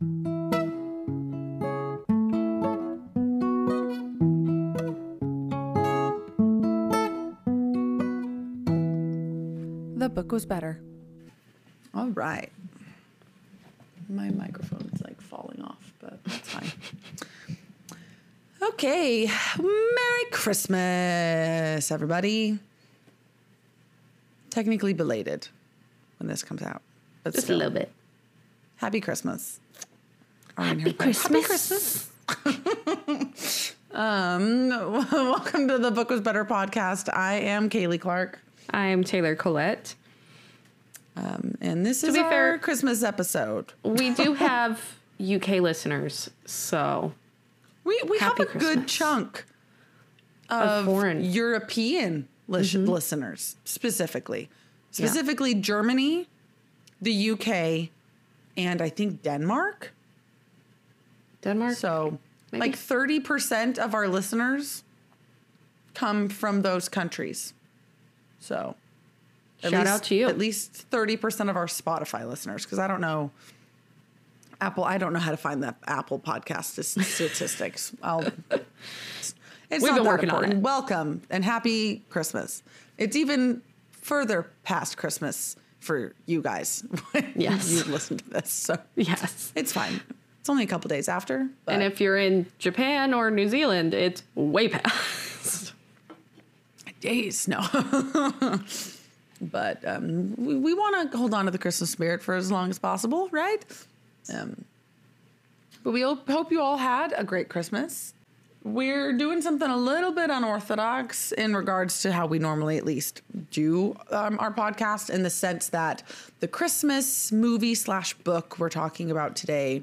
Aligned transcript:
The 0.00 0.06
book 10.08 10.32
was 10.32 10.46
better. 10.46 10.80
All 11.94 12.08
right. 12.08 12.50
My 14.08 14.30
microphone's 14.30 15.02
like 15.02 15.20
falling 15.20 15.60
off, 15.60 15.92
but 16.00 16.24
that's 16.24 16.48
fine. 16.48 16.72
okay. 18.70 19.26
Merry 19.58 20.24
Christmas, 20.30 21.90
everybody. 21.90 22.58
Technically 24.48 24.94
belated 24.94 25.48
when 26.18 26.28
this 26.28 26.42
comes 26.42 26.62
out, 26.62 26.80
but 27.22 27.34
Just 27.34 27.44
still. 27.48 27.56
a 27.56 27.58
little 27.58 27.74
bit. 27.74 27.92
Happy 28.76 29.02
Christmas. 29.02 29.60
Are 30.60 30.64
we 30.64 30.70
in 30.72 30.78
Happy 30.80 30.90
here? 30.90 31.12
Happy 31.14 31.42
Christmas. 31.42 32.10
Christmas. 32.26 33.74
um, 33.92 34.68
welcome 35.12 35.68
to 35.68 35.78
the 35.78 35.90
Book 35.90 36.10
Was 36.10 36.20
Better 36.20 36.44
podcast. 36.44 37.08
I 37.14 37.34
am 37.36 37.70
Kaley 37.70 37.98
Clark. 37.98 38.38
I'm 38.68 39.02
Taylor 39.02 39.34
Collette. 39.34 39.94
Um, 41.16 41.54
and 41.62 41.86
this 41.86 42.04
is 42.04 42.12
be 42.14 42.20
our 42.20 42.30
fair- 42.30 42.58
Christmas 42.58 43.02
episode. 43.02 43.72
We 43.84 44.10
do 44.10 44.34
have 44.48 44.82
UK 45.18 45.48
listeners, 45.60 46.28
so 46.44 47.14
We 47.84 47.98
we 48.06 48.18
Happy 48.18 48.44
have 48.44 48.54
a 48.54 48.58
good 48.58 48.86
chunk 48.86 49.46
of 50.50 50.68
of 50.68 50.84
foreign. 50.84 51.24
European 51.24 52.28
lis- 52.48 52.74
listeners, 52.74 53.56
specifically, 53.64 54.50
specifically 54.90 55.54
Germany, 55.54 56.28
the 57.00 57.30
UK, 57.30 57.88
and 58.58 58.82
I 58.82 58.90
think 58.90 59.22
Denmark. 59.22 59.94
Denmark. 61.42 61.74
So, 61.76 62.18
Maybe. 62.52 62.60
like 62.60 62.76
thirty 62.76 63.20
percent 63.20 63.78
of 63.78 63.94
our 63.94 64.08
listeners 64.08 64.82
come 65.94 66.28
from 66.28 66.62
those 66.62 66.88
countries. 66.88 67.52
So, 68.40 68.76
Shout 69.62 69.72
least- 69.72 69.86
out 69.86 70.02
to 70.04 70.14
you. 70.14 70.28
At 70.28 70.38
least 70.38 70.72
thirty 70.72 71.16
percent 71.16 71.50
of 71.50 71.56
our 71.56 71.66
Spotify 71.66 72.26
listeners, 72.28 72.64
because 72.64 72.78
I 72.78 72.86
don't 72.86 73.00
know. 73.00 73.30
Apple, 74.62 74.84
I 74.84 74.98
don't 74.98 75.14
know 75.14 75.18
how 75.20 75.30
to 75.30 75.38
find 75.38 75.62
that 75.62 75.76
Apple 75.86 76.18
podcast 76.18 76.64
statistics. 77.04 77.92
I'll. 78.02 78.26
It's 79.70 79.84
We've 79.84 79.92
not 79.92 79.98
been 79.98 80.04
working 80.06 80.30
on 80.30 80.36
important. 80.44 80.54
it. 80.60 80.62
Welcome 80.62 81.22
and 81.30 81.44
happy 81.44 82.02
Christmas. 82.10 82.62
It's 82.98 83.14
even 83.16 83.62
further 83.92 84.50
past 84.64 84.96
Christmas 84.96 85.54
for 85.78 86.12
you 86.26 86.42
guys 86.42 86.82
when 87.12 87.32
Yes. 87.36 87.70
you 87.70 87.84
listen 87.84 88.16
to 88.18 88.30
this. 88.30 88.50
So 88.50 88.76
yes. 88.96 89.52
it's 89.54 89.72
fine. 89.72 90.00
It's 90.40 90.48
only 90.48 90.64
a 90.64 90.66
couple 90.66 90.88
days 90.88 91.08
after. 91.08 91.48
But 91.64 91.74
And 91.74 91.82
if 91.82 92.00
you're 92.00 92.16
in 92.16 92.46
Japan 92.58 93.12
or 93.12 93.30
New 93.30 93.48
Zealand, 93.48 93.94
it's 93.94 94.22
way 94.34 94.68
past. 94.68 95.74
days, 97.00 97.48
no. 97.48 97.60
but 99.40 99.86
um, 99.86 100.34
we, 100.36 100.54
we 100.56 100.74
want 100.74 101.10
to 101.10 101.18
hold 101.18 101.34
on 101.34 101.46
to 101.46 101.50
the 101.50 101.58
Christmas 101.58 101.90
spirit 101.90 102.22
for 102.22 102.34
as 102.34 102.50
long 102.50 102.70
as 102.70 102.78
possible, 102.78 103.28
right? 103.32 103.64
Um, 104.32 104.64
but 105.82 105.92
we 105.92 106.02
hope, 106.02 106.50
you 106.50 106.60
all 106.60 106.76
had 106.76 107.14
a 107.16 107.24
great 107.24 107.48
Christmas. 107.48 108.12
We're 108.62 109.14
doing 109.14 109.40
something 109.40 109.70
a 109.70 109.76
little 109.76 110.12
bit 110.12 110.28
unorthodox 110.28 111.32
in 111.32 111.56
regards 111.56 112.02
to 112.02 112.12
how 112.12 112.26
we 112.26 112.38
normally 112.38 112.76
at 112.76 112.84
least 112.84 113.22
do 113.50 113.96
um, 114.10 114.38
our 114.38 114.52
podcast, 114.52 115.08
in 115.08 115.22
the 115.22 115.30
sense 115.30 115.68
that 115.70 116.02
the 116.40 116.48
Christmas 116.48 117.32
movie 117.32 117.74
slash 117.74 118.12
book 118.12 118.58
we're 118.58 118.68
talking 118.68 119.10
about 119.10 119.34
today 119.34 119.82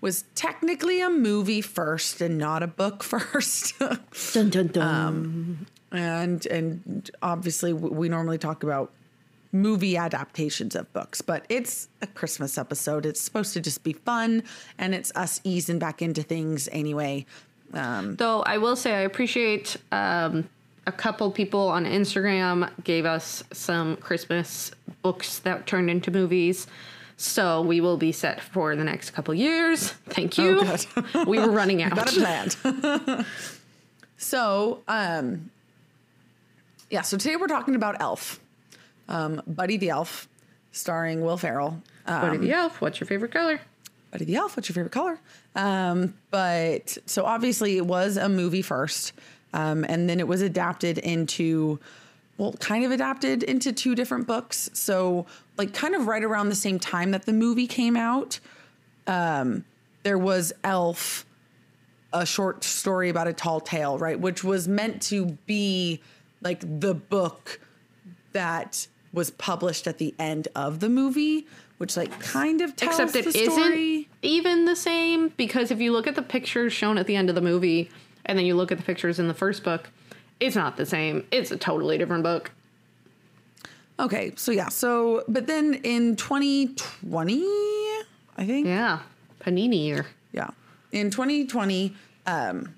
was 0.00 0.24
technically 0.34 1.00
a 1.00 1.10
movie 1.10 1.60
first 1.60 2.20
and 2.20 2.38
not 2.38 2.62
a 2.62 2.66
book 2.66 3.02
first. 3.02 3.78
Dun, 3.78 4.50
dun, 4.50 4.66
dun. 4.68 5.66
and 5.92 6.46
and 6.46 7.10
obviously 7.22 7.72
we 7.72 8.08
normally 8.08 8.38
talk 8.38 8.62
about 8.62 8.92
movie 9.52 9.96
adaptations 9.96 10.74
of 10.74 10.92
books 10.92 11.22
but 11.22 11.46
it's 11.48 11.88
a 12.02 12.06
christmas 12.08 12.58
episode 12.58 13.06
it's 13.06 13.20
supposed 13.20 13.54
to 13.54 13.60
just 13.60 13.82
be 13.84 13.92
fun 13.94 14.42
and 14.76 14.94
it's 14.94 15.10
us 15.14 15.40
easing 15.44 15.78
back 15.78 16.02
into 16.02 16.22
things 16.22 16.68
anyway 16.72 17.24
um, 17.72 18.16
Though 18.16 18.42
I 18.42 18.58
will 18.58 18.76
say 18.76 18.94
I 18.94 19.00
appreciate 19.00 19.76
um, 19.92 20.48
a 20.86 20.92
couple 20.92 21.30
people 21.30 21.68
on 21.68 21.84
Instagram 21.84 22.70
gave 22.84 23.04
us 23.04 23.42
some 23.52 23.96
Christmas 23.96 24.70
books 25.02 25.40
that 25.40 25.66
turned 25.66 25.90
into 25.90 26.10
movies. 26.10 26.66
So 27.16 27.62
we 27.62 27.80
will 27.80 27.96
be 27.96 28.12
set 28.12 28.40
for 28.40 28.76
the 28.76 28.84
next 28.84 29.10
couple 29.10 29.32
years. 29.34 29.90
Thank 30.08 30.36
you. 30.36 30.60
good. 30.62 30.86
we 31.26 31.38
were 31.38 31.50
running 31.50 31.82
out. 31.82 31.94
got 31.94 32.12
it 32.12 32.18
planned 32.18 33.26
so 34.18 34.82
um 34.88 35.50
yeah 36.90 37.02
so 37.02 37.18
today 37.18 37.36
we're 37.36 37.46
talking 37.46 37.74
about 37.74 38.00
elf 38.00 38.40
um, 39.08 39.42
buddy 39.46 39.76
the 39.76 39.90
elf 39.90 40.26
starring 40.72 41.20
will 41.20 41.36
ferrell 41.36 41.82
uh, 42.06 42.20
Buddy 42.20 42.38
the 42.38 42.52
Elf, 42.52 42.80
what's 42.80 43.00
your 43.00 43.06
favorite 43.06 43.32
color? 43.32 43.60
Buddy 44.10 44.24
the 44.24 44.36
Elf, 44.36 44.56
what's 44.56 44.68
your 44.68 44.74
favorite 44.74 44.92
color? 44.92 45.18
Um, 45.54 46.14
but 46.30 46.96
so 47.06 47.24
obviously 47.24 47.76
it 47.76 47.86
was 47.86 48.16
a 48.16 48.28
movie 48.28 48.62
first, 48.62 49.12
um, 49.52 49.84
and 49.88 50.08
then 50.08 50.20
it 50.20 50.28
was 50.28 50.42
adapted 50.42 50.98
into, 50.98 51.80
well, 52.38 52.52
kind 52.54 52.84
of 52.84 52.92
adapted 52.92 53.42
into 53.42 53.72
two 53.72 53.94
different 53.94 54.26
books. 54.26 54.70
So 54.72 55.26
like 55.56 55.72
kind 55.74 55.94
of 55.94 56.06
right 56.06 56.22
around 56.22 56.48
the 56.48 56.54
same 56.54 56.78
time 56.78 57.10
that 57.12 57.26
the 57.26 57.32
movie 57.32 57.66
came 57.66 57.96
out, 57.96 58.40
um, 59.06 59.64
there 60.02 60.18
was 60.18 60.52
Elf, 60.64 61.24
a 62.12 62.24
short 62.24 62.64
story 62.64 63.08
about 63.08 63.26
a 63.26 63.32
tall 63.32 63.60
tale, 63.60 63.98
right, 63.98 64.18
which 64.18 64.44
was 64.44 64.68
meant 64.68 65.02
to 65.02 65.26
be 65.46 66.00
like 66.42 66.60
the 66.80 66.94
book 66.94 67.60
that 68.32 68.86
was 69.12 69.30
published 69.30 69.86
at 69.86 69.98
the 69.98 70.14
end 70.18 70.48
of 70.54 70.80
the 70.80 70.88
movie, 70.88 71.46
which 71.78 71.96
like 71.96 72.20
kind 72.20 72.60
of 72.60 72.76
tells 72.76 73.00
Except 73.00 73.16
it 73.16 73.32
the 73.32 73.50
story. 73.50 73.98
not 73.98 74.06
even 74.22 74.64
the 74.66 74.76
same 74.76 75.28
because 75.36 75.70
if 75.70 75.80
you 75.80 75.92
look 75.92 76.06
at 76.06 76.14
the 76.14 76.22
pictures 76.22 76.72
shown 76.72 76.98
at 76.98 77.06
the 77.06 77.16
end 77.16 77.28
of 77.28 77.34
the 77.34 77.40
movie 77.40 77.90
and 78.26 78.38
then 78.38 78.44
you 78.44 78.54
look 78.54 78.70
at 78.70 78.78
the 78.78 78.84
pictures 78.84 79.18
in 79.18 79.28
the 79.28 79.34
first 79.34 79.64
book, 79.64 79.90
it's 80.38 80.54
not 80.54 80.76
the 80.76 80.86
same. 80.86 81.26
It's 81.30 81.50
a 81.50 81.56
totally 81.56 81.96
different 81.96 82.22
book. 82.22 82.50
Okay, 83.98 84.32
so 84.36 84.52
yeah, 84.52 84.68
so 84.68 85.24
but 85.26 85.46
then 85.46 85.74
in 85.82 86.16
2020, 86.16 87.42
I 88.36 88.44
think, 88.44 88.66
Yeah. 88.66 89.00
Panini 89.40 89.84
year. 89.84 90.06
yeah, 90.32 90.50
in 90.92 91.10
2020, 91.10 91.94
um, 92.26 92.74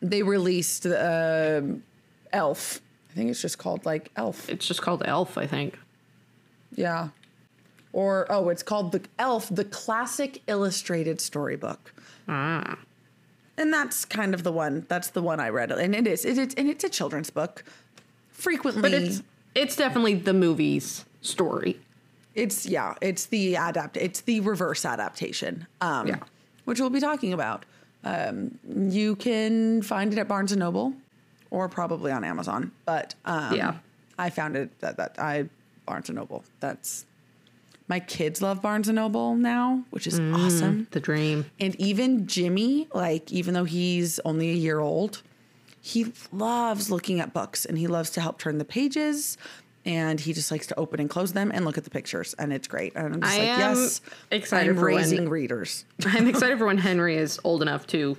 they 0.00 0.22
released 0.22 0.86
uh, 0.86 1.62
Elf. 2.32 2.80
I 3.10 3.14
think 3.14 3.30
it's 3.30 3.42
just 3.42 3.58
called 3.58 3.84
like 3.84 4.10
Elf. 4.16 4.48
It's 4.48 4.66
just 4.66 4.82
called 4.82 5.02
Elf, 5.04 5.36
I 5.36 5.46
think. 5.46 5.78
Yeah. 6.74 7.08
Or 7.92 8.26
oh, 8.30 8.48
it's 8.48 8.62
called 8.62 8.92
the 8.92 9.02
Elf, 9.18 9.48
the 9.50 9.64
classic 9.64 10.42
illustrated 10.46 11.20
storybook. 11.20 11.92
Ah. 12.28 12.78
And 13.58 13.70
that's 13.72 14.04
kind 14.06 14.32
of 14.32 14.44
the 14.44 14.52
one. 14.52 14.86
That's 14.88 15.10
the 15.10 15.20
one 15.20 15.40
I 15.40 15.50
read, 15.50 15.70
and 15.72 15.94
it 15.94 16.06
is. 16.06 16.24
It, 16.24 16.38
it 16.38 16.54
and 16.58 16.70
it's 16.70 16.84
a 16.84 16.88
children's 16.88 17.28
book. 17.30 17.64
Frequently, 18.30 18.80
But 18.80 18.94
it's 18.94 19.22
it's 19.54 19.76
definitely 19.76 20.14
the 20.14 20.32
movie's 20.32 21.04
story. 21.20 21.78
It's 22.34 22.66
yeah, 22.66 22.94
it's 23.00 23.26
the 23.26 23.54
adapt 23.56 23.96
it's 23.96 24.22
the 24.22 24.40
reverse 24.40 24.84
adaptation. 24.84 25.66
Um 25.80 26.06
Yeah. 26.08 26.20
which 26.64 26.80
we'll 26.80 26.90
be 26.90 27.00
talking 27.00 27.32
about. 27.32 27.64
Um 28.04 28.58
you 28.68 29.16
can 29.16 29.82
find 29.82 30.12
it 30.12 30.18
at 30.18 30.28
Barnes 30.28 30.52
and 30.52 30.60
Noble 30.60 30.94
or 31.50 31.68
probably 31.68 32.10
on 32.12 32.24
Amazon, 32.24 32.72
but 32.86 33.14
um 33.24 33.54
Yeah. 33.54 33.74
I 34.18 34.30
found 34.30 34.56
it 34.56 34.78
that 34.80 34.96
that 34.96 35.16
I 35.18 35.48
Barnes 35.86 36.08
and 36.08 36.16
Noble. 36.16 36.44
That's 36.60 37.04
my 37.88 38.00
kids 38.00 38.40
love 38.40 38.62
Barnes 38.62 38.88
and 38.88 38.96
Noble 38.96 39.34
now, 39.34 39.84
which 39.90 40.06
is 40.06 40.18
awesome. 40.18 40.86
The 40.92 41.00
dream. 41.00 41.44
And 41.60 41.74
even 41.76 42.26
Jimmy, 42.26 42.88
like 42.94 43.30
even 43.32 43.52
though 43.52 43.64
he's 43.64 44.18
only 44.20 44.48
a 44.50 44.54
year 44.54 44.78
old, 44.80 45.20
he 45.84 46.12
loves 46.32 46.90
looking 46.90 47.18
at 47.20 47.34
books 47.34 47.64
and 47.66 47.76
he 47.76 47.88
loves 47.88 48.08
to 48.10 48.20
help 48.20 48.38
turn 48.38 48.56
the 48.58 48.64
pages 48.64 49.36
and 49.84 50.20
he 50.20 50.32
just 50.32 50.52
likes 50.52 50.68
to 50.68 50.78
open 50.78 51.00
and 51.00 51.10
close 51.10 51.32
them 51.32 51.50
and 51.52 51.64
look 51.64 51.76
at 51.76 51.82
the 51.82 51.90
pictures 51.90 52.34
and 52.34 52.52
it's 52.52 52.68
great. 52.68 52.94
And 52.94 53.14
I'm 53.14 53.20
just 53.20 53.34
I 53.34 53.38
like, 53.38 53.48
am 53.48 53.58
yes, 53.76 54.00
excited 54.30 54.70
I'm 54.70 54.76
for 54.76 54.84
when- 54.84 54.96
raising 54.96 55.28
readers. 55.28 55.84
I'm 56.06 56.28
excited 56.28 56.56
for 56.56 56.66
when 56.66 56.78
Henry 56.88 57.16
is 57.16 57.40
old 57.42 57.62
enough 57.62 57.86
to 57.88 58.16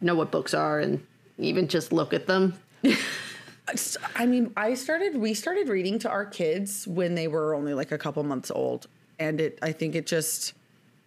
know 0.00 0.14
what 0.14 0.30
books 0.30 0.54
are 0.54 0.78
and 0.78 1.04
even 1.36 1.66
just 1.66 1.92
look 1.92 2.14
at 2.14 2.28
them. 2.28 2.54
I 4.16 4.24
mean, 4.24 4.52
I 4.56 4.74
started 4.74 5.16
we 5.16 5.34
started 5.34 5.68
reading 5.68 5.98
to 5.98 6.08
our 6.08 6.24
kids 6.24 6.86
when 6.86 7.16
they 7.16 7.26
were 7.28 7.54
only 7.54 7.74
like 7.74 7.90
a 7.92 7.98
couple 7.98 8.22
months 8.22 8.50
old 8.52 8.86
and 9.18 9.40
it 9.40 9.58
I 9.60 9.72
think 9.72 9.94
it 9.96 10.06
just 10.06 10.54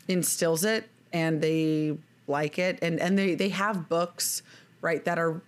instills 0.09 0.65
it 0.65 0.87
and 1.13 1.41
they 1.41 1.97
like 2.27 2.59
it 2.59 2.77
and 2.81 2.99
and 2.99 3.17
they 3.17 3.35
they 3.35 3.49
have 3.49 3.87
books 3.89 4.43
right 4.81 5.03
that 5.05 5.17
are 5.17 5.41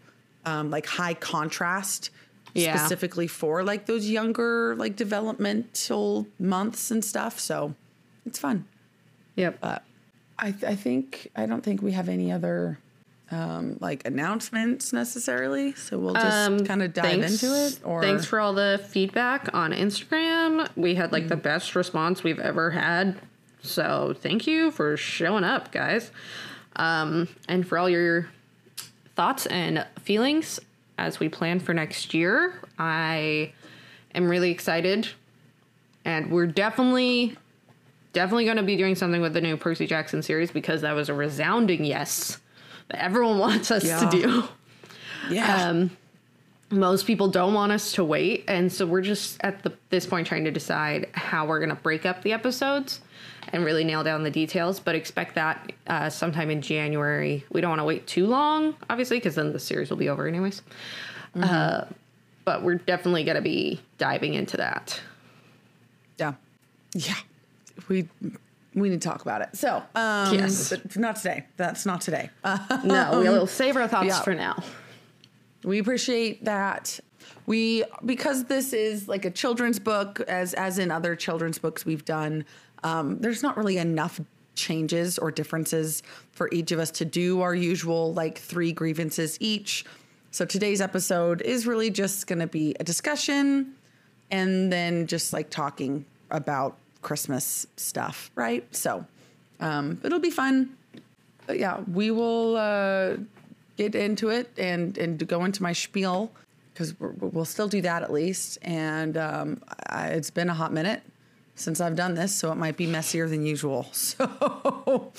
um, 0.45 0.69
like 0.69 0.85
high 0.85 1.13
contrast 1.13 2.09
Yeah. 2.53 2.75
specifically 2.75 3.27
for 3.27 3.63
like 3.63 3.85
those 3.85 4.09
younger 4.09 4.75
like 4.75 4.95
developmental 4.95 6.27
months 6.39 6.91
and 6.91 7.03
stuff 7.03 7.39
so 7.39 7.73
it's 8.25 8.39
fun 8.39 8.65
Yep. 9.35 9.57
I, 10.37 10.51
th- 10.51 10.63
I 10.63 10.75
think 10.75 11.29
I 11.35 11.45
don't 11.47 11.63
think 11.63 11.81
we 11.81 11.93
have 11.93 12.07
any 12.09 12.31
other 12.31 12.77
um, 13.31 13.77
like 13.81 14.05
announcements 14.05 14.93
necessarily. 14.93 15.73
So 15.73 15.97
we'll 15.97 16.13
just 16.13 16.65
kind 16.65 16.83
of 16.83 16.93
dive 16.93 17.05
Um, 17.15 17.19
Thanks- 17.21 17.41
into 17.43 17.55
it. 17.65 17.79
Or 17.83 18.01
thanks 18.03 18.25
for 18.25 18.39
all 18.39 18.53
the 18.53 18.79
feedback 18.89 19.49
on 19.55 19.71
Instagram. 19.71 20.69
We 20.75 20.93
had 20.95 21.11
like 21.11 21.29
the 21.29 21.35
best 21.37 21.75
response 21.75 22.23
we've 22.23 22.39
ever 22.39 22.69
had. 22.71 23.15
So 23.63 24.13
thank 24.19 24.45
you 24.45 24.69
for 24.69 24.97
showing 24.97 25.43
up, 25.43 25.71
guys. 25.71 26.11
Um, 26.75 27.27
and 27.47 27.65
for 27.67 27.79
all 27.79 27.89
your 27.89 28.27
thoughts 29.15 29.45
and 29.47 29.85
feelings 30.01 30.59
as 30.97 31.19
we 31.19 31.29
plan 31.29 31.59
for 31.59 31.73
next 31.73 32.13
year. 32.13 32.53
I 32.77 33.51
am 34.13 34.27
really 34.27 34.51
excited. 34.51 35.07
And 36.05 36.31
we're 36.31 36.47
definitely 36.47 37.37
definitely 38.11 38.45
going 38.45 38.57
to 38.57 38.63
be 38.63 38.75
doing 38.75 38.93
something 38.93 39.21
with 39.21 39.33
the 39.33 39.41
new 39.41 39.57
Percy 39.57 39.87
Jackson 39.87 40.21
series 40.21 40.51
because 40.51 40.81
that 40.81 40.91
was 40.93 41.09
a 41.09 41.13
resounding 41.15 41.83
yes 41.83 42.39
that 42.89 43.01
everyone 43.03 43.39
wants 43.39 43.71
us 43.71 43.83
Yeah. 43.83 43.99
to 44.07 44.21
do 44.21 44.43
yeah. 45.33 45.69
um, 45.69 45.89
most 46.69 47.07
people 47.07 47.27
don't 47.29 47.55
want 47.55 47.71
us 47.71 47.93
to 47.93 48.03
wait 48.03 48.43
and 48.47 48.71
so 48.71 48.85
we're 48.85 49.01
just 49.01 49.37
at 49.41 49.63
the, 49.63 49.73
this 49.89 50.05
point 50.05 50.27
trying 50.27 50.43
to 50.43 50.51
decide 50.51 51.09
how 51.13 51.47
we're 51.47 51.57
going 51.59 51.69
to 51.75 51.81
break 51.81 52.05
up 52.05 52.21
the 52.21 52.33
episodes 52.33 52.99
and 53.53 53.63
really 53.63 53.83
nail 53.83 54.03
down 54.03 54.23
the 54.23 54.31
details 54.31 54.79
but 54.79 54.95
expect 54.95 55.35
that 55.35 55.71
uh, 55.87 56.09
sometime 56.09 56.49
in 56.49 56.61
january 56.61 57.45
we 57.51 57.61
don't 57.61 57.69
want 57.69 57.79
to 57.79 57.85
wait 57.85 58.05
too 58.07 58.27
long 58.27 58.75
obviously 58.89 59.17
because 59.17 59.35
then 59.35 59.53
the 59.53 59.59
series 59.59 59.89
will 59.89 59.97
be 59.97 60.09
over 60.09 60.27
anyways 60.27 60.61
uh, 61.41 61.85
but 62.45 62.61
we're 62.61 62.75
definitely 62.75 63.23
going 63.23 63.35
to 63.35 63.41
be 63.41 63.79
diving 63.97 64.33
into 64.33 64.57
that 64.57 64.99
yeah. 66.17 66.33
Yeah. 66.93 67.15
We 67.87 68.07
we 68.75 68.89
need 68.89 69.01
to 69.01 69.07
talk 69.07 69.21
about 69.23 69.41
it. 69.41 69.55
So 69.55 69.83
um, 69.95 70.33
Yes. 70.33 70.73
not 70.95 71.15
today. 71.15 71.45
That's 71.57 71.85
not 71.85 72.01
today. 72.01 72.29
No 72.83 73.19
we'll 73.19 73.47
save 73.47 73.75
our 73.75 73.87
thoughts 73.87 74.07
yeah. 74.07 74.21
for 74.21 74.35
now 74.35 74.61
we 75.63 75.79
appreciate 75.79 76.43
that 76.45 76.99
we 77.45 77.83
because 78.05 78.45
this 78.45 78.73
is 78.73 79.07
like 79.07 79.25
a 79.25 79.31
children's 79.31 79.79
book 79.79 80.19
as 80.27 80.53
as 80.53 80.77
in 80.77 80.91
other 80.91 81.15
children's 81.15 81.57
books 81.57 81.85
we've 81.85 82.05
done 82.05 82.45
um, 82.83 83.17
there's 83.19 83.41
not 83.41 83.57
really 83.57 83.77
enough 83.77 84.19
changes 84.55 85.17
or 85.17 85.31
differences 85.31 86.03
for 86.31 86.49
each 86.51 86.71
of 86.71 86.79
us 86.79 86.91
to 86.91 87.05
do 87.05 87.41
our 87.41 87.55
usual 87.55 88.13
like 88.13 88.37
three 88.37 88.71
grievances 88.71 89.37
each. 89.39 89.85
So 90.31 90.45
today's 90.45 90.81
episode 90.81 91.41
is 91.41 91.65
really 91.65 91.89
just 91.89 92.27
going 92.27 92.39
to 92.39 92.47
be 92.47 92.75
a 92.79 92.83
discussion 92.83 93.73
and 94.31 94.71
then 94.71 95.07
just 95.07 95.33
like 95.33 95.49
talking 95.49 96.05
about 96.31 96.77
christmas 97.01 97.67
stuff 97.77 98.31
right? 98.35 98.63
So 98.75 99.05
um, 99.59 99.99
it'll 100.03 100.19
be 100.19 100.31
fun. 100.31 100.75
But 101.45 101.59
yeah, 101.59 101.81
we 101.91 102.11
will 102.11 102.55
uh, 102.55 103.17
get 103.77 103.95
into 103.95 104.29
it 104.29 104.49
and 104.57 104.97
and 104.97 105.27
go 105.27 105.43
into 105.45 105.61
my 105.61 105.73
spiel 105.73 106.31
because 106.73 106.95
we'll 106.99 107.45
still 107.45 107.67
do 107.67 107.81
that 107.81 108.01
at 108.01 108.11
least. 108.11 108.57
And 108.61 109.17
um, 109.17 109.61
I, 109.87 110.07
it's 110.07 110.31
been 110.31 110.49
a 110.49 110.53
hot 110.53 110.73
minute 110.73 111.03
since 111.55 111.81
I've 111.81 111.95
done 111.95 112.15
this, 112.15 112.33
so 112.35 112.51
it 112.51 112.55
might 112.55 112.77
be 112.77 112.87
messier 112.87 113.27
than 113.27 113.45
usual. 113.45 113.87
So. 113.93 115.11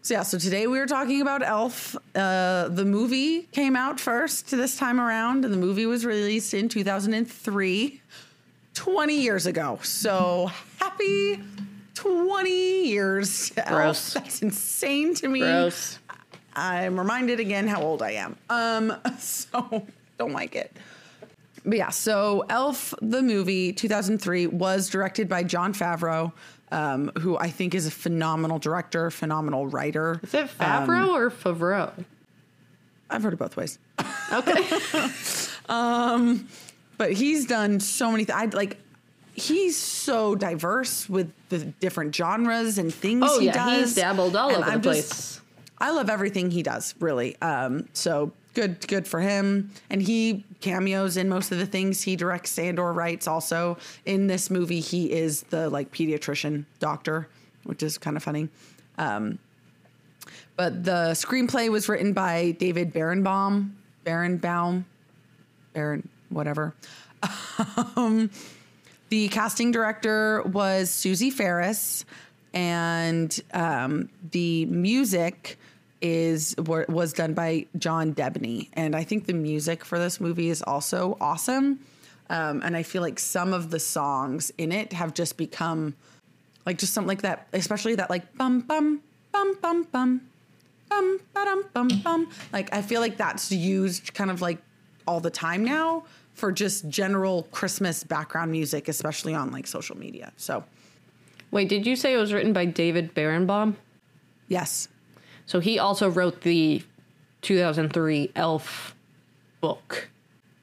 So 0.00 0.14
yeah, 0.14 0.22
so 0.22 0.38
today 0.38 0.66
we 0.66 0.78
were 0.78 0.86
talking 0.86 1.20
about 1.20 1.42
Elf. 1.42 1.94
Uh, 2.14 2.68
the 2.68 2.86
movie 2.86 3.42
came 3.52 3.76
out 3.76 4.00
first 4.00 4.50
this 4.50 4.74
time 4.78 4.98
around, 4.98 5.44
and 5.44 5.52
the 5.52 5.58
movie 5.58 5.84
was 5.84 6.06
released 6.06 6.54
in 6.54 6.70
2003, 6.70 8.00
20 8.72 9.20
years 9.20 9.44
ago. 9.44 9.78
So 9.82 10.50
happy 10.78 11.42
20 11.92 12.86
years. 12.86 13.50
to 13.50 13.68
Elf. 13.68 14.14
That's 14.14 14.40
insane 14.40 15.14
to 15.16 15.28
me. 15.28 15.40
gross 15.40 15.98
I'm 16.58 16.98
reminded 16.98 17.38
again 17.38 17.68
how 17.68 17.82
old 17.82 18.02
I 18.02 18.12
am. 18.12 18.36
Um, 18.50 18.92
so 19.18 19.86
don't 20.18 20.32
like 20.32 20.56
it. 20.56 20.76
But 21.64 21.76
yeah, 21.78 21.90
so 21.90 22.44
Elf, 22.48 22.94
the 23.02 23.22
movie, 23.22 23.72
2003, 23.72 24.46
was 24.48 24.88
directed 24.88 25.28
by 25.28 25.42
Jon 25.42 25.72
Favreau, 25.74 26.32
um, 26.70 27.10
who 27.20 27.36
I 27.38 27.48
think 27.50 27.74
is 27.74 27.86
a 27.86 27.90
phenomenal 27.90 28.58
director, 28.58 29.10
phenomenal 29.10 29.66
writer. 29.66 30.20
is 30.22 30.34
it 30.34 30.48
favreau 30.58 31.08
or 31.14 31.30
favreau 31.30 31.92
I've 33.10 33.22
heard 33.22 33.32
it 33.32 33.38
both 33.38 33.56
ways. 33.56 33.78
okay 34.32 34.68
um, 35.68 36.46
But 36.98 37.12
he's 37.12 37.46
done 37.46 37.80
so 37.80 38.10
many 38.10 38.24
things. 38.24 38.38
I 38.38 38.44
like, 38.46 38.76
he's 39.34 39.76
so 39.76 40.34
diverse 40.34 41.08
with 41.08 41.32
the 41.48 41.58
different 41.80 42.14
genres 42.14 42.76
and 42.78 42.92
things 42.92 43.24
oh 43.26 43.38
he 43.40 43.46
yeah 43.46 43.52
does. 43.54 43.80
he's 43.80 43.94
dabbled 43.94 44.36
all 44.36 44.48
And 44.50 44.58
over 44.58 44.70
I'm 44.70 44.80
the 44.80 44.92
just- 44.92 45.08
place 45.10 45.40
I 45.80 45.92
love 45.92 46.10
everything 46.10 46.50
he 46.50 46.64
does, 46.64 46.96
really. 46.98 47.40
Um, 47.40 47.88
so 47.92 48.32
good, 48.54 48.86
good 48.88 49.06
for 49.06 49.20
him. 49.20 49.70
And 49.90 50.02
he 50.02 50.44
cameos 50.60 51.16
in 51.16 51.28
most 51.28 51.52
of 51.52 51.58
the 51.58 51.66
things 51.66 52.02
he 52.02 52.16
directs 52.16 52.58
and 52.58 52.78
or 52.78 52.92
writes. 52.92 53.26
Also 53.26 53.78
in 54.04 54.26
this 54.26 54.50
movie, 54.50 54.80
he 54.80 55.12
is 55.12 55.42
the 55.44 55.70
like 55.70 55.92
pediatrician 55.92 56.64
doctor, 56.80 57.28
which 57.64 57.82
is 57.82 57.98
kind 57.98 58.16
of 58.16 58.22
funny. 58.22 58.48
Um, 58.98 59.38
but 60.56 60.84
the 60.84 61.12
screenplay 61.12 61.70
was 61.70 61.88
written 61.88 62.12
by 62.12 62.50
David 62.52 62.92
Berenbaum, 62.92 63.70
Barenbaum, 64.04 64.84
Baron, 65.72 66.08
whatever. 66.30 66.74
um, 67.96 68.30
the 69.08 69.28
casting 69.28 69.70
director 69.70 70.42
was 70.42 70.90
Susie 70.90 71.30
Ferris, 71.30 72.04
and 72.52 73.40
um, 73.54 74.08
the 74.32 74.66
music 74.66 75.58
is 76.00 76.54
wa- 76.58 76.84
was 76.88 77.12
done 77.12 77.34
by 77.34 77.66
John 77.78 78.14
Debney. 78.14 78.68
And 78.74 78.94
I 78.94 79.04
think 79.04 79.26
the 79.26 79.32
music 79.34 79.84
for 79.84 79.98
this 79.98 80.20
movie 80.20 80.48
is 80.48 80.62
also 80.62 81.16
awesome. 81.20 81.80
Um, 82.30 82.62
and 82.62 82.76
I 82.76 82.82
feel 82.82 83.02
like 83.02 83.18
some 83.18 83.52
of 83.52 83.70
the 83.70 83.80
songs 83.80 84.52
in 84.58 84.70
it 84.72 84.92
have 84.92 85.14
just 85.14 85.36
become 85.36 85.94
like 86.66 86.78
just 86.78 86.92
something 86.92 87.08
like 87.08 87.22
that, 87.22 87.48
especially 87.52 87.94
that 87.96 88.10
like 88.10 88.36
bum 88.36 88.60
bum 88.60 89.00
bum 89.32 89.56
bum 89.60 89.84
bum 89.84 90.20
bum 90.90 91.20
ba-dum, 91.34 91.64
bum 91.72 91.88
bum. 92.04 92.28
Like 92.52 92.72
I 92.74 92.82
feel 92.82 93.00
like 93.00 93.16
that's 93.16 93.50
used 93.50 94.14
kind 94.14 94.30
of 94.30 94.40
like 94.42 94.58
all 95.06 95.20
the 95.20 95.30
time 95.30 95.64
now 95.64 96.04
for 96.34 96.52
just 96.52 96.88
general 96.88 97.44
Christmas 97.50 98.04
background 98.04 98.52
music, 98.52 98.88
especially 98.88 99.34
on 99.34 99.50
like 99.50 99.66
social 99.66 99.96
media. 99.96 100.32
So 100.36 100.64
Wait, 101.50 101.68
did 101.68 101.86
you 101.86 101.96
say 101.96 102.12
it 102.12 102.18
was 102.18 102.32
written 102.32 102.52
by 102.52 102.66
David 102.66 103.14
Berenbaum? 103.14 103.74
yes, 104.48 104.88
So 105.48 105.60
he 105.60 105.78
also 105.78 106.10
wrote 106.10 106.42
the 106.42 106.82
2003 107.40 108.32
Elf 108.36 108.94
book. 109.62 110.10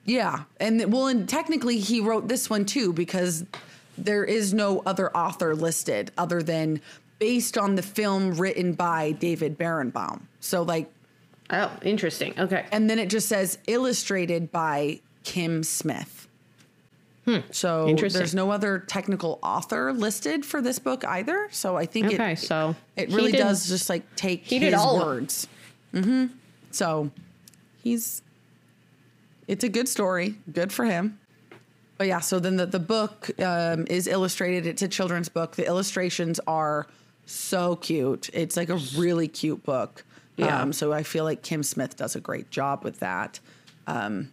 yeah, 0.05 0.43
and 0.59 0.93
well, 0.93 1.07
and 1.07 1.27
technically 1.27 1.79
he 1.79 1.99
wrote 1.99 2.27
this 2.27 2.49
one 2.51 2.65
too 2.65 2.93
because 2.93 3.43
there 3.97 4.23
is 4.23 4.53
no 4.53 4.83
other 4.85 5.09
author 5.17 5.55
listed 5.55 6.11
other 6.19 6.43
than 6.43 6.81
based 7.17 7.57
on 7.57 7.73
the 7.75 7.81
film 7.81 8.35
written 8.35 8.73
by 8.73 9.11
David 9.13 9.57
Berenbaum. 9.57 10.21
So 10.39 10.61
like 10.61 10.89
Oh, 11.49 11.71
interesting. 11.81 12.33
Okay. 12.39 12.65
and 12.71 12.87
then 12.89 12.99
it 12.99 13.09
just 13.09 13.27
says 13.27 13.57
illustrated 13.67 14.51
by 14.51 14.99
Kim 15.23 15.63
Smith. 15.63 16.24
So 17.51 17.87
Interesting. 17.87 18.19
there's 18.19 18.35
no 18.35 18.51
other 18.51 18.79
technical 18.79 19.39
author 19.41 19.91
listed 19.93 20.45
for 20.45 20.61
this 20.61 20.77
book 20.77 21.03
either. 21.05 21.47
So 21.51 21.75
I 21.75 21.85
think 21.85 22.07
Okay, 22.07 22.33
it 22.33 22.39
so 22.39 22.75
it 22.95 23.09
really 23.09 23.31
did- 23.31 23.39
does 23.39 23.67
just 23.67 23.89
like 23.89 24.03
take 24.15 24.43
he 24.45 24.59
his 24.59 24.69
did 24.69 24.73
all 24.75 24.99
words. 24.99 25.47
Mm-hmm. 25.93 26.27
So 26.71 27.09
he's 27.83 28.21
it's 29.47 29.63
a 29.63 29.69
good 29.69 29.87
story, 29.87 30.35
good 30.51 30.71
for 30.71 30.85
him. 30.85 31.19
But 31.97 32.07
yeah, 32.07 32.19
so 32.19 32.39
then 32.39 32.57
the, 32.57 32.65
the 32.65 32.79
book 32.79 33.31
um, 33.41 33.87
is 33.89 34.05
illustrated. 34.07 34.67
It's 34.67 34.81
a 34.81 34.87
children's 34.87 35.29
book. 35.29 35.55
The 35.55 35.65
illustrations 35.65 36.39
are 36.45 36.87
so 37.25 37.77
cute. 37.77 38.29
It's 38.33 38.57
like 38.57 38.69
a 38.69 38.75
really 38.97 39.27
cute 39.29 39.63
book. 39.63 40.03
Yeah. 40.35 40.61
Um, 40.61 40.73
so 40.73 40.91
I 40.91 41.03
feel 41.03 41.23
like 41.23 41.41
Kim 41.41 41.63
Smith 41.63 41.95
does 41.95 42.15
a 42.15 42.19
great 42.19 42.51
job 42.51 42.83
with 42.83 42.99
that. 42.99 43.39
Um, 43.87 44.29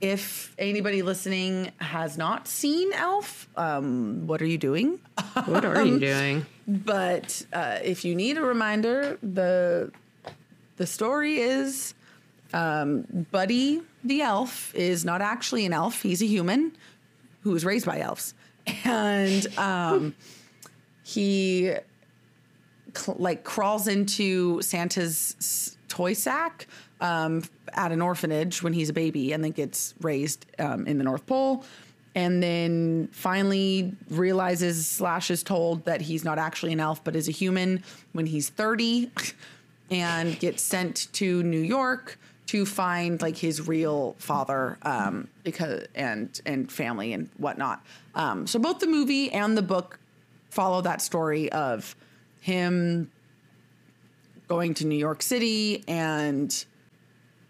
if 0.00 0.54
anybody 0.58 1.02
listening 1.02 1.72
has 1.78 2.16
not 2.16 2.46
seen 2.46 2.92
Elf, 2.92 3.48
um, 3.56 4.26
what 4.26 4.40
are 4.40 4.46
you 4.46 4.58
doing? 4.58 5.00
What 5.46 5.64
are 5.64 5.84
you 5.84 5.98
doing? 5.98 6.46
But 6.66 7.44
uh, 7.52 7.78
if 7.82 8.04
you 8.04 8.14
need 8.14 8.36
a 8.38 8.42
reminder, 8.42 9.18
the 9.22 9.90
the 10.76 10.86
story 10.86 11.38
is 11.38 11.94
um, 12.52 13.26
Buddy 13.30 13.82
the 14.04 14.22
elf 14.22 14.72
is 14.74 15.04
not 15.04 15.20
actually 15.20 15.66
an 15.66 15.72
elf; 15.72 16.02
he's 16.02 16.22
a 16.22 16.26
human 16.26 16.72
who 17.40 17.50
was 17.50 17.64
raised 17.64 17.84
by 17.86 17.98
elves, 18.00 18.34
and 18.84 19.46
um, 19.58 20.14
he 21.02 21.74
cl- 22.94 23.16
like 23.18 23.42
crawls 23.44 23.88
into 23.88 24.60
Santa's 24.62 25.34
s- 25.38 25.76
toy 25.88 26.12
sack 26.12 26.66
um, 27.00 27.42
at 27.72 27.92
an 27.92 28.02
orphanage 28.02 28.62
when 28.62 28.72
he's 28.72 28.88
a 28.88 28.92
baby, 28.92 29.32
and 29.32 29.42
then 29.42 29.52
gets 29.52 29.94
raised 30.00 30.46
um, 30.58 30.86
in 30.86 30.98
the 30.98 31.04
North 31.04 31.26
Pole. 31.26 31.64
and 32.14 32.42
then 32.42 33.08
finally 33.12 33.92
realizes 34.10 34.86
slash 34.86 35.30
is 35.30 35.42
told 35.42 35.84
that 35.84 36.00
he's 36.00 36.24
not 36.24 36.38
actually 36.38 36.72
an 36.72 36.80
elf 36.80 37.04
but 37.04 37.14
is 37.14 37.28
a 37.28 37.30
human 37.30 37.82
when 38.12 38.26
he's 38.26 38.48
30 38.48 39.10
and 39.90 40.38
gets 40.40 40.62
sent 40.62 41.12
to 41.12 41.42
new 41.42 41.60
york 41.60 42.18
to 42.46 42.64
find 42.64 43.20
like 43.20 43.36
his 43.36 43.68
real 43.68 44.16
father 44.18 44.78
um, 44.82 45.28
because 45.44 45.84
and 45.94 46.40
and 46.46 46.72
family 46.72 47.12
and 47.12 47.28
whatnot 47.36 47.84
um, 48.14 48.46
so 48.46 48.58
both 48.58 48.78
the 48.78 48.86
movie 48.86 49.30
and 49.30 49.56
the 49.56 49.62
book 49.62 49.98
follow 50.50 50.80
that 50.80 51.02
story 51.02 51.52
of 51.52 51.94
him 52.40 53.10
going 54.48 54.72
to 54.74 54.86
new 54.86 54.96
york 54.96 55.20
city 55.22 55.84
and 55.86 56.64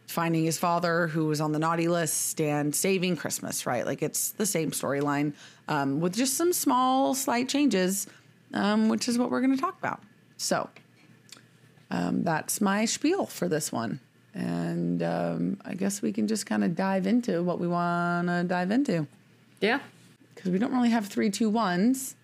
finding 0.08 0.44
his 0.44 0.58
father 0.58 1.06
who 1.06 1.26
was 1.26 1.40
on 1.40 1.52
the 1.52 1.58
naughty 1.58 1.86
list 1.86 2.40
and 2.40 2.74
saving 2.74 3.14
Christmas, 3.16 3.66
right? 3.66 3.84
Like 3.86 4.02
it's 4.02 4.30
the 4.32 4.46
same 4.46 4.70
storyline 4.70 5.34
um, 5.68 6.00
with 6.00 6.16
just 6.16 6.34
some 6.34 6.52
small, 6.52 7.14
slight 7.14 7.48
changes, 7.48 8.06
um, 8.54 8.88
which 8.88 9.06
is 9.06 9.18
what 9.18 9.30
we're 9.30 9.42
going 9.42 9.54
to 9.54 9.60
talk 9.60 9.78
about. 9.78 10.00
So 10.38 10.68
um, 11.90 12.24
that's 12.24 12.60
my 12.60 12.86
spiel 12.86 13.26
for 13.26 13.48
this 13.48 13.70
one. 13.70 14.00
And 14.34 15.02
um, 15.02 15.60
I 15.64 15.74
guess 15.74 16.00
we 16.00 16.12
can 16.12 16.26
just 16.26 16.46
kind 16.46 16.64
of 16.64 16.74
dive 16.74 17.06
into 17.06 17.42
what 17.42 17.58
we 17.58 17.68
want 17.68 18.28
to 18.28 18.44
dive 18.44 18.70
into 18.70 19.06
Yeah. 19.60 19.80
because 20.34 20.50
we 20.50 20.58
don't 20.58 20.72
really 20.72 20.90
have 20.90 21.06
three, 21.06 21.28
two, 21.30 21.50
ones. 21.50 22.14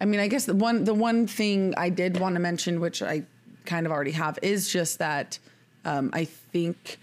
I 0.00 0.04
mean, 0.04 0.20
I 0.20 0.28
guess 0.28 0.44
the 0.44 0.54
one 0.54 0.84
the 0.84 0.94
one 0.94 1.26
thing 1.28 1.74
I 1.76 1.88
did 1.88 2.18
want 2.18 2.34
to 2.34 2.40
mention, 2.40 2.80
which 2.80 3.02
I 3.02 3.22
kind 3.64 3.86
of 3.86 3.92
already 3.92 4.10
have, 4.12 4.38
is 4.42 4.68
just 4.68 4.98
that 4.98 5.38
um, 5.84 6.10
I 6.12 6.24
think 6.24 6.98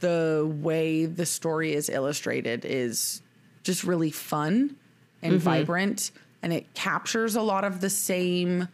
the 0.00 0.48
way 0.62 1.06
the 1.06 1.26
story 1.26 1.74
is 1.74 1.88
illustrated 1.88 2.64
is 2.64 3.22
just 3.64 3.84
really 3.84 4.10
fun 4.10 4.76
and 5.22 5.40
vibrant, 5.40 6.12
and 6.42 6.52
it 6.52 6.72
captures 6.74 7.34
a 7.34 7.42
lot 7.42 7.64
of 7.64 7.80
the 7.80 7.90
same 7.90 8.68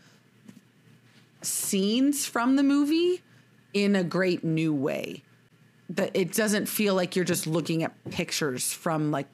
scenes 1.43 2.27
from 2.27 2.57
the 2.57 2.63
movie 2.63 3.21
in 3.73 3.97
a 3.97 4.05
great 4.05 4.45
new 4.45 4.73
way 4.73 5.23
that 5.91 6.11
it 6.15 6.33
doesn't 6.33 6.67
feel 6.67 6.95
like 6.95 7.15
you're 7.17 7.25
just 7.25 7.47
looking 7.47 7.83
at 7.83 7.93
pictures 8.11 8.73
from 8.73 9.11
like 9.11 9.27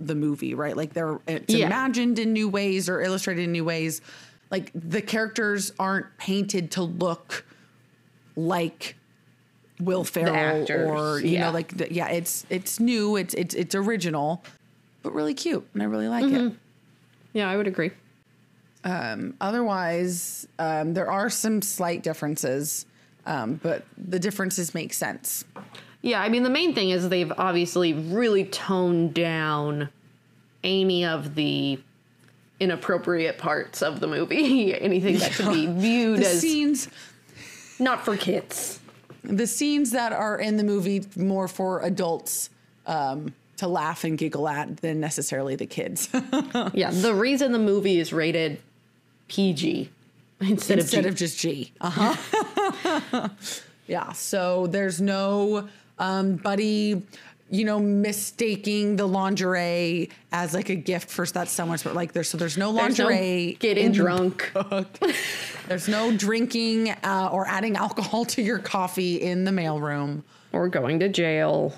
the 0.00 0.14
movie, 0.14 0.54
right? 0.54 0.76
Like 0.76 0.92
they're 0.94 1.18
it's 1.26 1.52
Yeah. 1.52 1.66
imagined 1.66 2.18
in 2.18 2.32
new 2.32 2.48
ways 2.48 2.88
or 2.88 3.00
illustrated 3.02 3.42
in 3.44 3.52
new 3.52 3.64
ways. 3.64 4.00
Like 4.50 4.70
the 4.74 5.02
characters 5.02 5.72
aren't 5.78 6.06
painted 6.16 6.70
to 6.72 6.82
look 6.82 7.44
like 8.36 8.96
Will 9.80 10.04
Ferrell 10.04 10.66
or 10.70 11.20
you 11.20 11.30
yeah. 11.30 11.46
know 11.46 11.52
like 11.52 11.76
the, 11.76 11.92
yeah, 11.92 12.08
it's 12.08 12.44
it's 12.50 12.80
new, 12.80 13.16
it's 13.16 13.34
it's 13.34 13.54
it's 13.54 13.74
original, 13.74 14.42
but 15.02 15.14
really 15.14 15.34
cute, 15.34 15.66
and 15.74 15.82
I 15.82 15.86
really 15.86 16.08
like 16.08 16.24
Mm-hmm. 16.24 16.46
it. 16.48 16.52
Yeah, 17.32 17.50
I 17.50 17.56
would 17.56 17.66
agree. 17.66 17.92
Otherwise, 19.40 20.48
um, 20.58 20.94
there 20.94 21.10
are 21.10 21.28
some 21.30 21.62
slight 21.62 22.02
differences, 22.02 22.86
um, 23.26 23.54
but 23.62 23.84
the 23.96 24.18
differences 24.18 24.74
make 24.74 24.92
sense. 24.94 25.44
Yeah, 26.02 26.20
I 26.22 26.28
mean 26.28 26.42
the 26.42 26.50
main 26.50 26.74
thing 26.74 26.90
is 26.90 27.08
they've 27.08 27.32
obviously 27.36 27.92
really 27.92 28.44
toned 28.44 29.14
down 29.14 29.90
any 30.64 31.04
of 31.04 31.34
the 31.34 31.78
inappropriate 32.60 33.38
parts 33.38 33.82
of 33.82 34.00
the 34.00 34.06
movie, 34.06 34.74
anything 34.80 35.18
that 35.18 35.32
could 35.32 35.52
be 35.52 35.66
viewed 35.66 36.20
as 36.20 36.40
scenes 36.40 36.88
not 37.78 38.04
for 38.04 38.16
kids. 38.16 38.80
The 39.22 39.46
scenes 39.46 39.90
that 39.90 40.12
are 40.12 40.38
in 40.38 40.56
the 40.56 40.64
movie 40.64 41.04
more 41.16 41.48
for 41.48 41.80
adults 41.82 42.50
um, 42.86 43.34
to 43.56 43.66
laugh 43.66 44.04
and 44.04 44.16
giggle 44.18 44.48
at 44.48 44.78
than 44.78 45.00
necessarily 45.00 45.56
the 45.56 45.66
kids 45.66 46.08
Yeah, 46.72 46.90
the 46.90 47.14
reason 47.14 47.52
the 47.52 47.58
movie 47.58 47.98
is 47.98 48.12
rated 48.12 48.60
PG 49.28 49.90
instead, 50.40 50.78
instead 50.78 51.04
of 51.04 51.12
of 51.12 51.18
just 51.18 51.38
G. 51.38 51.72
Uh 51.80 51.90
huh. 51.90 53.28
yeah. 53.86 54.12
So 54.12 54.66
there's 54.66 55.00
no 55.00 55.68
um, 55.98 56.36
buddy, 56.36 57.02
you 57.50 57.64
know, 57.64 57.80
mistaking 57.80 58.96
the 58.96 59.06
lingerie 59.06 60.10
as 60.32 60.52
like 60.52 60.68
a 60.68 60.74
gift 60.74 61.08
for 61.10 61.24
that 61.26 61.48
someone's, 61.48 61.82
but 61.82 61.94
like 61.94 62.12
there's 62.12 62.28
so 62.28 62.36
there's 62.36 62.58
no 62.58 62.72
There's 62.72 62.98
no 62.98 63.04
lingerie 63.06 63.56
getting 63.58 63.86
in 63.86 63.92
the 63.92 63.98
drunk. 63.98 64.52
there's 65.68 65.88
no 65.88 66.14
drinking 66.16 66.90
uh, 66.90 67.30
or 67.32 67.46
adding 67.46 67.76
alcohol 67.76 68.24
to 68.26 68.42
your 68.42 68.58
coffee 68.58 69.16
in 69.16 69.44
the 69.44 69.50
mailroom. 69.50 70.22
or 70.52 70.68
going 70.68 71.00
to 71.00 71.08
jail. 71.08 71.74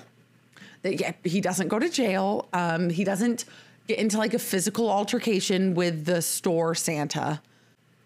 that 0.81 0.99
yeah, 0.99 1.13
he 1.23 1.39
doesn't 1.41 1.69
go 1.69 1.79
to 1.79 1.89
jail. 1.89 2.49
Um, 2.53 2.89
he 2.89 3.03
doesn't 3.03 3.45
get 3.87 3.97
into 3.97 4.17
like 4.17 4.33
a 4.33 4.39
physical 4.39 4.89
altercation 4.89 5.73
with 5.73 6.05
the 6.05 6.21
store 6.21 6.75
Santa. 6.75 7.41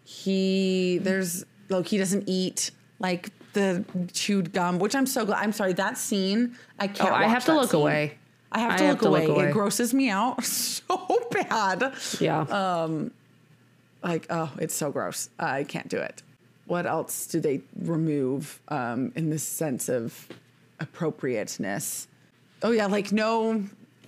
He 0.04 1.00
there's 1.00 1.46
like 1.70 1.88
he 1.88 1.98
doesn't 1.98 2.26
eat 2.28 2.70
like 3.00 3.30
the 3.56 3.84
chewed 4.14 4.54
gum, 4.54 4.78
which 4.78 4.94
I'm 4.96 5.08
so 5.08 5.26
glad. 5.26 5.42
I'm 5.44 5.52
sorry 5.52 5.74
that 5.74 5.98
scene. 5.98 6.56
I 6.80 6.88
can't. 6.88 7.10
Oh, 7.12 7.16
I 7.16 7.24
have 7.28 7.46
to 7.46 7.56
look 7.56 7.72
scene. 7.72 7.82
away. 7.82 8.18
I 8.52 8.60
have 8.60 8.72
I 8.74 8.78
to, 8.78 8.84
have 8.86 9.02
look, 9.02 9.02
to 9.02 9.10
look 9.28 9.38
away. 9.38 9.50
It 9.50 9.54
grosses 9.54 9.94
me 9.94 10.10
out 10.10 10.44
so 10.46 11.28
bad. 11.32 11.94
Yeah. 12.20 12.42
Uh, 12.42 13.10
Like 14.04 14.28
oh, 14.30 14.52
it's 14.60 14.76
so 14.76 14.92
gross. 14.92 15.30
I 15.40 15.64
can't 15.64 15.88
do 15.90 15.98
it. 15.98 16.22
What 16.68 16.86
else 16.86 17.28
do 17.28 17.40
they 17.40 17.62
remove 17.80 18.60
um, 18.70 19.12
in 19.16 19.30
the 19.32 19.40
sense 19.40 19.90
of 19.90 20.28
appropriateness? 20.80 22.08
Oh 22.64 22.72
yeah, 22.72 22.86
like 22.88 23.12
no, 23.12 23.64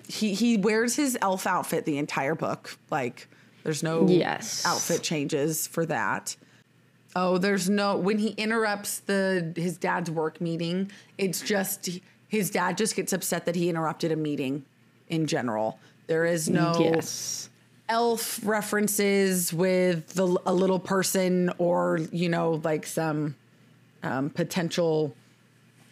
he 0.08 0.34
he 0.34 0.58
wears 0.58 0.96
his 0.96 1.18
elf 1.22 1.46
outfit 1.48 1.86
the 1.86 1.98
entire 1.98 2.36
book. 2.36 2.78
Like 2.90 3.28
there's 3.64 3.84
no 3.84 4.08
Yes. 4.08 4.66
outfit 4.66 5.04
changes 5.04 5.68
for 5.68 5.86
that. 5.88 6.36
Oh, 7.16 7.38
there's 7.38 7.70
no 7.70 7.98
when 7.98 8.20
he 8.20 8.30
interrupts 8.30 9.00
the 9.00 9.54
his 9.56 9.78
dad's 9.78 10.12
work 10.12 10.40
meeting. 10.42 10.92
It's 11.18 11.42
just 11.42 11.90
his 12.28 12.50
dad 12.50 12.78
just 12.78 12.96
gets 12.96 13.14
upset 13.14 13.46
that 13.46 13.56
he 13.56 13.70
interrupted 13.70 14.12
a 14.12 14.16
meeting. 14.16 14.66
In 15.10 15.26
general, 15.26 15.80
there 16.08 16.26
is 16.26 16.50
no 16.50 16.76
yes. 16.80 17.50
elf 17.88 18.40
references 18.44 19.54
with 19.54 20.08
the 20.10 20.38
a 20.46 20.54
little 20.54 20.80
person 20.80 21.52
or 21.58 22.00
you 22.12 22.28
know 22.28 22.62
like 22.64 22.86
some 22.86 23.36
um, 24.04 24.30
potential 24.30 25.16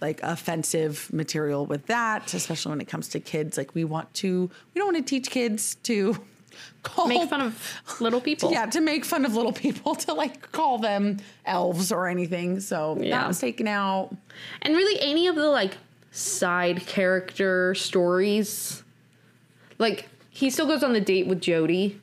like 0.01 0.21
offensive 0.21 1.11
material 1.13 1.65
with 1.65 1.85
that 1.85 2.33
especially 2.33 2.71
when 2.71 2.81
it 2.81 2.87
comes 2.89 3.07
to 3.07 3.19
kids 3.21 3.57
like 3.57 3.73
we 3.73 3.85
want 3.85 4.13
to 4.13 4.49
we 4.73 4.79
don't 4.79 4.93
want 4.93 4.97
to 4.97 5.09
teach 5.09 5.29
kids 5.29 5.75
to 5.75 6.17
call 6.83 7.07
Make 7.07 7.29
fun 7.29 7.41
of 7.41 7.83
little 7.99 8.21
people. 8.29 8.51
yeah 8.51 8.65
to 8.67 8.81
make 8.81 9.05
fun 9.05 9.25
of 9.25 9.35
little 9.35 9.53
people 9.53 9.95
to 9.95 10.13
like 10.13 10.51
call 10.51 10.77
them 10.77 11.17
elves 11.45 11.91
or 11.91 12.07
anything 12.07 12.59
so 12.59 12.97
Yeah. 12.99 13.19
that 13.19 13.27
was 13.27 13.39
taken 13.39 13.67
out 13.67 14.15
And 14.61 14.75
really, 14.75 14.99
any 15.01 15.27
of 15.27 15.35
the 15.35 15.47
like 15.49 15.77
side 16.11 16.85
character 16.85 17.73
stories, 17.75 18.83
like 19.79 20.07
he 20.29 20.49
still 20.49 20.65
goes 20.67 20.83
on 20.83 20.93
the 20.93 21.01
date 21.01 21.27
with 21.27 21.41
Jody. 21.41 21.99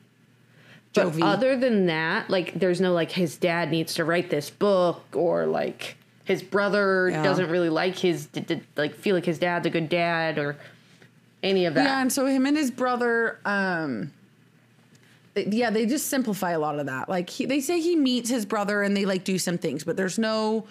But 0.93 1.07
Jovi. 1.13 1.23
other 1.23 1.57
than 1.57 1.87
that, 1.87 2.29
like 2.29 2.53
there's 2.59 2.79
no 2.79 2.93
like 2.93 3.11
his 3.11 3.37
dad 3.37 3.71
needs 3.71 3.95
to 3.95 4.05
write 4.05 4.29
this 4.29 4.49
book 4.51 5.03
or 5.15 5.45
like 5.47 5.97
his 6.25 6.43
brother 6.43 7.09
Yeah. 7.09 7.23
doesn't 7.23 7.49
really 7.49 7.69
like 7.69 7.97
his 7.97 8.27
like 8.77 8.93
feel 8.95 9.15
like 9.15 9.25
his 9.25 9.39
dad's 9.39 9.65
a 9.65 9.69
good 9.71 9.89
dad 9.89 10.37
or 10.37 10.55
any 11.41 11.65
of 11.65 11.73
that. 11.73 11.83
Yeah, 11.85 12.01
and 12.01 12.13
so 12.13 12.25
him 12.27 12.45
and 12.45 12.55
his 12.55 12.69
brother, 12.71 13.39
um, 13.45 14.11
yeah, 15.35 15.69
they 15.69 15.85
just 15.85 16.07
simplify 16.07 16.51
a 16.51 16.59
lot 16.59 16.79
of 16.79 16.85
that. 16.85 17.09
Like 17.09 17.29
he, 17.29 17.45
they 17.45 17.59
say 17.59 17.79
he 17.79 17.95
meets 17.95 18.29
his 18.29 18.45
brother 18.45 18.81
and 18.83 18.95
they 18.95 19.05
like 19.05 19.23
do 19.23 19.37
some 19.39 19.57
things, 19.57 19.83
but 19.83 19.97
there's 19.97 20.19
no 20.19 20.65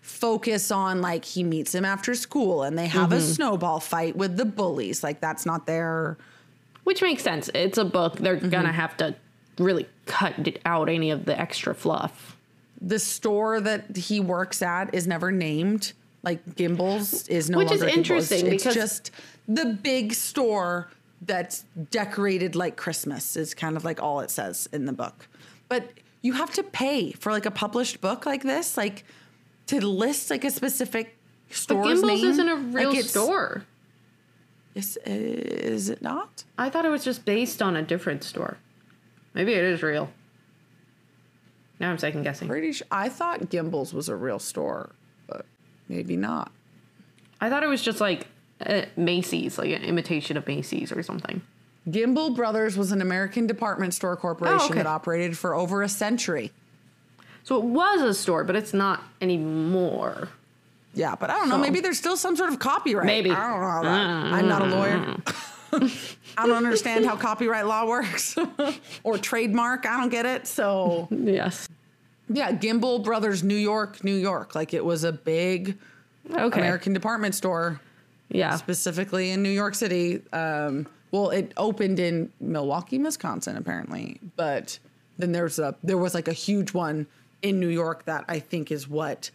focus 0.00 0.70
on 0.70 1.00
like 1.02 1.24
he 1.24 1.44
meets 1.44 1.74
him 1.74 1.84
after 1.84 2.14
school 2.14 2.62
and 2.62 2.76
they 2.78 2.86
have 2.86 3.12
a 3.12 3.20
snowball 3.20 3.80
fight 3.80 4.16
with 4.16 4.36
the 4.36 4.44
bullies. 4.44 5.02
Like 5.04 5.20
that's 5.20 5.44
not 5.46 5.66
their. 5.66 6.16
Which 6.84 7.02
makes 7.02 7.22
sense. 7.22 7.50
It's 7.54 7.78
a 7.78 7.84
book. 7.84 8.16
They're 8.16 8.36
Mm-hmm. 8.36 8.48
gonna 8.48 8.72
have 8.72 8.96
to 8.98 9.14
really 9.58 9.86
cut 10.06 10.58
out 10.64 10.88
any 10.88 11.10
of 11.10 11.26
the 11.26 11.38
extra 11.38 11.74
fluff. 11.74 12.36
The 12.80 12.98
store 12.98 13.60
that 13.60 13.94
he 13.96 14.18
works 14.20 14.62
at 14.62 14.94
is 14.94 15.06
never 15.06 15.30
named. 15.30 15.92
Like 16.22 16.44
Gimbels 16.56 17.28
is 17.28 17.48
no 17.50 17.58
longer. 17.58 17.72
Which 17.72 17.74
is 17.76 17.80
longer 17.82 17.92
Gimbels. 17.94 17.96
interesting 17.98 18.46
It's 18.46 18.64
just 18.64 19.10
the 19.46 19.66
big 19.66 20.14
store 20.14 20.88
that's 21.22 21.64
decorated 21.90 22.56
like 22.56 22.76
Christmas 22.76 23.36
is 23.36 23.54
kind 23.54 23.76
of 23.76 23.84
like 23.84 24.02
all 24.02 24.20
it 24.20 24.30
says 24.30 24.68
in 24.72 24.86
the 24.86 24.92
book. 24.92 25.28
But 25.68 25.90
you 26.22 26.32
have 26.34 26.52
to 26.54 26.62
pay 26.62 27.12
for 27.12 27.30
like 27.32 27.46
a 27.46 27.50
published 27.50 28.00
book 28.00 28.26
like 28.26 28.42
this, 28.42 28.76
like 28.76 29.04
to 29.66 29.80
list 29.86 30.30
like 30.30 30.44
a 30.44 30.50
specific 30.50 31.16
But 31.48 31.56
store's 31.56 32.02
Gimbels 32.02 32.06
name. 32.06 32.24
isn't 32.26 32.48
a 32.48 32.56
real 32.56 32.92
Like, 32.92 33.04
store. 33.04 33.64
Is, 34.74 34.96
is 35.04 35.90
it 35.90 36.00
not? 36.00 36.44
I 36.56 36.70
thought 36.70 36.84
it 36.84 36.90
was 36.90 37.04
just 37.04 37.24
based 37.24 37.60
on 37.60 37.76
a 37.76 37.82
different 37.82 38.22
store. 38.24 38.56
Maybe 39.34 39.52
it 39.52 39.64
is 39.64 39.82
real. 39.82 40.10
Now 41.80 41.90
I'm 41.90 41.98
second 41.98 42.22
guessing. 42.22 42.48
Pretty 42.48 42.72
sure. 42.72 42.86
I 42.90 43.08
thought 43.08 43.40
Gimbels 43.50 43.92
was 43.92 44.08
a 44.08 44.16
real 44.16 44.38
store, 44.38 44.90
but 45.26 45.46
maybe 45.88 46.16
not. 46.16 46.52
I 47.40 47.48
thought 47.48 47.62
it 47.62 47.68
was 47.68 47.82
just 47.82 48.00
like 48.00 48.26
uh, 48.64 48.82
Macy's, 48.96 49.58
like 49.58 49.70
an 49.70 49.82
imitation 49.82 50.36
of 50.36 50.46
Macy's 50.46 50.92
or 50.92 51.02
something. 51.02 51.42
Gimbel 51.88 52.34
Brothers 52.36 52.76
was 52.76 52.92
an 52.92 53.00
American 53.00 53.46
department 53.46 53.94
store 53.94 54.16
corporation 54.16 54.66
okay. 54.66 54.74
that 54.74 54.86
operated 54.86 55.36
for 55.36 55.54
over 55.54 55.82
a 55.82 55.88
century. 55.88 56.52
So 57.42 57.56
it 57.56 57.64
was 57.64 58.02
a 58.02 58.12
store, 58.14 58.44
but 58.44 58.54
it's 58.54 58.74
not 58.74 59.02
anymore. 59.20 60.28
Yeah, 60.94 61.14
but 61.14 61.30
I 61.30 61.38
don't 61.38 61.48
know. 61.48 61.58
Maybe 61.58 61.80
there's 61.80 61.98
still 61.98 62.16
some 62.16 62.36
sort 62.36 62.52
of 62.52 62.58
copyright. 62.58 63.06
Maybe. 63.06 63.30
I 63.30 63.50
don't 63.50 63.60
know. 63.60 63.88
That. 63.88 64.34
I'm 64.34 64.48
not 64.48 64.62
a 64.62 64.66
lawyer. 64.66 65.16
I 66.36 66.46
don't 66.46 66.56
understand 66.56 67.06
how 67.06 67.16
copyright 67.16 67.66
law 67.66 67.86
works 67.86 68.36
or 69.04 69.16
trademark. 69.18 69.86
I 69.86 69.98
don't 69.98 70.08
get 70.08 70.26
it. 70.26 70.46
So 70.46 71.08
Yes. 71.10 71.68
yeah, 72.28 72.52
Gimbel 72.52 73.02
Brothers, 73.04 73.42
New 73.44 73.54
York, 73.54 74.02
New 74.02 74.16
York. 74.16 74.54
Like 74.54 74.74
it 74.74 74.84
was 74.84 75.04
a 75.04 75.12
big 75.12 75.78
Okay. 76.30 76.60
American 76.60 76.92
department 76.92 77.34
store, 77.34 77.80
Yeah. 78.30 78.56
specifically 78.56 79.30
in 79.32 79.42
New 79.42 79.50
York 79.50 79.74
City. 79.74 80.22
Um, 80.32 80.86
well, 81.10 81.30
it 81.30 81.52
opened 81.56 81.98
in 81.98 82.32
Milwaukee, 82.40 82.98
Wisconsin, 82.98 83.56
apparently, 83.56 84.20
but 84.36 84.78
then 85.18 85.32
there's 85.32 85.58
a 85.58 85.74
there 85.82 85.98
was 85.98 86.14
like 86.14 86.28
a 86.28 86.32
huge 86.32 86.72
one 86.72 87.06
in 87.42 87.58
New 87.58 87.68
York 87.68 88.04
that 88.04 88.24
I 88.28 88.38
think 88.38 88.70
is 88.70 88.88
what 88.88 89.30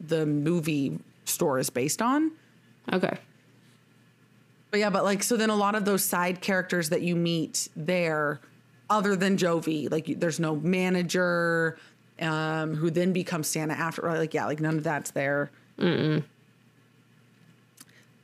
the 0.00 0.26
movie 0.26 0.98
store 1.24 1.58
is 1.58 1.70
based 1.70 2.02
on. 2.02 2.32
Okay. 2.92 3.16
But 4.70 4.80
yeah, 4.80 4.90
but 4.90 5.04
like 5.04 5.22
so 5.22 5.36
then 5.36 5.50
a 5.50 5.56
lot 5.56 5.74
of 5.74 5.84
those 5.84 6.04
side 6.04 6.40
characters 6.40 6.88
that 6.90 7.02
you 7.02 7.16
meet 7.16 7.68
there, 7.76 8.40
other 8.88 9.16
than 9.16 9.36
Jovie, 9.36 9.88
like 9.90 10.18
there's 10.18 10.40
no 10.40 10.56
manager, 10.56 11.78
um, 12.20 12.74
who 12.74 12.90
then 12.90 13.12
becomes 13.12 13.46
Santa 13.48 13.74
after. 13.74 14.02
Like 14.02 14.34
yeah, 14.34 14.46
like 14.46 14.60
none 14.60 14.78
of 14.78 14.84
that's 14.84 15.10
there. 15.12 15.50
Yeah, 15.78 16.20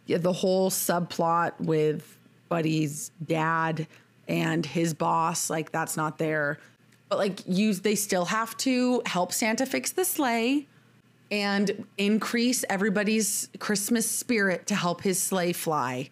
the 0.06 0.32
whole 0.32 0.70
subplot 0.70 1.52
with 1.60 2.18
Buddy's 2.48 3.10
dad 3.24 3.86
and 4.28 4.64
his 4.64 4.94
boss, 4.94 5.50
like 5.50 5.72
that's 5.72 5.96
not 5.96 6.18
there. 6.18 6.58
But 7.08 7.18
like 7.18 7.40
you, 7.46 7.74
they 7.74 7.94
still 7.94 8.24
have 8.24 8.56
to 8.58 9.02
help 9.06 9.32
Santa 9.32 9.66
fix 9.66 9.92
the 9.92 10.04
sleigh 10.04 10.66
and 11.30 11.86
increase 11.98 12.64
everybody's 12.68 13.48
Christmas 13.58 14.08
spirit 14.10 14.66
to 14.66 14.74
help 14.74 15.02
his 15.02 15.20
sleigh 15.20 15.52
fly. 15.52 16.10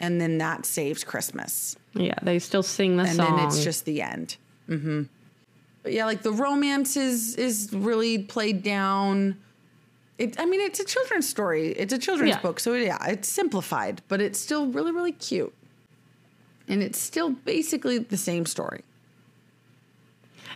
And 0.00 0.20
then 0.20 0.38
that 0.38 0.66
saves 0.66 1.04
Christmas. 1.04 1.76
Yeah, 1.94 2.18
they 2.22 2.38
still 2.38 2.62
sing 2.62 2.96
the 2.96 3.04
And 3.04 3.16
song. 3.16 3.26
And 3.26 3.38
then 3.38 3.46
it's 3.46 3.64
just 3.64 3.84
the 3.84 4.02
end. 4.02 4.36
Mm-hmm. 4.68 5.02
But 5.82 5.92
yeah, 5.92 6.06
like 6.06 6.22
the 6.22 6.32
romance 6.32 6.96
is 6.96 7.36
is 7.36 7.70
really 7.72 8.18
played 8.18 8.62
down. 8.62 9.36
It, 10.18 10.38
I 10.38 10.46
mean, 10.46 10.60
it's 10.60 10.78
a 10.80 10.84
children's 10.84 11.28
story. 11.28 11.68
It's 11.72 11.92
a 11.92 11.98
children's 11.98 12.30
Yeah. 12.36 12.40
book, 12.40 12.60
so 12.60 12.74
yeah, 12.74 12.98
it's 13.06 13.28
simplified, 13.28 14.00
but 14.08 14.20
it's 14.20 14.38
still 14.38 14.66
really, 14.66 14.92
really 14.92 15.12
cute. 15.12 15.52
And 16.68 16.82
it's 16.82 16.98
still 17.00 17.30
basically 17.30 17.98
the 17.98 18.16
same 18.16 18.46
story. 18.46 18.82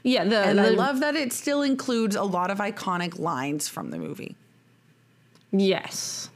yeah, 0.05 0.25
the, 0.25 0.38
And 0.38 0.61
I 0.61 0.69
love 0.71 1.00
that 1.00 1.17
it 1.17 1.33
still 1.33 1.62
includes 1.62 2.15
a 2.17 2.23
lot 2.23 2.50
of 2.50 2.59
iconic 2.59 3.19
lines 3.19 3.69
from 3.69 3.91
the 3.91 3.99
movie. 3.99 4.37
Yes. 5.50 6.31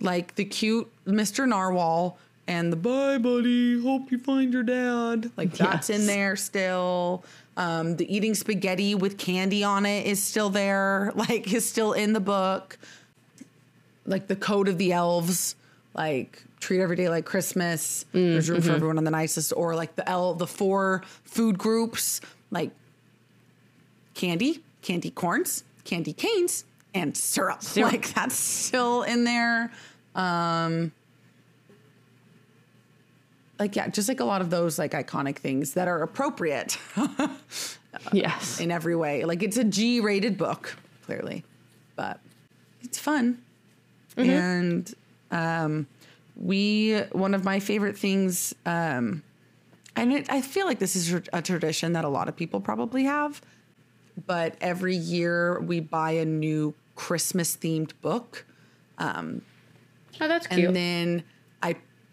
like 0.00 0.34
the 0.36 0.44
cute 0.44 0.88
Mr. 1.06 1.48
Narwhal 1.48 2.18
and 2.46 2.72
the 2.72 2.76
bye 2.76 3.18
buddy, 3.18 3.80
hope 3.82 4.10
you 4.12 4.18
find 4.18 4.52
your 4.52 4.62
dad. 4.62 5.30
Like 5.36 5.52
that's 5.54 5.90
in 5.90 6.06
there 6.06 6.36
still. 6.36 7.24
Um, 7.58 7.96
the 7.96 8.14
eating 8.14 8.36
spaghetti 8.36 8.94
with 8.94 9.18
candy 9.18 9.64
on 9.64 9.84
it 9.84 10.06
is 10.06 10.22
still 10.22 10.48
there, 10.48 11.12
like 11.16 11.52
is 11.52 11.68
still 11.68 11.92
in 11.92 12.12
the 12.12 12.20
book. 12.20 12.78
Like 14.06 14.28
the 14.28 14.36
code 14.36 14.68
of 14.68 14.78
the 14.78 14.92
elves, 14.92 15.56
like 15.92 16.42
treat 16.60 16.80
every 16.80 16.94
day 16.96 17.08
like 17.08 17.24
Christmas. 17.24 18.06
There's 18.12 18.48
room 18.48 18.62
for 18.62 18.72
everyone 18.72 18.96
on 18.96 19.04
the 19.04 19.10
nicest, 19.10 19.52
or 19.54 19.74
like 19.74 19.96
the 19.96 20.08
el 20.08 20.34
the 20.34 20.46
four 20.46 21.02
food 21.24 21.58
groups, 21.58 22.20
like 22.52 22.70
candy, 24.14 24.62
candy 24.80 25.10
corns, 25.10 25.64
candy 25.84 26.12
canes, 26.12 26.64
and 26.94 27.16
syrup. 27.16 27.62
Syrup. 27.62 27.92
Like 27.92 28.14
that's 28.14 28.36
still 28.36 29.02
in 29.02 29.24
there. 29.24 29.72
Um 30.14 30.92
like 33.58 33.76
yeah, 33.76 33.88
just 33.88 34.08
like 34.08 34.20
a 34.20 34.24
lot 34.24 34.40
of 34.40 34.50
those 34.50 34.78
like 34.78 34.92
iconic 34.92 35.36
things 35.36 35.74
that 35.74 35.88
are 35.88 36.02
appropriate 36.02 36.78
Yes. 38.12 38.60
in 38.60 38.70
every 38.70 38.94
way. 38.94 39.24
Like 39.24 39.42
it's 39.42 39.56
a 39.56 39.64
G-rated 39.64 40.36
book, 40.38 40.76
clearly, 41.04 41.44
but 41.96 42.20
it's 42.82 42.98
fun. 42.98 43.38
And 44.16 44.92
um, 45.30 45.86
we 46.36 46.98
one 47.12 47.34
of 47.34 47.44
my 47.44 47.60
favorite 47.60 47.96
things, 47.96 48.54
um, 48.66 49.22
and 49.94 50.12
it, 50.12 50.26
I 50.30 50.42
feel 50.42 50.66
like 50.66 50.78
this 50.80 50.96
is 50.96 51.12
a 51.32 51.40
tradition 51.42 51.92
that 51.92 52.04
a 52.04 52.08
lot 52.08 52.28
of 52.28 52.34
people 52.36 52.60
probably 52.60 53.04
have. 53.04 53.40
But 54.26 54.56
every 54.60 54.96
year 54.96 55.60
we 55.60 55.78
buy 55.78 56.12
a 56.12 56.24
new 56.24 56.74
Christmas 56.96 57.56
themed 57.56 57.92
book 58.02 58.44
Um, 58.98 59.42
oh, 60.20 60.26
that's 60.26 60.48
cute. 60.48 60.66
and 60.66 60.74
then 60.76 61.22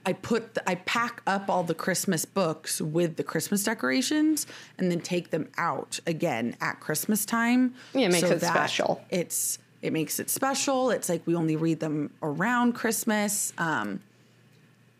I 0.05 0.13
put 0.13 0.53
the, 0.53 0.69
I 0.69 0.75
pack 0.75 1.21
up 1.25 1.49
all 1.49 1.63
the 1.63 1.73
Christmas 1.73 2.25
books 2.25 2.79
with 2.79 3.15
the 3.15 3.23
Christmas 3.23 3.63
decorations 3.63 4.45
and 4.77 4.91
then 4.91 4.99
take 4.99 5.31
them 5.31 5.49
out 5.57 5.99
again 6.05 6.55
at 6.61 6.79
Christmas 6.79 7.25
time. 7.25 7.73
Yeah, 7.93 8.07
it 8.07 8.11
makes 8.11 8.29
it 8.29 8.41
special. 8.41 9.03
It's 9.09 9.57
it 9.81 9.93
makes 9.93 10.19
it 10.19 10.29
special. 10.29 10.91
It's 10.91 11.09
like 11.09 11.25
we 11.25 11.35
only 11.35 11.55
read 11.55 11.79
them 11.79 12.11
around 12.21 12.73
Christmas. 12.73 13.53
Um, 13.57 14.01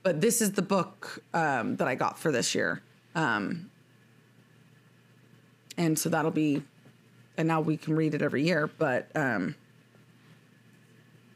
but 0.04 0.22
this 0.22 0.42
is 0.42 0.54
the 0.54 0.62
book 0.62 1.24
um, 1.34 1.76
that 1.78 1.88
I 1.88 1.96
got 1.96 2.20
for 2.20 2.32
this 2.32 2.54
year, 2.54 2.82
um, 3.16 3.72
and 5.78 5.98
so 5.98 6.10
that'll 6.10 6.30
be, 6.30 6.62
and 7.38 7.48
now 7.48 7.62
we 7.62 7.78
can 7.78 7.96
read 7.96 8.14
it 8.14 8.22
every 8.22 8.44
year. 8.44 8.70
But 8.78 9.08
um, 9.16 9.56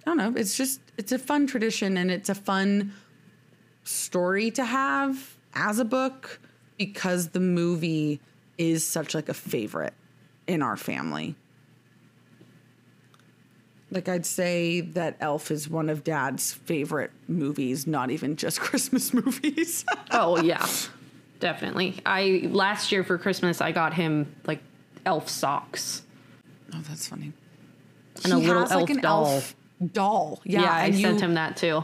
I 0.06 0.10
don't 0.12 0.18
know. 0.18 0.34
It's 0.40 0.58
just 0.58 0.82
it's 0.98 1.12
a 1.12 1.20
fun 1.20 1.46
tradition 1.48 1.98
and 1.98 2.10
it's 2.10 2.30
a 2.30 2.36
fun 2.36 2.94
story 3.84 4.52
to 4.52 4.64
have 4.66 5.36
as 5.54 5.80
a 5.80 5.86
book 5.86 6.40
because 6.78 7.30
the 7.30 7.40
movie 7.40 8.20
is 8.58 8.86
such 8.86 9.14
like 9.16 9.30
a 9.30 9.34
favorite 9.34 9.94
in 10.48 10.62
our 10.62 10.78
family. 10.78 11.36
Like 13.92 14.08
I'd 14.08 14.26
say 14.26 14.82
that 14.82 15.18
Elf 15.20 15.50
is 15.50 15.68
one 15.68 15.90
of 15.90 16.04
Dad's 16.04 16.54
favorite 16.54 17.12
movies, 17.28 17.88
not 17.88 18.12
even 18.12 18.36
just 18.36 18.60
Christmas 18.62 19.14
movies. 19.14 19.84
oh 20.12 20.42
yeah, 20.42 20.66
definitely. 21.40 22.00
I 22.06 22.48
last 22.52 22.92
year 22.92 23.04
for 23.04 23.18
Christmas 23.18 23.62
I 23.62 23.72
got 23.72 23.94
him 23.94 24.34
like 24.46 24.60
elf 25.06 25.28
socks. 25.28 26.04
oh, 26.74 26.82
that's 26.88 27.08
funny. 27.08 27.34
And 28.24 28.34
a 28.34 28.38
little 28.38 28.62
has, 28.62 28.72
like, 28.72 28.80
elf 28.82 28.90
an 28.90 29.02
doll. 29.02 29.26
elf 29.26 29.56
doll. 29.94 30.42
Yeah, 30.44 30.62
Yeah, 30.62 30.72
I 30.74 30.86
and 30.88 30.96
sent 31.00 31.22
him 31.22 31.34
that 31.36 31.58
too. 31.58 31.84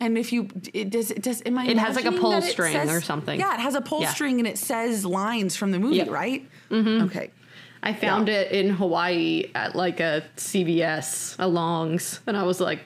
And 0.00 0.18
if 0.18 0.32
you, 0.32 0.48
it 0.72 0.90
does, 0.90 1.10
it 1.10 1.22
does, 1.22 1.40
am 1.46 1.56
I 1.56 1.66
It 1.66 1.78
has, 1.78 1.94
like, 1.96 2.04
a 2.04 2.12
pull 2.12 2.40
string 2.42 2.72
says- 2.72 2.90
or 2.90 3.00
something. 3.00 3.38
Yeah, 3.38 3.54
it 3.54 3.60
has 3.60 3.74
a 3.74 3.80
pull 3.80 4.00
Yeah. 4.02 4.12
string 4.12 4.38
and 4.40 4.46
it 4.48 4.58
says 4.58 5.04
lines 5.06 5.54
from 5.56 5.70
the 5.70 5.78
movie, 5.78 5.96
Yeah. 5.96 6.10
right? 6.10 6.48
Mm-hmm. 6.70 7.04
Okay. 7.06 7.30
I 7.82 7.92
found 7.92 8.28
it 8.28 8.50
in 8.50 8.70
Hawaii 8.70 9.50
at 9.54 9.76
like 9.76 10.00
a 10.00 10.24
CVS, 10.36 11.36
a 11.38 11.46
Longs, 11.46 12.20
and 12.26 12.34
I 12.36 12.42
was 12.42 12.58
like, 12.60 12.80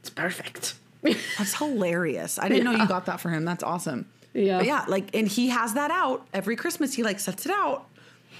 it's 0.00 0.10
perfect. 0.10 0.74
That's 1.02 1.54
hilarious. 1.54 2.38
I 2.38 2.48
didn't 2.48 2.64
know 2.64 2.70
you 2.72 2.86
got 2.86 3.06
that 3.06 3.20
for 3.20 3.30
him. 3.30 3.44
That's 3.44 3.64
awesome. 3.64 4.06
Yeah. 4.32 4.58
But 4.58 4.66
yeah, 4.66 4.84
like, 4.88 5.14
and 5.14 5.26
he 5.28 5.48
has 5.48 5.74
that 5.74 5.90
out 5.90 6.26
every 6.32 6.54
Christmas. 6.56 6.94
He 6.94 7.02
like 7.02 7.18
sets 7.18 7.44
it 7.46 7.52
out, 7.52 7.86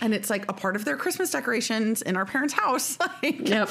and 0.00 0.14
it's 0.14 0.30
like 0.30 0.48
a 0.48 0.52
part 0.52 0.76
of 0.76 0.84
their 0.84 0.96
Christmas 0.96 1.32
decorations 1.32 2.00
in 2.00 2.16
our 2.16 2.24
parents' 2.24 2.54
house. 2.54 2.96
like, 3.22 3.48
yep. 3.48 3.68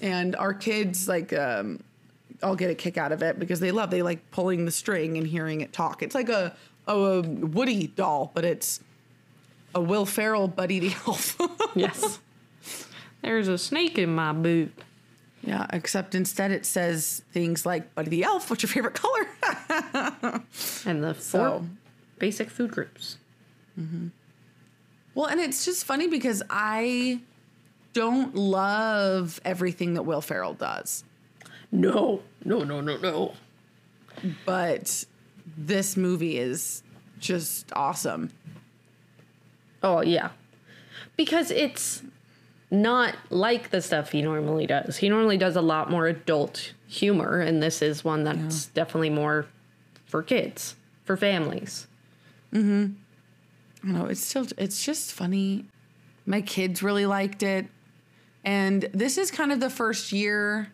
and 0.00 0.36
our 0.36 0.52
kids 0.54 1.08
like 1.08 1.32
um 1.32 1.80
all 2.42 2.56
get 2.56 2.70
a 2.70 2.74
kick 2.74 2.96
out 2.98 3.12
of 3.12 3.22
it 3.22 3.38
because 3.38 3.60
they 3.60 3.70
love 3.70 3.90
they 3.90 4.02
like 4.02 4.30
pulling 4.30 4.64
the 4.64 4.70
string 4.70 5.16
and 5.16 5.26
hearing 5.26 5.60
it 5.60 5.72
talk. 5.72 6.02
It's 6.02 6.14
like 6.14 6.28
a 6.28 6.54
a 6.86 7.22
Woody 7.22 7.86
doll, 7.88 8.30
but 8.34 8.44
it's 8.44 8.80
a 9.74 9.80
Will 9.80 10.06
Ferrell 10.06 10.48
Buddy 10.48 10.78
the 10.80 10.94
Elf. 11.06 11.36
Yes. 11.74 12.18
There's 13.22 13.48
a 13.48 13.56
snake 13.58 13.98
in 13.98 14.14
my 14.14 14.32
boot. 14.32 14.72
yeah, 15.42 15.66
except 15.72 16.14
instead 16.14 16.50
it 16.50 16.64
says 16.66 17.22
things 17.32 17.64
like 17.66 17.94
Buddy 17.94 18.10
the 18.10 18.22
Elf. 18.24 18.50
What's 18.50 18.62
your 18.62 18.68
favorite 18.70 18.94
color? 18.94 20.42
And 20.86 21.02
the 21.02 21.14
four 21.14 21.20
So- 21.40 21.66
basic 22.18 22.50
food 22.50 22.70
groups. 22.70 23.18
Mm-hmm. 23.80 24.08
Well, 25.14 25.26
and 25.26 25.40
it's 25.40 25.64
just 25.64 25.84
funny 25.84 26.06
because 26.08 26.42
I 26.50 27.20
don't 27.92 28.34
love 28.34 29.40
everything 29.44 29.94
that 29.94 30.02
Will 30.02 30.20
Ferrell 30.20 30.54
does, 30.54 31.04
No, 31.74 32.22
no, 32.44 32.62
no, 32.62 32.80
no, 32.80 32.96
no. 32.98 33.34
but 34.46 35.04
this 35.56 35.96
movie 35.96 36.38
is 36.38 36.84
just 37.18 37.72
awesome. 37.72 38.30
Oh, 39.82 40.00
yeah. 40.00 40.30
Because 41.16 41.50
it's 41.50 42.02
not 42.70 43.16
like 43.28 43.70
the 43.70 43.82
stuff 43.82 44.12
he 44.12 44.22
normally 44.22 44.68
does. 44.68 44.98
He 44.98 45.08
normally 45.08 45.36
does 45.36 45.56
a 45.56 45.60
lot 45.60 45.90
more 45.90 46.06
adult 46.06 46.74
humor, 46.86 47.40
and 47.40 47.60
this 47.60 47.82
is 47.82 48.04
one 48.04 48.22
that's 48.22 48.66
definitely 48.66 49.10
more 49.10 49.46
for 50.06 50.22
kids. 50.22 50.76
for 51.02 51.16
families. 51.16 51.88
Mm 52.52 52.62
hmm. 53.82 53.92
No, 53.92 54.06
it's 54.06 54.24
still 54.24 54.46
it's 54.56 54.84
just 54.84 55.12
funny. 55.12 55.66
My 56.24 56.40
kids 56.40 56.84
really 56.84 57.04
liked 57.04 57.42
it, 57.42 57.66
and 58.44 58.88
this 58.94 59.18
is 59.18 59.32
kind 59.32 59.50
of 59.52 59.58
the 59.58 59.68
first 59.68 60.12
year. 60.12 60.72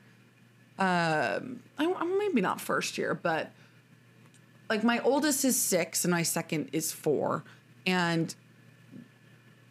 Um, 0.80 1.60
I, 1.78 2.04
maybe 2.18 2.40
not 2.40 2.60
first 2.60 2.96
year, 2.98 3.14
but 3.14 3.50
like 4.68 4.82
my 4.82 4.98
oldest 5.00 5.44
is 5.44 5.60
six 5.60 6.04
and 6.04 6.10
my 6.10 6.22
second 6.22 6.70
is 6.72 6.90
four, 6.92 7.44
and 7.86 8.34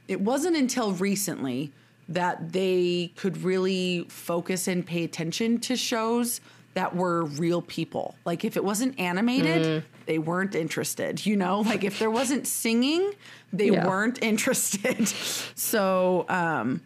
it 0.07 0.21
wasn't 0.21 0.55
until 0.55 0.91
recently 0.93 1.71
that 2.07 2.51
they 2.53 3.11
could 3.15 3.43
really 3.43 4.05
focus 4.09 4.67
and 4.67 4.85
pay 4.85 5.03
attention 5.03 5.59
to 5.59 5.75
shows 5.75 6.41
that 6.73 6.95
were 6.95 7.25
real 7.25 7.61
people. 7.61 8.15
Like 8.25 8.45
if 8.45 8.55
it 8.57 8.63
wasn't 8.63 8.99
animated, 8.99 9.83
they 10.05 10.17
weren't 10.19 10.55
interested. 10.55 11.25
You 11.25 11.35
know, 11.35 11.61
like 11.61 11.83
if 11.83 11.99
there 11.99 12.09
wasn't 12.11 12.47
singing, 12.47 13.11
they 13.53 13.67
Yeah. 13.69 13.87
weren't 13.87 14.21
interested. 14.23 15.07
so 15.55 16.25
um, 16.29 16.81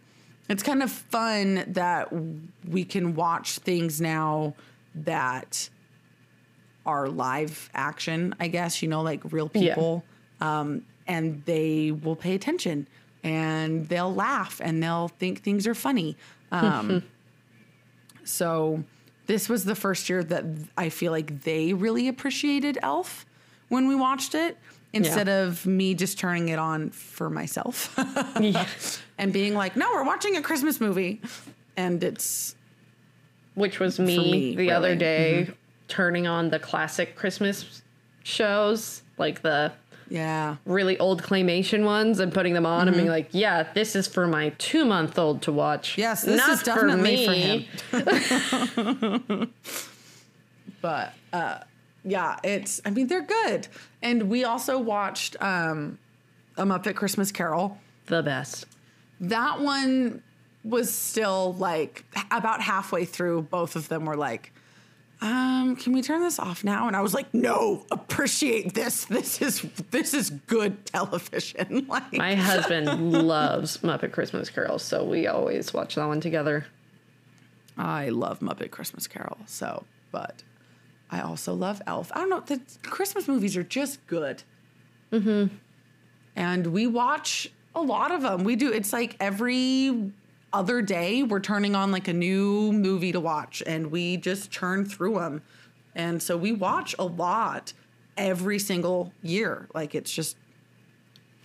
it's 0.48 0.62
kind 0.62 0.82
of 0.82 0.90
fun 0.90 1.64
that 1.68 2.08
we 2.68 2.84
can 2.84 3.14
watch 3.14 3.58
things 3.58 4.00
now 4.00 4.54
that 4.94 5.68
are 6.86 7.08
live 7.08 7.70
action, 7.74 8.34
I 8.38 8.48
guess, 8.48 8.82
you 8.82 8.88
know, 8.88 9.02
like 9.02 9.32
real 9.32 9.50
Yeah. 9.54 9.74
people. 9.74 10.04
Um, 10.40 10.82
and 11.06 11.42
they 11.44 11.90
will 11.92 12.16
pay 12.16 12.34
attention 12.34 12.86
and 13.22 13.88
they'll 13.88 14.14
laugh 14.14 14.60
and 14.62 14.82
they'll 14.82 15.08
think 15.08 15.42
things 15.42 15.66
are 15.66 15.74
funny. 15.74 16.16
Um, 16.52 17.02
so 18.24 18.84
this 19.26 19.48
was 19.48 19.64
the 19.64 19.74
first 19.74 20.08
year 20.08 20.22
that 20.24 20.44
I 20.76 20.88
feel 20.90 21.12
like 21.12 21.42
they 21.42 21.72
really 21.72 22.08
appreciated 22.08 22.78
Elf 22.82 23.24
when 23.68 23.88
we 23.88 23.94
watched 23.94 24.34
it 24.34 24.58
instead 24.94 25.28
of 25.28 25.66
me 25.66 25.94
just 25.94 26.18
turning 26.18 26.48
it 26.48 26.58
on 26.58 26.90
for 26.90 27.28
myself 27.28 27.94
yeah. 28.40 28.66
and 29.18 29.32
being 29.32 29.54
like, 29.54 29.76
no, 29.76 29.90
we're 29.92 30.04
watching 30.04 30.36
a 30.36 30.42
Christmas 30.42 30.80
movie. 30.80 31.20
And 31.76 32.02
it's, 32.02 32.54
Which 33.54 33.80
was 33.80 33.98
me, 33.98 34.30
me, 34.30 34.56
the 34.56 34.70
other 34.70 34.88
really. 34.88 34.98
day 34.98 35.50
turning 35.88 36.26
on 36.26 36.50
the 36.50 36.58
classic 36.58 37.16
Christmas 37.16 37.82
shows, 38.22 39.02
like 39.18 39.42
the 39.42 39.72
yeah. 40.08 40.56
really 40.64 40.98
old 40.98 41.22
claymation 41.22 41.84
ones 41.84 42.20
and 42.20 42.32
putting 42.32 42.54
them 42.54 42.66
on 42.66 42.88
and 42.88 42.96
being 42.96 43.08
like, 43.08 43.28
yeah, 43.32 43.64
this 43.74 43.96
is 43.96 44.06
for 44.06 44.26
my 44.26 44.50
two 44.58 44.84
month 44.84 45.18
old 45.18 45.42
to 45.42 45.52
watch. 45.52 45.98
Yes, 45.98 46.22
this 46.22 46.38
Not 46.38 46.50
is 46.50 46.62
definitely 46.62 47.26
for, 47.26 47.32
me." 47.32 47.68
him. 48.76 49.52
but 50.80 51.14
uh, 51.32 51.58
yeah, 52.04 52.38
it's. 52.44 52.80
I 52.84 52.90
mean, 52.90 53.06
they're 53.06 53.22
good. 53.22 53.66
And 54.02 54.28
we 54.28 54.44
also 54.44 54.78
watched 54.78 55.40
um, 55.40 55.98
a 56.56 56.64
Muppet 56.64 56.94
Christmas 56.94 57.32
Carol. 57.32 57.78
The 58.06 58.22
best. 58.22 58.66
That 59.20 59.60
one 59.60 60.22
was 60.62 60.92
still 60.92 61.54
like 61.54 62.04
about 62.30 62.60
halfway 62.60 63.04
through. 63.04 63.42
Both 63.42 63.76
of 63.76 63.88
them 63.88 64.04
were 64.04 64.16
like, 64.16 64.52
um, 65.22 65.76
"Can 65.76 65.94
we 65.94 66.02
turn 66.02 66.20
this 66.20 66.38
off 66.38 66.62
now?" 66.62 66.86
And 66.86 66.94
I 66.94 67.00
was 67.00 67.14
like, 67.14 67.32
"No, 67.32 67.86
appreciate 67.90 68.74
this. 68.74 69.04
This 69.08 69.40
is 69.40 69.62
this 69.90 70.12
is 70.12 70.30
good 70.46 70.84
television." 70.84 71.86
like, 71.88 72.12
My 72.12 72.34
husband 72.34 73.12
loves 73.26 73.78
Muppet 73.78 74.12
Christmas 74.12 74.50
Carol, 74.50 74.78
so 74.78 75.04
we 75.04 75.26
always 75.26 75.72
watch 75.72 75.94
that 75.94 76.06
one 76.06 76.20
together. 76.20 76.66
I 77.78 78.10
love 78.10 78.40
Muppet 78.40 78.70
Christmas 78.70 79.06
Carol. 79.06 79.38
So, 79.46 79.84
but 80.12 80.42
I 81.14 81.20
also 81.20 81.54
love 81.54 81.80
Elf. 81.86 82.10
I 82.12 82.18
don't 82.18 82.28
know. 82.28 82.40
The 82.40 82.60
Christmas 82.82 83.28
movies 83.28 83.56
are 83.56 83.62
just 83.62 84.04
good. 84.08 84.42
Mm-hmm. 85.12 85.54
And 86.34 86.66
we 86.66 86.88
watch 86.88 87.52
a 87.72 87.80
lot 87.80 88.10
of 88.10 88.22
them. 88.22 88.42
We 88.42 88.56
do. 88.56 88.72
It's 88.72 88.92
like 88.92 89.16
every 89.20 90.10
other 90.52 90.82
day 90.82 91.22
we're 91.22 91.38
turning 91.38 91.76
on 91.76 91.92
like 91.92 92.08
a 92.08 92.12
new 92.12 92.72
movie 92.72 93.12
to 93.12 93.20
watch, 93.20 93.62
and 93.64 93.92
we 93.92 94.16
just 94.16 94.50
churn 94.50 94.84
through 94.84 95.14
them. 95.14 95.42
And 95.94 96.20
so 96.20 96.36
we 96.36 96.50
watch 96.50 96.96
a 96.98 97.04
lot 97.04 97.72
every 98.16 98.58
single 98.58 99.12
year. 99.22 99.68
Like 99.72 99.94
it's 99.94 100.12
just 100.12 100.36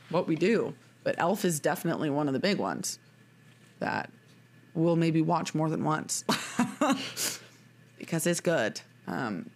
what 0.09 0.27
we 0.27 0.35
do. 0.35 0.73
But 1.03 1.13
Elf 1.19 1.45
is 1.45 1.59
definitely 1.59 2.09
one 2.09 2.27
of 2.27 2.33
the 2.33 2.39
big 2.39 2.57
ones 2.57 2.97
that 3.77 4.09
we'll 4.73 4.95
maybe 4.95 5.21
watch 5.21 5.53
more 5.53 5.69
than 5.69 5.83
once 5.83 6.25
because 7.99 8.25
it's 8.25 8.39
good. 8.39 8.81
Um, 9.05 9.51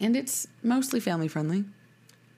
and 0.00 0.16
it's 0.16 0.46
mostly 0.62 1.00
family 1.00 1.28
friendly. 1.28 1.64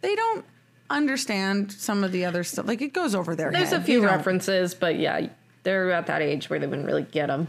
They 0.01 0.14
don't 0.14 0.44
understand 0.88 1.70
some 1.73 2.03
of 2.05 2.12
the 2.12 2.25
other 2.25 2.42
stuff. 2.44 2.66
Like 2.66 2.83
it 2.83 2.92
goes 2.92 3.14
over 3.14 3.37
their 3.37 3.51
There's 3.53 3.70
head. 3.70 3.81
a 3.81 3.85
few 3.85 4.05
references, 4.05 4.75
but 4.75 4.99
yeah, 4.99 5.29
they're 5.62 5.92
at 5.92 6.07
that 6.07 6.23
age 6.23 6.51
where 6.51 6.59
they 6.59 6.66
wouldn't 6.66 6.87
really 6.87 7.03
get 7.05 7.27
them. 7.29 7.49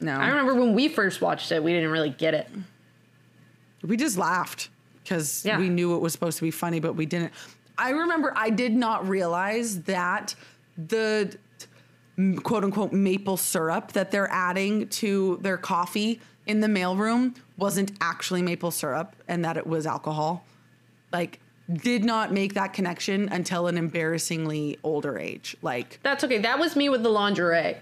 No, 0.00 0.12
I 0.16 0.28
remember 0.28 0.54
when 0.54 0.74
we 0.74 0.88
first 0.88 1.20
watched 1.20 1.52
it, 1.52 1.62
we 1.62 1.72
didn't 1.72 1.90
really 1.90 2.10
get 2.10 2.34
it. 2.34 2.48
we 3.82 3.96
just 3.96 4.16
laughed 4.18 4.68
because 5.02 5.44
Yeah. 5.44 5.58
we 5.58 5.68
knew 5.68 5.94
it 5.94 6.00
was 6.00 6.12
supposed 6.12 6.36
to 6.38 6.42
be 6.42 6.50
funny, 6.50 6.80
but 6.80 6.94
we 6.94 7.06
didn't. 7.06 7.32
I 7.78 7.90
remember 7.90 8.32
I 8.36 8.50
did 8.50 8.74
not 8.74 9.08
realize 9.08 9.82
that 9.82 10.34
the 10.76 11.34
quote 12.42 12.64
unquote 12.64 12.92
maple 12.92 13.36
syrup 13.38 13.92
that 13.92 14.10
they're 14.10 14.30
adding 14.30 14.88
to 14.88 15.38
their 15.42 15.56
coffee 15.56 16.20
in 16.50 16.60
the 16.60 16.66
mailroom 16.66 17.34
wasn't 17.56 17.92
actually 18.00 18.42
maple 18.42 18.70
syrup 18.70 19.14
and 19.28 19.44
that 19.44 19.56
it 19.56 19.66
was 19.66 19.86
alcohol. 19.86 20.44
Like, 21.12 21.38
did 21.72 22.04
not 22.04 22.32
make 22.32 22.54
that 22.54 22.72
connection 22.72 23.28
until 23.28 23.68
an 23.68 23.78
embarrassingly 23.78 24.78
older 24.82 25.16
age. 25.18 25.56
Like, 25.62 26.00
That's 26.02 26.24
okay. 26.24 26.38
That 26.38 26.58
was 26.58 26.74
me 26.74 26.88
with 26.88 27.02
the 27.04 27.08
lingerie. 27.08 27.76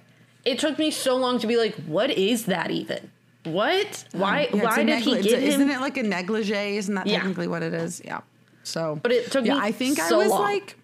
It 0.45 0.59
took 0.59 0.79
me 0.79 0.91
so 0.91 1.17
long 1.17 1.39
to 1.41 1.47
be 1.47 1.57
like, 1.57 1.75
what 1.87 2.11
is 2.11 2.45
that 2.47 2.71
even? 2.71 3.11
What? 3.45 4.05
Um, 4.13 4.21
why? 4.21 4.49
yeah, 4.53 4.63
why 4.65 4.83
did 4.85 4.99
he 5.03 5.13
negli- 5.15 5.23
get 5.23 5.39
a- 5.39 5.41
him? 5.41 5.49
Isn't 5.49 5.71
it 5.71 5.81
like 5.81 5.97
a 5.97 6.03
negligee? 6.03 6.77
Isn't 6.77 6.95
that 6.97 7.07
Yeah. 7.07 7.19
technically 7.19 7.49
what 7.49 7.63
it 7.63 7.73
is? 7.73 8.03
Yeah. 8.05 8.21
So, 8.63 9.01
But 9.03 9.13
it 9.13 9.31
took 9.33 9.47
yeah, 9.47 9.55
me 9.55 9.61
I 9.63 9.73
think 9.73 9.99
I 9.99 10.13
was 10.13 10.29
long. 10.29 10.43
like 10.43 10.77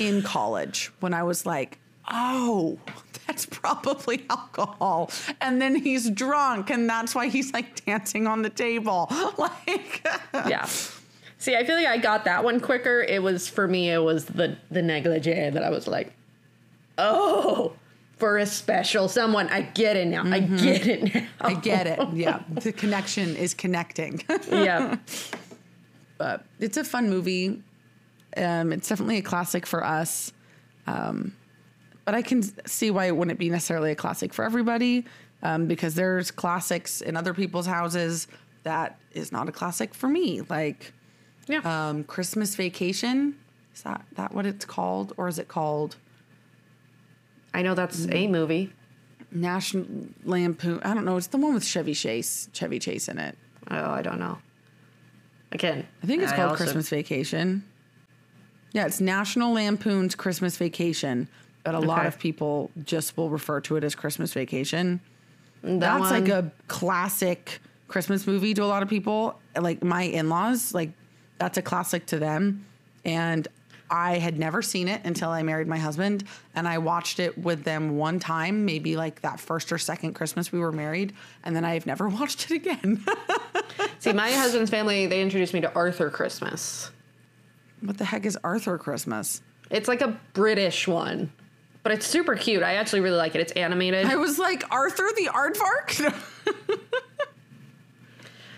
in 0.00 0.22
college 0.34 0.90
when 1.00 1.12
I 1.12 1.22
was 1.24 1.44
like, 1.44 1.78
oh, 2.10 2.78
that's 3.28 3.46
probably 3.46 4.24
alcohol. 4.30 5.10
And 5.40 5.60
then 5.62 5.76
he's 5.76 6.10
drunk, 6.10 6.70
and 6.70 6.88
that's 6.88 7.14
why 7.14 7.28
he's 7.28 7.52
like 7.52 7.84
dancing 7.84 8.26
on 8.26 8.42
the 8.42 8.50
table. 8.50 9.08
Like, 9.38 10.04
yeah. 10.34 10.64
See, 11.36 11.54
I 11.54 11.62
feel 11.64 11.76
like 11.76 11.86
I 11.86 11.98
got 11.98 12.24
that 12.24 12.42
one 12.42 12.58
quicker. 12.58 13.02
It 13.02 13.22
was 13.22 13.46
for 13.48 13.68
me. 13.68 13.90
It 13.90 13.98
was 13.98 14.24
the 14.24 14.56
the 14.70 14.82
negligee 14.82 15.50
that 15.50 15.62
I 15.62 15.70
was 15.70 15.86
like, 15.86 16.12
oh, 16.96 17.74
for 18.16 18.38
a 18.38 18.46
special 18.46 19.08
someone. 19.08 19.48
I 19.48 19.62
get 19.62 19.96
it 19.96 20.08
now. 20.08 20.24
I 20.24 20.40
get 20.40 20.86
it 20.86 21.14
now. 21.14 21.26
I 21.40 21.54
get 21.54 21.86
it. 21.86 22.00
Yeah. 22.14 22.42
The 22.50 22.72
connection 22.72 23.36
is 23.36 23.54
connecting. 23.54 24.22
yeah. 24.50 24.96
but 26.16 26.44
it's 26.58 26.76
a 26.76 26.84
fun 26.84 27.10
movie. 27.10 27.62
Um, 28.36 28.72
it's 28.72 28.88
definitely 28.88 29.18
a 29.18 29.22
classic 29.22 29.66
for 29.66 29.84
us. 29.84 30.32
Um, 30.86 31.36
but 32.08 32.14
I 32.14 32.22
can 32.22 32.42
see 32.66 32.90
why 32.90 33.04
it 33.04 33.14
wouldn't 33.14 33.38
be 33.38 33.50
necessarily 33.50 33.90
a 33.90 33.94
classic 33.94 34.32
for 34.32 34.42
everybody 34.42 35.04
um, 35.42 35.66
because 35.66 35.94
there's 35.94 36.30
classics 36.30 37.02
in 37.02 37.18
other 37.18 37.34
people's 37.34 37.66
houses 37.66 38.28
that 38.62 38.98
is 39.12 39.30
not 39.30 39.46
a 39.46 39.52
classic 39.52 39.92
for 39.92 40.08
me. 40.08 40.40
Like 40.48 40.94
Yeah. 41.48 41.60
um, 41.88 42.04
Christmas 42.04 42.54
Vacation. 42.54 43.36
Is 43.74 43.82
that, 43.82 44.06
that 44.14 44.32
what 44.32 44.46
it's 44.46 44.64
called? 44.64 45.12
Or 45.18 45.28
is 45.28 45.38
it 45.38 45.48
called 45.48 45.96
I 47.52 47.60
know 47.60 47.74
that's 47.74 48.06
a 48.10 48.26
movie. 48.26 48.72
National 49.30 49.84
Lampoon? 50.24 50.80
I 50.82 50.94
don't 50.94 51.04
know. 51.04 51.18
It's 51.18 51.26
the 51.26 51.36
one 51.36 51.52
with 51.52 51.64
Chevy 51.64 51.92
Chase, 51.92 52.48
Chevy 52.54 52.78
Chase 52.78 53.08
in 53.08 53.18
it. 53.18 53.36
Oh, 53.70 53.90
I 53.90 54.00
don't 54.00 54.18
know. 54.18 54.38
Again, 55.52 55.86
I 56.02 56.06
think 56.06 56.22
it's 56.22 56.32
called 56.32 56.52
also- 56.52 56.64
Christmas 56.64 56.88
Vacation. 56.88 57.64
Yeah, 58.72 58.86
it's 58.86 58.98
National 58.98 59.52
Lampoon's 59.52 60.14
Christmas 60.14 60.56
Vacation, 60.56 61.28
but 61.68 61.74
a 61.74 61.86
lot 61.86 62.06
of 62.06 62.18
people 62.18 62.70
just 62.82 63.14
will 63.18 63.28
refer 63.28 63.60
to 63.60 63.76
it 63.76 63.84
as 63.84 63.94
Christmas 63.94 64.32
Vacation. 64.32 65.00
That 65.62 65.80
That's 65.80 66.00
one, 66.00 66.10
like 66.10 66.28
a 66.30 66.50
classic 66.66 67.60
Christmas 67.88 68.26
movie 68.26 68.54
to 68.54 68.64
a 68.64 68.64
lot 68.64 68.82
of 68.82 68.88
people. 68.88 69.38
Like 69.54 69.84
my 69.84 70.04
in-laws, 70.04 70.72
like 70.72 70.92
that's 71.36 71.58
a 71.58 71.62
classic 71.62 72.06
to 72.06 72.18
them. 72.18 72.64
And 73.04 73.46
I 73.90 74.16
had 74.16 74.38
never 74.38 74.62
seen 74.62 74.88
it 74.88 75.02
until 75.04 75.28
I 75.28 75.42
married 75.42 75.66
my 75.66 75.76
husband, 75.76 76.24
and 76.54 76.66
I 76.66 76.78
watched 76.78 77.20
it 77.20 77.36
with 77.36 77.64
them 77.64 77.98
one 77.98 78.18
time, 78.18 78.64
maybe 78.64 78.96
like 78.96 79.20
that 79.20 79.38
first 79.38 79.70
or 79.70 79.76
second 79.76 80.14
Christmas 80.14 80.50
we 80.50 80.58
were 80.60 80.72
married, 80.72 81.12
and 81.44 81.54
then 81.54 81.66
I've 81.66 81.84
never 81.84 82.08
watched 82.08 82.50
it 82.50 82.54
again. 82.54 83.04
See, 83.98 84.14
my 84.14 84.32
husband's 84.32 84.70
family, 84.70 85.04
they 85.04 85.20
introduced 85.20 85.52
me 85.52 85.60
to 85.60 85.74
Arthur 85.74 86.08
Christmas. 86.08 86.90
what 87.82 87.98
the 87.98 88.06
heck 88.06 88.24
is 88.24 88.38
Arthur 88.42 88.78
Christmas? 88.78 89.42
It's 89.70 89.86
like 89.88 90.00
a 90.00 90.18
British 90.32 90.88
one, 90.88 91.30
but 91.88 91.96
it's 91.96 92.06
super 92.06 92.36
cute. 92.36 92.62
I 92.62 92.74
actually 92.74 93.00
really 93.00 93.16
like 93.16 93.34
it. 93.34 93.40
It's 93.40 93.52
animated. 93.52 94.04
I 94.04 94.16
was 94.16 94.38
like, 94.38 94.62
Arthur 94.70 95.08
the 95.16 95.30
Aardvark? 95.32 96.14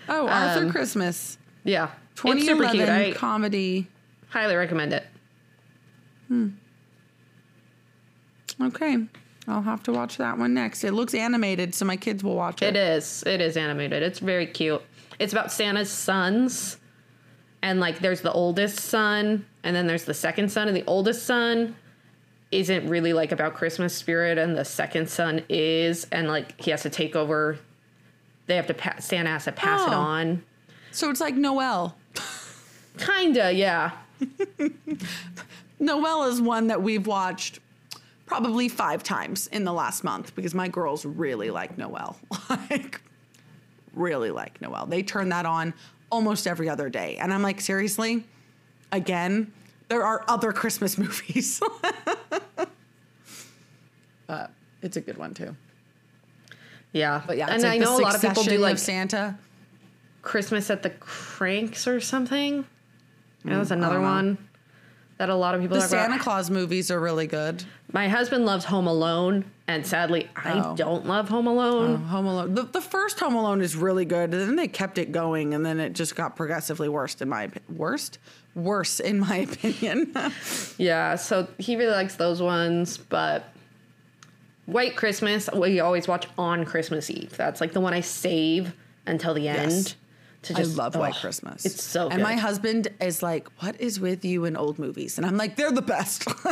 Oh, 0.09 0.27
Arthur 0.27 0.65
Um, 0.65 0.71
Christmas. 0.71 1.37
Yeah, 1.63 1.87
super 2.15 2.33
2011 2.33 2.75
cute. 2.75 2.89
I 2.89 3.11
comedy. 3.13 3.87
highly 4.27 4.55
recommend 4.55 4.91
it. 4.91 5.05
Hmm. 6.27 6.49
Okay. 8.61 8.97
I'll 9.47 9.61
have 9.61 9.81
to 9.83 9.93
watch 9.93 10.17
that 10.17 10.37
one 10.37 10.53
next. 10.53 10.83
It 10.83 10.91
looks 10.91 11.13
animated, 11.13 11.73
so 11.73 11.85
my 11.85 11.95
kids 11.95 12.25
will 12.25 12.35
watch 12.35 12.61
it. 12.61 12.75
It 12.75 12.75
is. 12.75 13.23
It 13.25 13.39
is 13.39 13.55
animated. 13.55 14.03
It's 14.03 14.19
very 14.19 14.47
cute. 14.47 14.81
It's 15.19 15.31
about 15.31 15.49
Santa's 15.49 15.89
sons. 15.89 16.75
And 17.61 17.79
like 17.79 17.99
there's 17.99 18.19
the 18.19 18.33
oldest 18.33 18.79
son 18.81 19.45
and 19.63 19.73
then 19.73 19.87
there's 19.87 20.03
the 20.03 20.13
second 20.15 20.51
son 20.51 20.67
and 20.67 20.75
the 20.75 20.83
oldest 20.87 21.25
son 21.25 21.75
isn't 22.51 22.87
really 22.89 23.13
like 23.13 23.31
about 23.31 23.53
Christmas 23.55 23.95
spirit 23.95 24.37
and 24.37 24.57
the 24.57 24.65
second 24.65 25.09
son 25.09 25.43
is 25.49 26.05
and 26.11 26.27
like 26.27 26.59
he 26.61 26.71
has 26.71 26.81
to 26.83 26.89
take 26.89 27.15
over 27.15 27.57
they 28.47 28.55
have 28.57 28.67
to 28.67 28.73
pa- 28.73 28.95
Santa 28.99 29.29
has 29.29 29.45
to 29.45 29.51
pass 29.53 29.81
it 29.87 29.93
Oh. 29.93 29.97
on. 29.97 30.43
So 30.91 31.09
it's 31.09 31.21
like 31.21 31.35
Noelle. 31.35 31.95
Kinda, 32.97 33.53
yeah. 33.53 33.91
Noelle 35.79 36.23
is 36.25 36.41
one 36.41 36.67
that 36.67 36.81
we've 36.81 37.07
watched 37.07 37.59
probably 38.25 38.67
five 38.69 39.03
times 39.03 39.47
in 39.47 39.63
the 39.63 39.73
last 39.73 40.03
month 40.03 40.35
because 40.35 40.53
my 40.53 40.67
girls 40.67 41.05
really 41.05 41.49
like 41.49 41.77
Noelle. 41.77 42.17
like, 42.49 43.01
really 43.93 44.31
like 44.31 44.61
Noelle. 44.61 44.85
They 44.85 45.01
turn 45.03 45.29
that 45.29 45.45
on 45.45 45.73
almost 46.11 46.45
every 46.47 46.69
other 46.69 46.89
day. 46.89 47.17
And 47.17 47.33
I'm 47.33 47.41
like, 47.41 47.61
seriously? 47.61 48.25
Again? 48.91 49.51
There 49.91 50.05
are 50.05 50.23
other 50.29 50.53
Christmas 50.53 50.97
movies. 51.03 51.61
uh, 54.29 54.47
it's 54.81 54.95
a 54.95 55.01
good 55.01 55.17
one 55.17 55.33
too. 55.33 55.53
Yeah. 56.93 57.21
But 57.27 57.35
yeah, 57.35 57.47
and 57.49 57.61
like 57.61 57.73
I 57.73 57.77
know 57.77 57.97
a 57.97 57.99
lot 57.99 58.15
of 58.15 58.21
people 58.21 58.43
do 58.43 58.57
like 58.57 58.77
Santa. 58.77 59.37
Christmas 60.21 60.69
at 60.69 60.81
the 60.81 60.91
Kranks 60.91 61.87
or 61.87 61.99
something. 61.99 62.65
That 63.43 63.59
was 63.59 63.71
another 63.71 63.99
know. 63.99 64.37
That 65.21 65.29
a 65.29 65.35
lot 65.35 65.53
of 65.53 65.61
people 65.61 65.77
The 65.77 65.87
Santa 65.87 66.15
about. 66.15 66.21
Claus 66.21 66.49
movies 66.49 66.89
are 66.89 66.99
really 66.99 67.27
good. 67.27 67.63
My 67.93 68.07
husband 68.07 68.43
loves 68.43 68.65
Home 68.65 68.87
Alone, 68.87 69.45
and 69.67 69.85
sadly, 69.85 70.27
I 70.35 70.59
Oh. 70.65 70.75
don't 70.75 71.05
love 71.05 71.29
Home 71.29 71.45
Alone. 71.45 71.91
Oh, 72.03 72.07
Home 72.07 72.25
Alone. 72.25 72.55
The, 72.55 72.63
the 72.63 72.81
first 72.81 73.19
Home 73.19 73.35
Alone 73.35 73.61
is 73.61 73.75
really 73.75 74.03
good, 74.03 74.33
and 74.33 74.41
then 74.41 74.55
they 74.55 74.67
kept 74.67 74.97
it 74.97 75.11
going, 75.11 75.53
and 75.53 75.63
then 75.63 75.79
it 75.79 75.93
just 75.93 76.15
got 76.15 76.35
progressively 76.35 76.89
worse. 76.89 77.21
In 77.21 77.29
my 77.29 77.51
worst, 77.69 78.17
worse 78.55 78.99
in 78.99 79.19
my 79.19 79.35
opinion. 79.47 80.11
Yeah, 80.79 81.13
so 81.17 81.47
he 81.59 81.75
really 81.75 81.91
likes 81.93 82.15
those 82.15 82.41
ones, 82.41 82.97
but 82.97 83.43
White 84.65 84.95
Christmas, 84.95 85.51
we 85.55 85.81
always 85.81 86.07
watch 86.07 86.25
on 86.35 86.65
Christmas 86.65 87.11
Eve. 87.11 87.37
That's 87.37 87.61
like 87.61 87.73
the 87.73 87.79
one 87.81 87.93
I 87.93 88.01
save 88.01 88.73
until 89.05 89.35
the 89.35 89.47
end. 89.49 89.93
To 90.43 90.57
I 90.57 90.63
love 90.63 90.95
White 90.95 91.13
Christmas. 91.15 91.65
It's 91.65 91.83
so 91.83 92.05
good. 92.05 92.13
And 92.13 92.23
my 92.23 92.33
husband 92.33 92.87
is 92.99 93.21
like, 93.21 93.47
"What 93.61 93.79
is 93.79 93.99
with 93.99 94.25
you 94.25 94.45
in 94.45 94.57
old 94.57 94.79
movies?" 94.79 95.17
And 95.17 95.25
I'm 95.27 95.37
like, 95.37 95.55
"They're 95.55 95.71
the 95.71 95.83
best." 95.83 96.27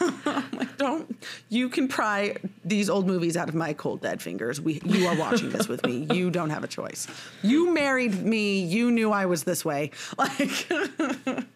I'm 0.00 0.50
like, 0.52 0.76
don't 0.76 1.16
you 1.48 1.68
can 1.68 1.86
pry 1.86 2.36
these 2.64 2.90
old 2.90 3.06
movies 3.06 3.36
out 3.36 3.48
of 3.48 3.54
my 3.54 3.72
cold 3.72 4.00
dead 4.00 4.20
fingers. 4.20 4.60
We 4.60 4.80
you 4.84 5.06
are 5.06 5.16
watching 5.16 5.50
this 5.50 5.68
with 5.68 5.84
me. 5.86 6.08
You 6.12 6.30
don't 6.30 6.50
have 6.50 6.64
a 6.64 6.68
choice. 6.68 7.06
You 7.42 7.72
married 7.72 8.22
me. 8.22 8.64
You 8.64 8.90
knew 8.90 9.12
I 9.12 9.26
was 9.26 9.44
this 9.44 9.64
way. 9.64 9.90
Like, 10.18 10.68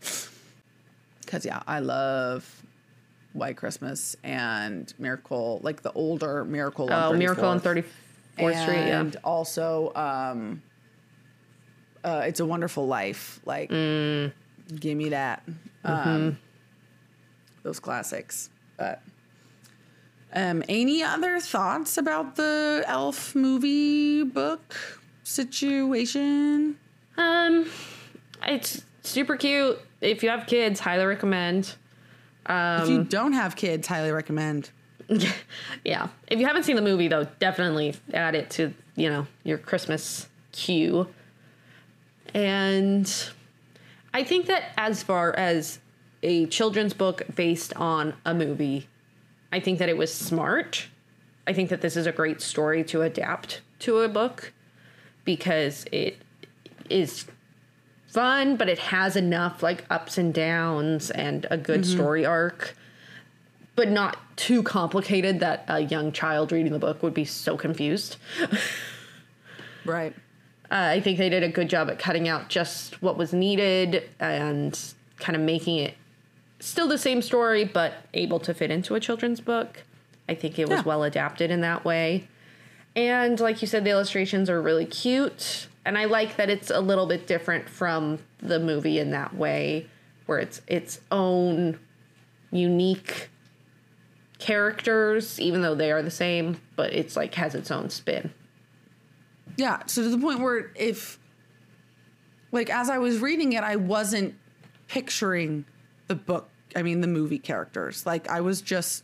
because 1.20 1.44
yeah, 1.44 1.62
I 1.66 1.80
love 1.80 2.62
White 3.32 3.56
Christmas 3.56 4.16
and 4.24 4.92
Miracle, 4.98 5.60
like 5.62 5.82
the 5.82 5.92
older 5.92 6.44
Miracle. 6.44 6.92
on 6.92 7.14
oh, 7.14 7.16
Miracle 7.16 7.46
on 7.46 7.60
34th. 7.60 7.84
34th 8.38 8.62
Street, 8.62 8.76
yeah. 8.76 9.00
and 9.00 9.16
also 9.24 9.92
um 9.94 10.62
uh 12.04 12.22
it's 12.26 12.40
a 12.40 12.46
wonderful 12.46 12.86
life 12.86 13.40
like 13.44 13.70
Mm. 13.70 14.32
give 14.78 14.96
me 14.96 15.08
that 15.10 15.42
um 15.84 15.94
Mm-hmm. 15.94 16.30
those 17.62 17.80
classics 17.80 18.50
but 18.76 19.00
um 20.32 20.62
any 20.68 21.02
other 21.02 21.40
thoughts 21.40 21.96
about 21.98 22.36
the 22.36 22.84
elf 22.86 23.34
movie 23.34 24.22
book 24.24 24.76
situation 25.24 26.76
Um, 27.16 27.66
it's 28.46 28.84
super 29.02 29.36
cute. 29.36 29.78
If 30.00 30.22
you 30.22 30.28
have 30.30 30.46
kids, 30.46 30.78
highly 30.80 31.04
recommend. 31.04 31.74
if 32.46 32.50
Um, 32.50 32.88
you 32.88 33.04
don't 33.04 33.32
have 33.32 33.56
kids 33.56 33.86
highly 33.88 34.12
recommend 34.12 34.70
Yeah. 35.84 36.08
If 36.28 36.38
you 36.38 36.46
haven't 36.46 36.62
seen 36.64 36.76
the 36.76 36.82
movie 36.82 37.08
though, 37.08 37.24
definitely 37.40 37.94
add 38.14 38.34
it 38.34 38.50
to, 38.50 38.72
you 38.94 39.08
know, 39.10 39.26
your 39.44 39.58
Christmas 39.58 40.28
queue. 40.52 41.08
And 42.34 43.30
I 44.12 44.24
think 44.24 44.46
that 44.46 44.72
as 44.76 45.02
far 45.02 45.34
as 45.36 45.78
a 46.22 46.46
children's 46.46 46.94
book 46.94 47.22
based 47.34 47.74
on 47.76 48.14
a 48.24 48.34
movie, 48.34 48.88
I 49.52 49.60
think 49.60 49.78
that 49.78 49.88
it 49.88 49.96
was 49.96 50.12
smart. 50.12 50.88
I 51.46 51.52
think 51.52 51.70
that 51.70 51.80
this 51.80 51.96
is 51.96 52.06
a 52.06 52.12
great 52.12 52.40
story 52.40 52.84
to 52.84 53.02
adapt 53.02 53.62
to 53.80 53.98
a 53.98 54.08
book 54.08 54.52
because 55.24 55.84
it 55.92 56.18
is 56.90 57.26
fun, 58.08 58.56
but 58.56 58.68
it 58.68 58.78
has 58.78 59.16
enough 59.16 59.62
like 59.62 59.84
ups 59.90 60.18
and 60.18 60.34
downs 60.34 61.10
and 61.10 61.46
a 61.50 61.56
good 61.56 61.82
mm-hmm. 61.82 61.94
story 61.94 62.26
arc 62.26 62.74
but 63.78 63.92
not 63.92 64.18
too 64.36 64.60
complicated 64.60 65.38
that 65.38 65.64
a 65.68 65.78
young 65.78 66.10
child 66.10 66.50
reading 66.50 66.72
the 66.72 66.80
book 66.80 67.00
would 67.00 67.14
be 67.14 67.24
so 67.24 67.56
confused. 67.56 68.16
right 69.84 70.16
Uh, 70.70 70.74
I 70.96 71.00
think 71.00 71.18
they 71.18 71.28
did 71.30 71.42
a 71.42 71.48
good 71.48 71.68
job 71.70 71.88
at 71.88 71.98
cutting 71.98 72.28
out 72.28 72.48
just 72.48 73.00
what 73.00 73.16
was 73.16 73.32
needed 73.32 74.08
and 74.20 74.78
kind 75.18 75.34
of 75.34 75.42
making 75.42 75.78
it 75.78 75.94
still 76.60 76.88
the 76.88 76.98
same 76.98 77.22
story, 77.22 77.64
but 77.64 77.94
able 78.14 78.38
to 78.40 78.52
fit 78.52 78.70
into 78.70 78.94
a 78.94 79.00
children's 79.00 79.40
book. 79.40 79.82
I 80.28 80.34
think 80.34 80.58
it 80.58 80.68
was 80.68 80.78
Yeah. 80.80 80.84
well 80.84 81.02
adapted 81.04 81.50
in 81.50 81.62
that 81.62 81.84
way. 81.84 82.28
And 82.94 83.38
like 83.40 83.62
you 83.62 83.68
said, 83.68 83.84
the 83.84 83.90
illustrations 83.90 84.50
are 84.50 84.60
really 84.60 84.84
cute. 84.84 85.68
And 85.86 85.96
I 85.96 86.04
like 86.04 86.36
that 86.36 86.50
it's 86.50 86.68
a 86.70 86.80
little 86.80 87.06
bit 87.06 87.26
different 87.26 87.68
from 87.68 88.18
the 88.40 88.58
movie 88.60 88.98
in 88.98 89.10
that 89.12 89.34
way, 89.34 89.86
where 90.26 90.38
it's 90.38 90.60
its 90.66 91.00
own 91.10 91.78
unique 92.50 93.30
characters, 94.38 95.40
even 95.40 95.62
though 95.62 95.74
they 95.74 95.90
are 95.90 96.02
the 96.02 96.10
same, 96.10 96.60
but 96.76 96.92
it's 96.92 97.16
like 97.16 97.34
has 97.34 97.54
its 97.54 97.70
own 97.70 97.88
spin. 97.90 98.32
Yeah, 99.58 99.82
so 99.86 100.02
to 100.04 100.08
the 100.08 100.18
point 100.18 100.38
where 100.38 100.70
if 100.76 101.18
like 102.52 102.70
as 102.70 102.88
I 102.88 102.98
was 102.98 103.18
reading 103.18 103.54
it, 103.54 103.64
I 103.64 103.74
wasn't 103.74 104.36
picturing 104.86 105.64
the 106.06 106.14
book, 106.14 106.48
I 106.76 106.82
mean 106.82 107.00
the 107.00 107.08
movie 107.08 107.40
characters. 107.40 108.06
Like 108.06 108.28
I 108.28 108.40
was 108.40 108.62
just 108.62 109.02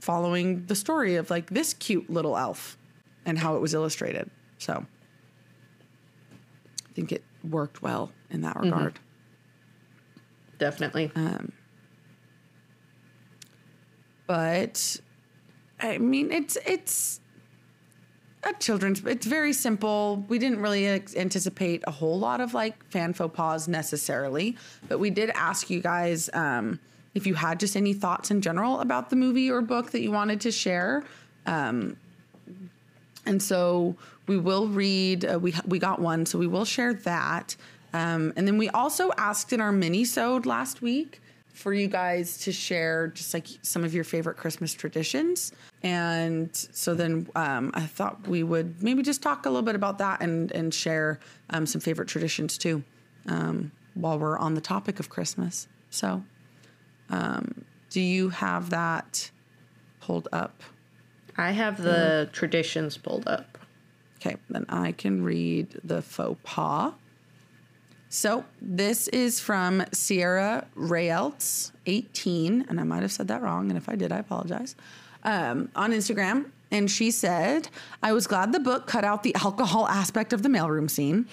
following 0.00 0.66
the 0.66 0.74
story 0.74 1.14
of 1.14 1.30
like 1.30 1.50
this 1.50 1.74
cute 1.74 2.10
little 2.10 2.36
elf 2.36 2.76
and 3.24 3.38
how 3.38 3.54
it 3.54 3.60
was 3.60 3.72
illustrated. 3.72 4.28
So 4.58 4.84
I 6.34 6.92
think 6.94 7.12
it 7.12 7.22
worked 7.48 7.80
well 7.80 8.10
in 8.30 8.40
that 8.40 8.58
regard. 8.58 8.98
Definitely. 10.58 11.12
Um, 11.14 11.52
but 14.26 14.96
I 15.78 15.98
mean, 15.98 16.32
it's 16.32 16.58
it's 16.66 17.20
a 18.44 18.52
children's. 18.54 19.04
It's 19.04 19.26
very 19.26 19.52
simple. 19.52 20.24
We 20.28 20.38
didn't 20.38 20.60
really 20.60 20.86
anticipate 20.86 21.82
a 21.86 21.90
whole 21.90 22.18
lot 22.18 22.40
of 22.40 22.54
like 22.54 22.82
fan 22.90 23.12
faux 23.12 23.34
pas 23.34 23.68
necessarily, 23.68 24.56
but 24.88 24.98
we 24.98 25.10
did 25.10 25.30
ask 25.30 25.70
you 25.70 25.80
guys 25.80 26.30
um, 26.32 26.78
if 27.14 27.26
you 27.26 27.34
had 27.34 27.58
just 27.58 27.76
any 27.76 27.92
thoughts 27.92 28.30
in 28.30 28.40
general 28.40 28.80
about 28.80 29.10
the 29.10 29.16
movie 29.16 29.50
or 29.50 29.60
book 29.60 29.90
that 29.90 30.00
you 30.00 30.12
wanted 30.12 30.40
to 30.42 30.52
share. 30.52 31.04
Um, 31.46 31.96
and 33.26 33.42
so 33.42 33.96
we 34.26 34.38
will 34.38 34.68
read. 34.68 35.24
Uh, 35.24 35.38
we 35.38 35.54
we 35.66 35.78
got 35.78 36.00
one, 36.00 36.24
so 36.26 36.38
we 36.38 36.46
will 36.46 36.64
share 36.64 36.94
that. 36.94 37.56
Um, 37.92 38.32
and 38.36 38.46
then 38.46 38.58
we 38.58 38.68
also 38.68 39.10
asked 39.16 39.52
in 39.52 39.60
our 39.60 39.72
mini-sode 39.72 40.44
last 40.44 40.82
week 40.82 41.20
for 41.58 41.74
you 41.74 41.88
guys 41.88 42.38
to 42.38 42.52
share 42.52 43.08
just 43.08 43.34
like 43.34 43.46
some 43.62 43.82
of 43.82 43.92
your 43.92 44.04
favorite 44.04 44.36
Christmas 44.36 44.72
traditions. 44.72 45.52
And 45.82 46.54
so 46.54 46.94
then 46.94 47.28
um, 47.34 47.72
I 47.74 47.80
thought 47.82 48.28
we 48.28 48.44
would 48.44 48.80
maybe 48.80 49.02
just 49.02 49.22
talk 49.22 49.44
a 49.44 49.50
little 49.50 49.64
bit 49.64 49.74
about 49.74 49.98
that 49.98 50.22
and 50.22 50.52
and 50.52 50.72
share 50.72 51.18
um, 51.50 51.66
some 51.66 51.80
favorite 51.80 52.06
traditions 52.08 52.58
too, 52.58 52.84
um, 53.26 53.72
while 53.94 54.18
we're 54.18 54.38
on 54.38 54.54
the 54.54 54.60
topic 54.60 55.00
of 55.00 55.08
Christmas. 55.08 55.66
So, 55.90 56.22
um, 57.10 57.64
do 57.90 58.00
you 58.00 58.28
have 58.28 58.70
that 58.70 59.30
pulled 60.00 60.28
up? 60.32 60.62
I 61.36 61.50
have 61.50 61.82
the 61.82 62.28
traditions 62.32 62.96
pulled 62.96 63.26
up. 63.26 63.58
Okay, 64.20 64.36
then 64.48 64.64
I 64.68 64.92
can 64.92 65.22
read 65.22 65.80
the 65.82 66.02
faux 66.02 66.38
pas. 66.44 66.92
So 68.10 68.44
this 68.60 69.08
is 69.08 69.38
from 69.38 69.84
Sierra 69.92 70.66
Rayelts, 70.76 71.72
18, 71.86 72.66
and 72.68 72.80
I 72.80 72.84
might 72.84 73.02
have 73.02 73.12
said 73.12 73.28
that 73.28 73.42
wrong, 73.42 73.70
and 73.70 73.76
if 73.76 73.88
I 73.88 73.96
did, 73.96 74.12
I 74.12 74.18
apologize. 74.18 74.76
Um, 75.24 75.70
on 75.76 75.92
Instagram, 75.92 76.50
And 76.70 76.90
she 76.90 77.10
said, 77.10 77.68
I 78.02 78.12
was 78.12 78.26
glad 78.26 78.52
the 78.52 78.60
book 78.60 78.86
cut 78.86 79.04
out 79.04 79.22
the 79.22 79.34
alcohol 79.34 79.88
aspect 79.88 80.32
of 80.32 80.42
the 80.42 80.48
mailroom 80.48 80.88
scene. 80.90 81.26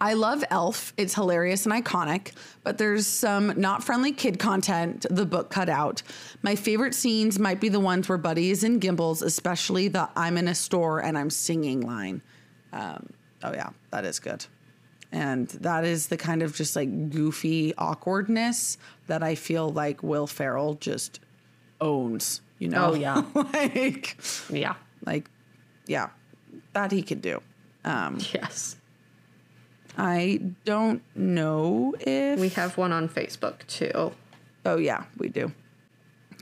I 0.00 0.12
love 0.12 0.44
Elf. 0.50 0.92
It's 0.98 1.14
hilarious 1.14 1.64
and 1.64 1.72
iconic, 1.72 2.32
but 2.62 2.76
there's 2.76 3.06
some 3.06 3.58
not 3.58 3.82
friendly 3.82 4.12
kid 4.12 4.38
content 4.38 5.06
the 5.08 5.24
book 5.24 5.50
cut 5.50 5.70
out. 5.70 6.02
My 6.42 6.54
favorite 6.54 6.94
scenes 6.94 7.38
might 7.38 7.60
be 7.60 7.70
the 7.70 7.80
ones 7.80 8.08
where 8.08 8.18
Buddy 8.18 8.50
is 8.50 8.62
in 8.62 8.78
gimbels, 8.78 9.22
especially 9.22 9.88
the 9.88 10.08
I'm 10.14 10.36
in 10.36 10.48
a 10.48 10.54
store 10.54 11.02
and 11.02 11.16
I'm 11.16 11.30
singing 11.30 11.80
line. 11.80 12.20
Um, 12.72 13.08
oh, 13.42 13.54
yeah, 13.54 13.70
that 13.90 14.04
is 14.04 14.18
good. 14.18 14.44
And 15.12 15.48
that 15.48 15.84
is 15.84 16.08
the 16.08 16.16
kind 16.16 16.42
of 16.42 16.54
just 16.54 16.74
like 16.76 17.10
goofy 17.10 17.74
awkwardness 17.78 18.76
that 19.06 19.22
I 19.22 19.34
feel 19.34 19.68
like 19.70 20.02
Will 20.02 20.26
Ferrell 20.26 20.74
just 20.74 21.20
owns, 21.80 22.40
you 22.58 22.68
know? 22.68 22.90
Oh, 22.90 22.94
yeah. 22.94 23.22
like, 23.34 24.16
Yeah. 24.50 24.74
like, 25.04 25.30
yeah, 25.86 26.08
that 26.72 26.90
he 26.92 27.02
could 27.02 27.22
do. 27.22 27.40
Yes. 27.84 28.76
I 29.96 30.40
don't 30.64 31.02
know 31.14 31.94
if 32.00 32.38
We 32.38 32.48
have 32.50 32.76
one 32.76 32.92
on 32.92 33.08
Facebook 33.08 33.66
too. 33.66 34.12
Oh 34.66 34.76
yeah, 34.76 35.04
we 35.16 35.28
do. 35.28 35.52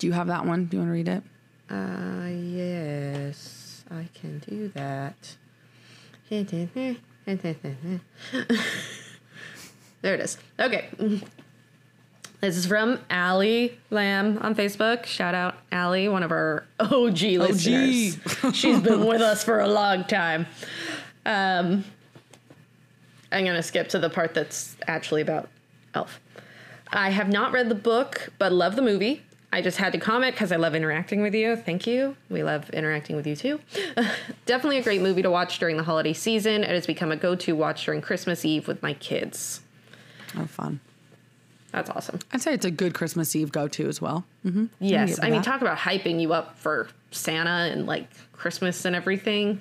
Do 0.01 0.07
you 0.09 0.13
have 0.15 0.27
that 0.29 0.45
one? 0.47 0.65
Do 0.65 0.77
you 0.77 0.81
want 0.81 0.89
to 0.89 0.93
read 0.93 1.09
it? 1.09 1.23
Uh, 1.71 2.27
yes, 2.29 3.85
I 3.91 4.09
can 4.15 4.39
do 4.41 4.69
that. 4.75 5.37
there 10.03 10.15
it 10.15 10.21
is. 10.21 10.39
Okay. 10.59 10.89
This 12.41 12.59
is 12.59 12.67
from 12.67 13.01
Allie 13.09 13.79
Lamb 13.91 14.39
on 14.43 14.55
Facebook. 14.55 15.07
Shout 15.07 15.35
out 15.35 15.55
Allie, 15.73 16.09
one 16.09 16.23
of 16.23 16.31
our 16.31 16.67
OG 16.79 17.23
listeners. 17.23 18.19
She's 18.53 18.81
been 18.81 19.07
with 19.07 19.23
us 19.23 19.43
for 19.43 19.61
a 19.61 19.69
long 19.69 20.05
time. 20.05 20.47
Um, 21.25 21.85
I'm 23.33 23.45
going 23.45 23.57
to 23.57 23.63
skip 23.63 23.89
to 23.89 23.99
the 23.99 24.11
part 24.11 24.35
that's 24.35 24.77
actually 24.87 25.23
about 25.23 25.49
Elf. 25.95 26.21
I 26.89 27.11
have 27.11 27.31
not 27.31 27.53
read 27.53 27.69
the 27.71 27.75
book, 27.75 28.29
but 28.39 28.53
love 28.53 28.77
the 28.77 28.83
movie. 28.83 29.23
I 29.55 29.61
just 29.61 29.77
had 29.79 29.93
to 29.93 30.01
comment 30.01 30.35
because 30.35 30.51
I 30.51 30.57
love 30.57 30.75
interacting 30.75 31.23
with 31.23 31.33
you. 31.33 31.55
Thank 31.55 31.87
you. 31.87 32.17
We 32.29 32.43
love 32.43 32.69
interacting 32.71 33.15
with 33.15 33.25
you 33.25 33.37
too. 33.37 33.61
Definitely 34.47 34.79
a 34.79 34.83
great 34.83 35.01
movie 35.01 35.23
to 35.23 35.31
watch 35.31 35.61
during 35.61 35.77
the 35.77 35.85
holiday 35.85 36.13
season. 36.13 36.65
It 36.65 36.71
has 36.71 36.89
become 36.89 37.13
a 37.13 37.17
go 37.17 37.37
to 37.37 37.53
watch 37.55 37.85
during 37.85 38.01
Christmas 38.01 38.45
Eve 38.45 38.67
with 38.67 38.83
my 38.83 38.95
kids. 38.95 39.61
Oh, 40.37 40.47
fun. 40.47 40.81
That's 41.71 41.89
awesome. 41.89 42.19
I'd 42.33 42.43
say 42.43 42.53
it's 42.53 42.65
a 42.65 42.71
good 42.73 42.95
Christmas 42.95 43.37
Eve 43.37 43.53
go 43.53 43.69
to 43.69 43.87
as 43.87 44.01
well. 44.01 44.25
Mm-hmm. 44.45 44.65
Yes. 44.81 45.21
I 45.21 45.27
mean, 45.27 45.35
that. 45.35 45.45
talk 45.45 45.61
about 45.61 45.79
hyping 45.79 46.21
you 46.21 46.33
up 46.33 46.59
for 46.59 46.89
Santa 47.13 47.71
and 47.71 47.87
like 47.87 48.09
Christmas 48.33 48.85
and 48.85 48.97
everything. 48.97 49.61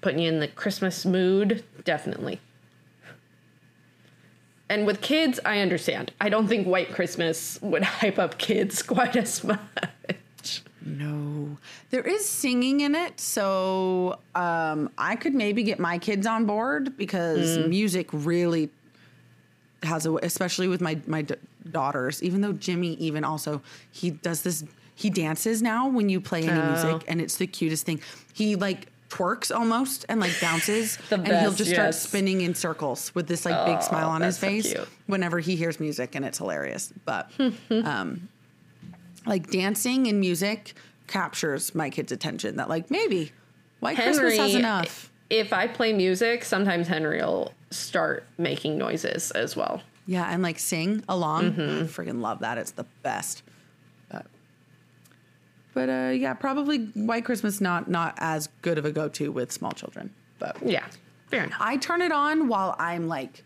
Putting 0.00 0.20
you 0.20 0.30
in 0.30 0.40
the 0.40 0.48
Christmas 0.48 1.04
mood. 1.04 1.62
Definitely. 1.84 2.40
And 4.68 4.86
with 4.86 5.00
kids, 5.00 5.38
I 5.44 5.60
understand. 5.60 6.12
I 6.20 6.28
don't 6.28 6.48
think 6.48 6.66
White 6.66 6.92
Christmas 6.92 7.60
would 7.62 7.82
hype 8.00 8.18
up 8.18 8.38
kids 8.38 8.82
quite 8.94 9.16
as 9.16 9.44
much. 9.44 9.60
No, 10.84 11.56
there 11.90 12.02
is 12.02 12.24
singing 12.24 12.80
in 12.80 12.94
it, 12.94 13.18
so 13.18 14.20
um, 14.36 14.88
I 14.96 15.16
could 15.16 15.34
maybe 15.34 15.64
get 15.64 15.80
my 15.80 15.98
kids 15.98 16.28
on 16.28 16.46
board 16.46 16.96
because 16.96 17.58
music 17.66 18.08
really 18.12 18.70
has 19.82 20.06
a, 20.06 20.14
especially 20.16 20.68
with 20.68 20.80
my 20.80 21.00
my 21.08 21.22
d- 21.22 21.34
daughters. 21.72 22.22
Even 22.22 22.40
though 22.40 22.52
Jimmy, 22.52 22.94
even 22.94 23.24
also, 23.24 23.62
he 23.90 24.10
does 24.10 24.42
this. 24.42 24.62
He 24.94 25.10
dances 25.10 25.60
now 25.60 25.88
when 25.88 26.08
you 26.08 26.20
play 26.20 26.46
any 26.46 26.62
music, 26.62 27.02
and 27.08 27.20
it's 27.20 27.36
the 27.36 27.48
cutest 27.48 27.84
thing. 27.84 28.00
He 28.32 28.54
like 28.54 28.86
twerks 29.08 29.54
almost 29.54 30.04
and 30.08 30.20
like 30.20 30.32
bounces, 30.40 30.98
and 31.10 31.26
he'll 31.26 31.50
best, 31.50 31.58
just 31.58 31.70
start 31.70 31.94
spinning 31.94 32.40
in 32.40 32.54
circles 32.54 33.14
with 33.14 33.26
this 33.26 33.44
like 33.44 33.66
big 33.66 33.82
smile 33.82 34.08
on 34.08 34.20
his 34.20 34.38
that's 34.38 34.68
so 34.68 34.74
face 34.82 34.88
whenever 35.06 35.38
he 35.38 35.56
hears 35.56 35.80
music, 35.80 36.14
and 36.14 36.24
it's 36.24 36.38
hilarious. 36.38 36.92
But 37.04 37.30
um, 37.70 38.28
like 39.26 39.50
dancing 39.50 40.06
and 40.06 40.20
music 40.20 40.74
captures 41.06 41.74
my 41.74 41.90
kids' 41.90 42.12
attention. 42.12 42.56
That 42.56 42.68
like 42.68 42.90
maybe 42.90 43.32
White 43.80 43.96
Christmas 43.96 44.36
has 44.36 44.54
enough. 44.54 45.10
If 45.28 45.52
I 45.52 45.66
play 45.66 45.92
music, 45.92 46.44
sometimes 46.44 46.86
Henry 46.86 47.18
will 47.20 47.52
start 47.70 48.24
making 48.38 48.78
noises 48.78 49.32
as 49.32 49.56
well. 49.56 49.82
Yeah, 50.06 50.28
and 50.30 50.42
like 50.42 50.58
sing 50.58 51.02
along. 51.08 51.52
Mm-hmm. 51.52 51.60
I 51.60 51.86
freaking 51.86 52.20
love 52.20 52.40
that. 52.40 52.58
It's 52.58 52.70
the 52.72 52.86
best. 53.02 53.42
But, 55.76 55.90
uh, 55.90 56.10
yeah, 56.14 56.32
probably 56.32 56.86
White 56.94 57.26
Christmas 57.26 57.60
not 57.60 57.86
not 57.86 58.14
as 58.16 58.48
good 58.62 58.78
of 58.78 58.86
a 58.86 58.90
go 58.92 59.10
to 59.10 59.30
with 59.30 59.52
small 59.52 59.72
children. 59.72 60.10
But 60.38 60.56
Yeah, 60.64 60.86
fair 61.28 61.44
enough. 61.44 61.58
I 61.60 61.76
turn 61.76 62.00
it 62.00 62.12
on 62.12 62.48
while 62.48 62.74
I'm 62.78 63.08
like 63.08 63.44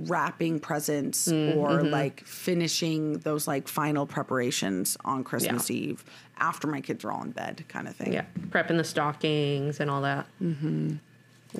wrapping 0.00 0.58
presents 0.58 1.28
Mm-hmm. 1.28 1.56
or 1.58 1.82
like 1.84 2.26
finishing 2.26 3.18
those 3.20 3.46
like 3.46 3.68
final 3.68 4.04
preparations 4.04 4.96
on 5.04 5.22
Christmas 5.22 5.70
Yeah. 5.70 5.76
Eve 5.76 6.04
after 6.38 6.66
my 6.66 6.80
kids 6.80 7.04
are 7.04 7.12
all 7.12 7.22
in 7.22 7.30
bed, 7.30 7.64
kind 7.68 7.86
of 7.86 7.94
thing. 7.94 8.12
Yeah, 8.12 8.24
prepping 8.50 8.76
the 8.76 8.82
stockings 8.84 9.78
and 9.78 9.88
all 9.90 10.02
that. 10.02 10.26
Mm-hmm. 10.42 10.96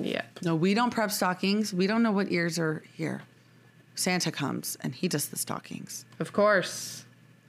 Yeah. 0.01 0.23
No, 0.43 0.55
we 0.55 0.73
don't 0.73 0.91
prep 0.91 1.09
stockings. 1.11 1.73
We 1.73 1.87
don't 1.87 2.03
know 2.03 2.11
what 2.11 2.31
ears 2.33 2.59
are 2.59 2.83
here. 2.93 3.21
Santa 3.95 4.29
comes 4.31 4.77
and 4.81 4.93
he 4.93 5.07
does 5.07 5.29
the 5.29 5.37
stockings. 5.37 6.03
Of 6.19 6.33
course. 6.33 7.05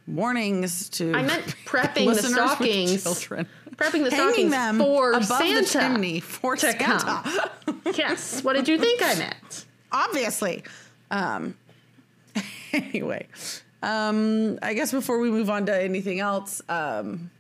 Warnings 0.07 0.89
to 0.91 1.13
I 1.15 1.23
meant 1.23 1.47
prepping 1.65 2.07
the 2.07 2.23
stockings. 2.23 3.03
children. 3.03 3.47
Prepping 3.77 4.05
the 4.05 4.11
Hanging 4.15 4.51
stockings 4.51 4.51
them 4.51 4.79
for 4.79 5.13
above 5.13 5.25
Santa 5.25 5.61
the 5.63 5.67
chimney 5.67 6.21
for 6.21 6.57
to 6.57 6.73
Santa. 6.73 7.23
come. 7.65 7.83
yes. 7.97 8.43
What 8.43 8.57
did 8.57 8.69
you 8.69 8.79
think 8.79 9.03
I 9.03 9.15
meant? 9.15 9.67
Obviously. 9.93 10.65
Um, 11.11 11.57
anyway, 12.73 13.27
um, 13.83 14.59
I 14.63 14.75
guess 14.75 14.93
before 14.93 15.19
we 15.19 15.31
move 15.31 15.49
on 15.51 15.67
to 15.67 15.83
anything 15.83 16.21
else, 16.21 16.61
um, 16.69 17.31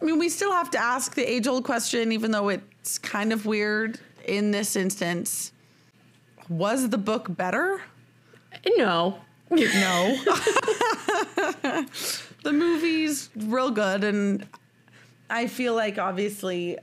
I 0.00 0.04
mean, 0.04 0.18
we 0.18 0.28
still 0.28 0.52
have 0.52 0.70
to 0.70 0.78
ask 0.78 1.14
the 1.14 1.28
age 1.28 1.46
old 1.46 1.64
question, 1.64 2.12
even 2.12 2.30
though 2.30 2.48
it's 2.48 2.98
kind 2.98 3.32
of 3.32 3.44
weird 3.46 4.00
in 4.24 4.50
this 4.50 4.76
instance. 4.76 5.52
Was 6.48 6.88
the 6.88 6.98
book 6.98 7.26
better? 7.36 7.82
No. 8.76 9.20
No. 9.50 10.16
the 12.42 12.52
movie's 12.52 13.30
real 13.36 13.70
good, 13.70 14.04
and 14.04 14.46
I 15.28 15.46
feel 15.46 15.74
like 15.74 15.98
obviously 15.98 16.78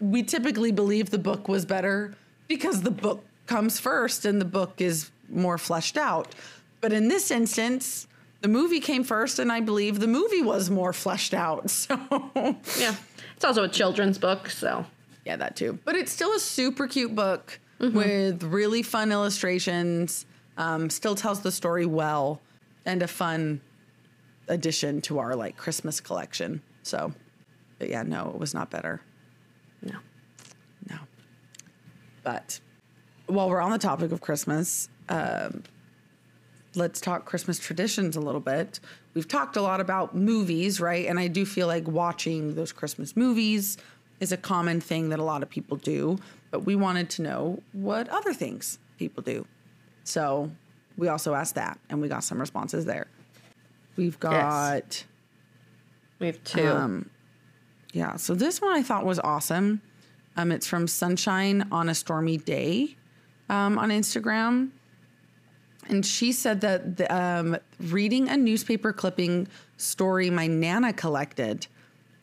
we 0.00 0.22
typically 0.22 0.72
believe 0.72 1.10
the 1.10 1.18
book 1.18 1.48
was 1.48 1.64
better 1.64 2.14
because 2.48 2.82
the 2.82 2.90
book 2.90 3.24
comes 3.46 3.78
first 3.78 4.24
and 4.24 4.40
the 4.40 4.44
book 4.44 4.80
is 4.80 5.10
more 5.28 5.58
fleshed 5.58 5.96
out. 5.96 6.34
But 6.80 6.92
in 6.92 7.08
this 7.08 7.30
instance, 7.30 8.08
the 8.40 8.48
movie 8.48 8.80
came 8.80 9.04
first, 9.04 9.38
and 9.38 9.52
I 9.52 9.60
believe 9.60 10.00
the 10.00 10.08
movie 10.08 10.42
was 10.42 10.68
more 10.68 10.92
fleshed 10.92 11.34
out. 11.34 11.70
So, 11.70 11.96
Yeah. 12.78 12.96
It's 13.36 13.44
also 13.44 13.64
a 13.64 13.68
children's 13.68 14.18
book, 14.18 14.50
so 14.50 14.86
yeah, 15.24 15.36
that 15.36 15.56
too. 15.56 15.78
But 15.84 15.96
it's 15.96 16.12
still 16.12 16.32
a 16.34 16.38
super 16.38 16.86
cute 16.86 17.14
book 17.14 17.58
mm-hmm. 17.80 17.96
with 17.96 18.42
really 18.44 18.82
fun 18.82 19.10
illustrations. 19.12 20.26
Um, 20.56 20.90
still 20.90 21.14
tells 21.14 21.40
the 21.40 21.52
story 21.52 21.86
well, 21.86 22.40
and 22.84 23.02
a 23.02 23.08
fun 23.08 23.60
addition 24.48 25.00
to 25.02 25.18
our 25.18 25.34
like 25.34 25.56
Christmas 25.56 26.00
collection. 26.00 26.62
So, 26.82 27.12
but 27.78 27.88
yeah, 27.88 28.02
no, 28.02 28.30
it 28.34 28.38
was 28.38 28.54
not 28.54 28.70
better. 28.70 29.00
no. 29.82 29.98
No. 30.90 30.96
But 32.22 32.60
while 33.26 33.48
we're 33.48 33.60
on 33.60 33.70
the 33.70 33.78
topic 33.78 34.12
of 34.12 34.20
Christmas, 34.20 34.88
um, 35.08 35.62
let's 36.74 37.00
talk 37.00 37.24
Christmas 37.24 37.58
traditions 37.58 38.16
a 38.16 38.20
little 38.20 38.40
bit. 38.40 38.80
We've 39.14 39.28
talked 39.28 39.56
a 39.56 39.62
lot 39.62 39.80
about 39.80 40.14
movies, 40.14 40.80
right? 40.80 41.06
And 41.06 41.18
I 41.18 41.28
do 41.28 41.44
feel 41.44 41.66
like 41.66 41.86
watching 41.86 42.54
those 42.54 42.72
Christmas 42.72 43.16
movies 43.16 43.78
is 44.20 44.32
a 44.32 44.36
common 44.36 44.80
thing 44.80 45.08
that 45.10 45.18
a 45.18 45.24
lot 45.24 45.42
of 45.42 45.50
people 45.50 45.76
do. 45.76 46.18
But 46.50 46.60
we 46.60 46.74
wanted 46.76 47.10
to 47.10 47.22
know 47.22 47.62
what 47.72 48.08
other 48.08 48.32
things 48.34 48.78
people 48.98 49.22
do. 49.22 49.46
So 50.04 50.50
we 50.96 51.08
also 51.08 51.34
asked 51.34 51.54
that, 51.54 51.78
and 51.88 52.00
we 52.00 52.08
got 52.08 52.24
some 52.24 52.38
responses 52.38 52.84
there. 52.84 53.06
We've 53.96 54.18
got. 54.18 55.04
We 56.18 56.26
have 56.26 56.42
two. 56.44 56.68
Um, 56.68 57.10
Yeah, 57.92 58.16
so 58.16 58.34
this 58.34 58.60
one 58.60 58.72
I 58.72 58.82
thought 58.82 59.04
was 59.04 59.18
awesome. 59.18 59.82
Um, 60.36 60.50
it's 60.50 60.66
from 60.66 60.86
Sunshine 60.86 61.68
on 61.70 61.88
a 61.88 61.94
Stormy 61.94 62.38
Day 62.38 62.96
um, 63.50 63.78
on 63.78 63.90
Instagram. 63.90 64.70
And 65.88 66.06
she 66.06 66.32
said 66.32 66.60
that 66.62 66.96
the, 66.96 67.14
um, 67.14 67.56
reading 67.80 68.28
a 68.28 68.36
newspaper 68.36 68.92
clipping 68.92 69.48
story 69.76 70.30
my 70.30 70.46
Nana 70.46 70.92
collected, 70.92 71.66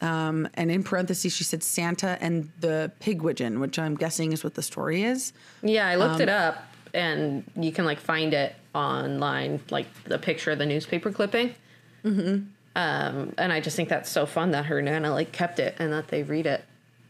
um, 0.02 0.48
and 0.54 0.72
in 0.72 0.82
parentheses, 0.82 1.36
she 1.36 1.44
said 1.44 1.62
Santa 1.62 2.18
and 2.22 2.50
the 2.62 2.90
Pigwidgeon, 3.02 3.60
which 3.60 3.78
I'm 3.78 3.96
guessing 3.96 4.32
is 4.32 4.46
what 4.46 4.54
the 4.54 4.64
story 4.64 5.04
is. 5.04 5.34
yeah, 5.62 5.88
I 5.88 5.98
looked 5.98 6.16
um, 6.16 6.22
it 6.22 6.30
up 6.30 6.64
and 6.94 7.44
you 7.56 7.72
can 7.72 7.86
like 7.86 8.00
find 8.00 8.34
it 8.34 8.56
online, 8.74 9.60
like 9.70 9.88
the 10.06 10.18
picture 10.18 10.52
of 10.52 10.60
the 10.60 10.66
newspaper 10.66 11.12
clipping. 11.12 11.56
Mm-hmm. 12.04 12.44
Um, 12.76 13.34
and 13.38 13.52
I 13.52 13.60
just 13.60 13.76
think 13.76 13.90
that's 13.90 14.10
so 14.10 14.26
fun 14.26 14.52
that 14.52 14.66
her 14.68 14.82
nana 14.82 15.12
like 15.12 15.32
kept 15.32 15.60
it 15.60 15.76
and 15.80 15.92
that 15.92 16.08
they 16.08 16.24
read 16.24 16.46
it. 16.46 16.64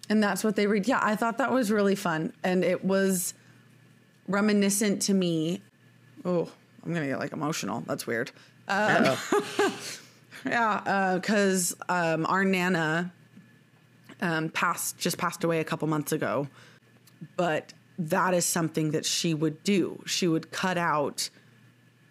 And 0.09 0.23
that's 0.23 0.43
what 0.43 0.55
they 0.55 0.65
read. 0.65 0.87
Yeah, 0.87 0.99
I 1.01 1.15
thought 1.15 1.37
that 1.37 1.51
was 1.51 1.71
really 1.71 1.95
fun. 1.95 2.33
And 2.43 2.63
it 2.63 2.83
was 2.83 3.33
reminiscent 4.27 5.03
to 5.03 5.13
me. 5.13 5.61
Oh, 6.25 6.49
I'm 6.83 6.93
going 6.93 7.03
to 7.03 7.09
get 7.09 7.19
like 7.19 7.33
emotional. 7.33 7.83
That's 7.85 8.07
weird. 8.07 8.31
Uh, 8.67 9.15
yeah, 10.45 11.15
because 11.15 11.75
um, 11.89 12.25
our 12.25 12.43
Nana 12.43 13.11
um, 14.21 14.49
passed, 14.49 14.97
just 14.97 15.17
passed 15.17 15.43
away 15.43 15.59
a 15.59 15.63
couple 15.63 15.87
months 15.87 16.11
ago. 16.11 16.47
But 17.35 17.73
that 17.99 18.33
is 18.33 18.45
something 18.45 18.91
that 18.91 19.05
she 19.05 19.33
would 19.33 19.61
do. 19.63 20.01
She 20.07 20.27
would 20.27 20.51
cut 20.51 20.77
out 20.77 21.29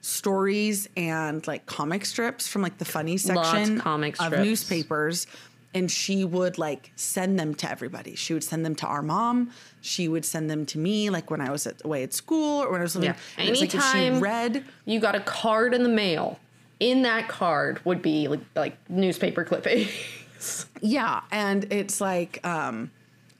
stories 0.00 0.88
and 0.96 1.44
like 1.46 1.66
comic 1.66 2.04
strips 2.04 2.46
from 2.46 2.62
like 2.62 2.78
the 2.78 2.84
funny 2.84 3.16
section 3.16 3.80
of 3.80 4.32
newspapers 4.32 5.26
and 5.74 5.90
she 5.90 6.24
would 6.24 6.56
like 6.58 6.92
send 6.96 7.38
them 7.38 7.54
to 7.54 7.70
everybody. 7.70 8.14
She 8.14 8.32
would 8.32 8.44
send 8.44 8.64
them 8.64 8.74
to 8.76 8.86
our 8.86 9.02
mom. 9.02 9.50
She 9.80 10.08
would 10.08 10.24
send 10.24 10.50
them 10.50 10.64
to 10.66 10.78
me, 10.78 11.10
like 11.10 11.30
when 11.30 11.40
I 11.40 11.50
was 11.50 11.66
at, 11.66 11.84
away 11.84 12.02
at 12.02 12.14
school 12.14 12.62
or 12.62 12.70
when 12.72 12.80
I 12.80 12.84
was 12.84 12.94
living. 12.94 13.10
Yeah. 13.10 13.16
and 13.36 13.48
it's 13.50 13.60
like 13.60 13.70
she 13.70 13.78
Anytime- 13.78 14.20
read, 14.20 14.64
You 14.86 14.98
got 15.00 15.14
a 15.14 15.20
card 15.20 15.74
in 15.74 15.82
the 15.82 15.88
mail. 15.88 16.38
In 16.80 17.02
that 17.02 17.28
card 17.28 17.84
would 17.84 18.00
be 18.02 18.28
like, 18.28 18.40
like 18.54 18.76
newspaper 18.88 19.44
clippings. 19.44 19.90
yeah, 20.80 21.22
and 21.32 21.70
it's 21.72 22.00
like, 22.00 22.44
um, 22.46 22.90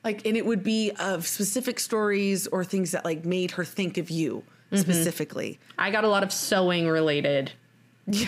like, 0.05 0.25
and 0.27 0.37
it 0.37 0.47
would 0.47 0.63
be 0.63 0.93
of 0.99 1.27
specific 1.27 1.79
stories 1.81 2.47
or 2.47 2.65
things 2.65 2.93
that 2.93 3.05
like 3.05 3.25
made 3.25 3.53
her 3.53 3.65
think 3.65 3.99
of 3.99 4.11
you 4.11 4.45
Mm-hmm. 4.71 4.83
specifically. 4.83 5.59
I 5.79 5.91
got 5.91 6.05
a 6.05 6.09
lot 6.09 6.23
of 6.23 6.31
sewing 6.31 6.89
related 6.89 7.53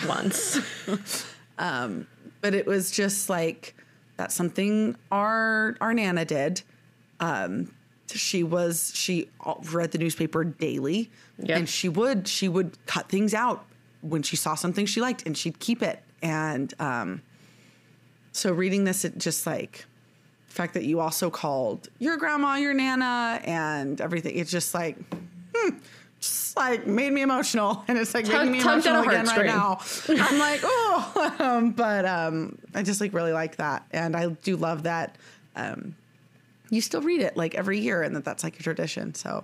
ones. 0.07 0.59
but 1.57 2.53
it 2.55 2.65
was 2.65 2.89
just 2.89 3.29
like 3.29 3.75
that's 4.17 4.33
something 4.33 4.95
our 5.11 5.75
our 5.81 5.93
nana 5.93 6.25
did 6.25 6.61
um 7.19 7.71
she 8.07 8.41
was 8.43 8.91
she 8.95 9.29
read 9.71 9.91
the 9.91 9.97
newspaper 9.97 10.43
daily 10.43 11.09
Yep. 11.43 11.57
and 11.57 11.69
she 11.69 11.89
would 11.89 12.27
she 12.27 12.47
would 12.49 12.77
cut 12.87 13.07
things 13.09 13.33
out 13.35 13.65
when 14.01 14.21
she 14.23 14.35
saw 14.35 14.55
something 14.55 14.85
she 14.85 14.99
liked 15.01 15.25
and 15.25 15.37
she'd 15.37 15.59
keep 15.59 15.81
it 15.83 16.01
and 16.23 16.73
um 16.79 17.21
so 18.31 18.51
reading 18.51 18.83
this 18.83 19.05
it 19.05 19.17
just 19.17 19.45
like 19.45 19.85
fact 20.51 20.73
that 20.75 20.83
you 20.83 20.99
also 20.99 21.29
called 21.29 21.89
your 21.99 22.17
grandma 22.17 22.55
your 22.55 22.73
nana 22.73 23.39
and 23.43 23.99
everything. 24.01 24.35
It's 24.37 24.51
just 24.51 24.73
like 24.73 24.97
hmm, 25.55 25.77
just 26.19 26.55
like 26.57 26.85
made 26.87 27.11
me 27.13 27.21
emotional. 27.21 27.83
And 27.87 27.97
it's 27.97 28.13
like 28.13 28.25
Tug- 28.25 28.47
making 28.47 28.51
me 28.51 28.61
emotional 28.61 29.01
again 29.03 29.25
right 29.25 29.45
now. 29.45 29.79
I'm 30.09 30.39
like 30.39 30.61
oh 30.63 31.35
um, 31.39 31.71
but 31.71 32.05
um 32.05 32.57
i 32.75 32.83
just 32.83 33.01
like 33.01 33.13
really 33.13 33.33
like 33.33 33.55
that. 33.57 33.85
And 33.91 34.15
i 34.15 34.27
do 34.29 34.55
love 34.57 34.83
that 34.83 35.17
um 35.55 35.95
you 36.69 36.79
still 36.81 37.01
read 37.01 37.21
it 37.21 37.35
like 37.35 37.55
every 37.55 37.79
year 37.79 38.01
and 38.01 38.15
that 38.15 38.23
that's 38.23 38.43
like 38.43 38.59
a 38.59 38.63
tradition. 38.63 39.13
So 39.13 39.43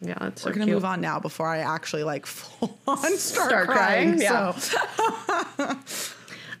yeah, 0.00 0.26
it's 0.26 0.44
we're 0.44 0.52
gonna 0.52 0.64
cute. 0.66 0.74
move 0.74 0.84
on 0.84 1.00
now 1.00 1.18
before 1.20 1.46
i 1.48 1.58
actually 1.58 2.02
like 2.04 2.26
full 2.36 2.76
on 2.86 3.16
start, 3.16 3.48
Start 3.48 3.68
crying, 3.68 4.18
crying, 4.18 4.20
yeah. 4.20 4.54
so 4.56 5.76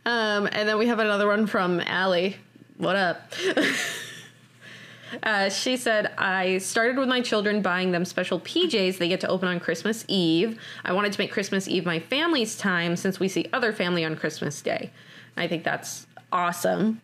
Um, 0.06 0.46
and 0.52 0.68
then 0.68 0.76
we 0.78 0.86
have 0.88 0.98
another 0.98 1.26
one 1.26 1.46
from 1.46 1.80
Allie. 1.80 2.36
What 2.76 2.96
up? 2.96 3.32
uh, 5.22 5.48
she 5.48 5.76
said, 5.76 6.12
I 6.18 6.58
started 6.58 6.98
with 6.98 7.08
my 7.08 7.20
children 7.20 7.62
buying 7.62 7.92
them 7.92 8.04
special 8.04 8.40
PJs 8.40 8.98
they 8.98 9.08
get 9.08 9.20
to 9.20 9.28
open 9.28 9.46
on 9.46 9.60
Christmas 9.60 10.04
Eve. 10.08 10.58
I 10.84 10.92
wanted 10.92 11.12
to 11.12 11.20
make 11.20 11.30
Christmas 11.30 11.68
Eve 11.68 11.86
my 11.86 12.00
family's 12.00 12.56
time 12.56 12.96
since 12.96 13.20
we 13.20 13.28
see 13.28 13.48
other 13.52 13.72
family 13.72 14.04
on 14.04 14.16
Christmas 14.16 14.60
Day. 14.60 14.90
I 15.36 15.46
think 15.46 15.62
that's 15.62 16.08
awesome 16.32 17.00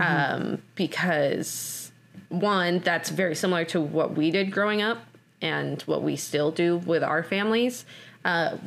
um, 0.00 0.62
because, 0.76 1.90
one, 2.28 2.78
that's 2.78 3.10
very 3.10 3.34
similar 3.34 3.64
to 3.66 3.80
what 3.80 4.16
we 4.16 4.30
did 4.30 4.52
growing 4.52 4.80
up 4.80 4.98
and 5.40 5.82
what 5.82 6.02
we 6.02 6.14
still 6.14 6.52
do 6.52 6.76
with 6.78 7.02
our 7.02 7.24
families. 7.24 7.84
Uh, 8.24 8.58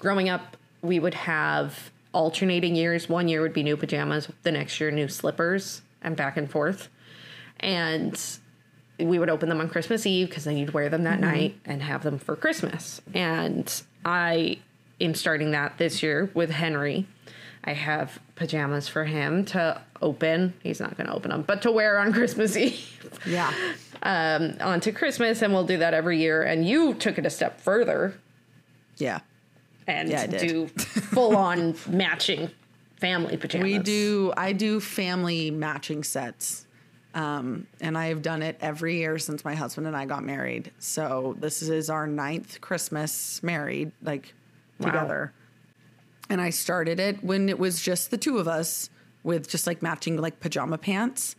growing 0.00 0.28
up, 0.28 0.56
we 0.82 0.98
would 0.98 1.14
have 1.14 1.92
alternating 2.14 2.74
years. 2.74 3.08
One 3.08 3.28
year 3.28 3.42
would 3.42 3.52
be 3.52 3.62
new 3.62 3.76
pajamas, 3.76 4.28
the 4.42 4.52
next 4.52 4.80
year, 4.80 4.90
new 4.90 5.08
slippers, 5.08 5.82
and 6.00 6.16
back 6.16 6.36
and 6.36 6.50
forth. 6.50 6.88
And 7.60 8.18
we 8.98 9.18
would 9.18 9.28
open 9.28 9.48
them 9.48 9.60
on 9.60 9.68
Christmas 9.68 10.06
Eve 10.06 10.28
because 10.28 10.44
then 10.44 10.56
you'd 10.56 10.72
wear 10.72 10.88
them 10.88 11.02
that 11.04 11.20
night 11.20 11.58
and 11.64 11.82
have 11.82 12.02
them 12.02 12.18
for 12.18 12.36
Christmas. 12.36 13.00
And 13.12 13.82
I 14.04 14.58
am 15.00 15.14
starting 15.14 15.50
that 15.50 15.78
this 15.78 16.02
year 16.02 16.30
with 16.34 16.50
Henry. 16.50 17.06
I 17.64 17.72
have 17.72 18.20
pajamas 18.36 18.88
for 18.88 19.04
him 19.04 19.44
to 19.46 19.80
open. 20.02 20.52
He's 20.62 20.80
not 20.80 20.96
going 20.96 21.06
to 21.06 21.14
open 21.14 21.30
them, 21.30 21.42
but 21.42 21.62
to 21.62 21.72
wear 21.72 21.98
on 21.98 22.12
Christmas 22.14 22.56
Eve 22.56 22.90
yeah 23.26 23.52
um, 24.02 24.56
onto 24.60 24.92
Christmas. 24.92 25.42
And 25.42 25.52
we'll 25.52 25.64
do 25.64 25.78
that 25.78 25.94
every 25.94 26.18
year. 26.20 26.42
And 26.42 26.68
you 26.68 26.94
took 26.94 27.18
it 27.18 27.26
a 27.26 27.30
step 27.30 27.60
further 27.60 28.14
yeah 28.96 29.20
and 29.86 30.08
Yeah, 30.08 30.26
do 30.26 30.68
full 30.68 31.36
on 31.36 31.74
matching 31.88 32.50
family 32.96 33.36
pajamas. 33.36 33.64
We 33.64 33.78
do. 33.78 34.32
I 34.36 34.52
do 34.52 34.80
family 34.80 35.50
matching 35.50 36.04
sets, 36.04 36.66
um, 37.14 37.66
and 37.80 37.96
I 37.98 38.06
have 38.06 38.22
done 38.22 38.42
it 38.42 38.56
every 38.60 38.98
year 38.98 39.18
since 39.18 39.44
my 39.44 39.54
husband 39.54 39.86
and 39.86 39.96
I 39.96 40.06
got 40.06 40.24
married. 40.24 40.72
So 40.78 41.36
this 41.38 41.62
is 41.62 41.90
our 41.90 42.06
ninth 42.06 42.60
Christmas 42.60 43.42
married, 43.42 43.92
like 44.02 44.34
Wow. 44.80 44.86
together. 44.86 45.32
And 46.30 46.40
I 46.40 46.50
started 46.50 46.98
it 46.98 47.22
when 47.22 47.48
it 47.48 47.58
was 47.58 47.80
just 47.82 48.10
the 48.10 48.16
two 48.16 48.38
of 48.38 48.48
us 48.48 48.88
with 49.22 49.48
just 49.48 49.66
like 49.66 49.82
matching 49.82 50.16
like 50.16 50.40
pajama 50.40 50.78
pants, 50.78 51.36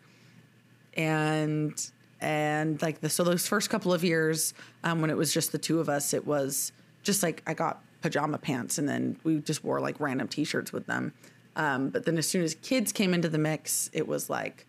and 0.95 1.89
and 2.21 2.81
like 2.81 3.01
the 3.01 3.09
so 3.09 3.23
those 3.23 3.47
first 3.47 3.69
couple 3.69 3.93
of 3.93 4.03
years 4.03 4.53
um, 4.83 5.01
when 5.01 5.09
it 5.09 5.17
was 5.17 5.33
just 5.33 5.51
the 5.51 5.57
two 5.57 5.79
of 5.79 5.89
us, 5.89 6.13
it 6.13 6.25
was 6.25 6.71
just 7.03 7.23
like 7.23 7.41
I 7.45 7.53
got 7.53 7.81
pajama 8.05 8.37
pants, 8.37 8.77
and 8.77 8.87
then 8.87 9.17
we 9.23 9.39
just 9.39 9.63
wore 9.63 9.79
like 9.79 9.99
random 9.99 10.27
t-shirts 10.27 10.71
with 10.71 10.85
them. 10.85 11.11
Um, 11.55 11.89
but 11.89 12.05
then 12.05 12.19
as 12.19 12.27
soon 12.27 12.43
as 12.43 12.53
kids 12.53 12.91
came 12.91 13.15
into 13.15 13.29
the 13.29 13.39
mix, 13.39 13.89
it 13.93 14.07
was 14.07 14.29
like 14.29 14.67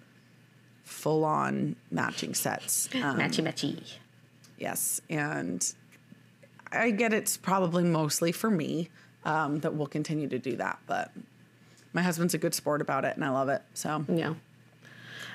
full 0.85 1.23
on 1.23 1.77
matching 1.91 2.33
sets. 2.33 2.89
Um, 2.95 3.19
matchy 3.19 3.45
matchy. 3.45 3.93
Yes, 4.57 5.03
and 5.11 5.71
I 6.73 6.93
get 6.93 7.13
it's 7.13 7.37
probably 7.37 7.85
mostly 7.85 8.33
for 8.33 8.51
me 8.51 8.89
um, 9.27 9.61
that 9.61 9.75
we'll 9.75 9.87
continue 9.87 10.29
to 10.29 10.39
do 10.39 10.57
that, 10.57 10.79
but 10.87 11.11
my 11.93 12.01
husband's 12.01 12.33
a 12.33 12.39
good 12.39 12.55
sport 12.55 12.81
about 12.81 13.05
it, 13.05 13.17
and 13.17 13.23
I 13.25 13.29
love 13.29 13.51
it. 13.51 13.61
So 13.75 14.03
Yeah. 14.09 14.31
do 14.31 14.37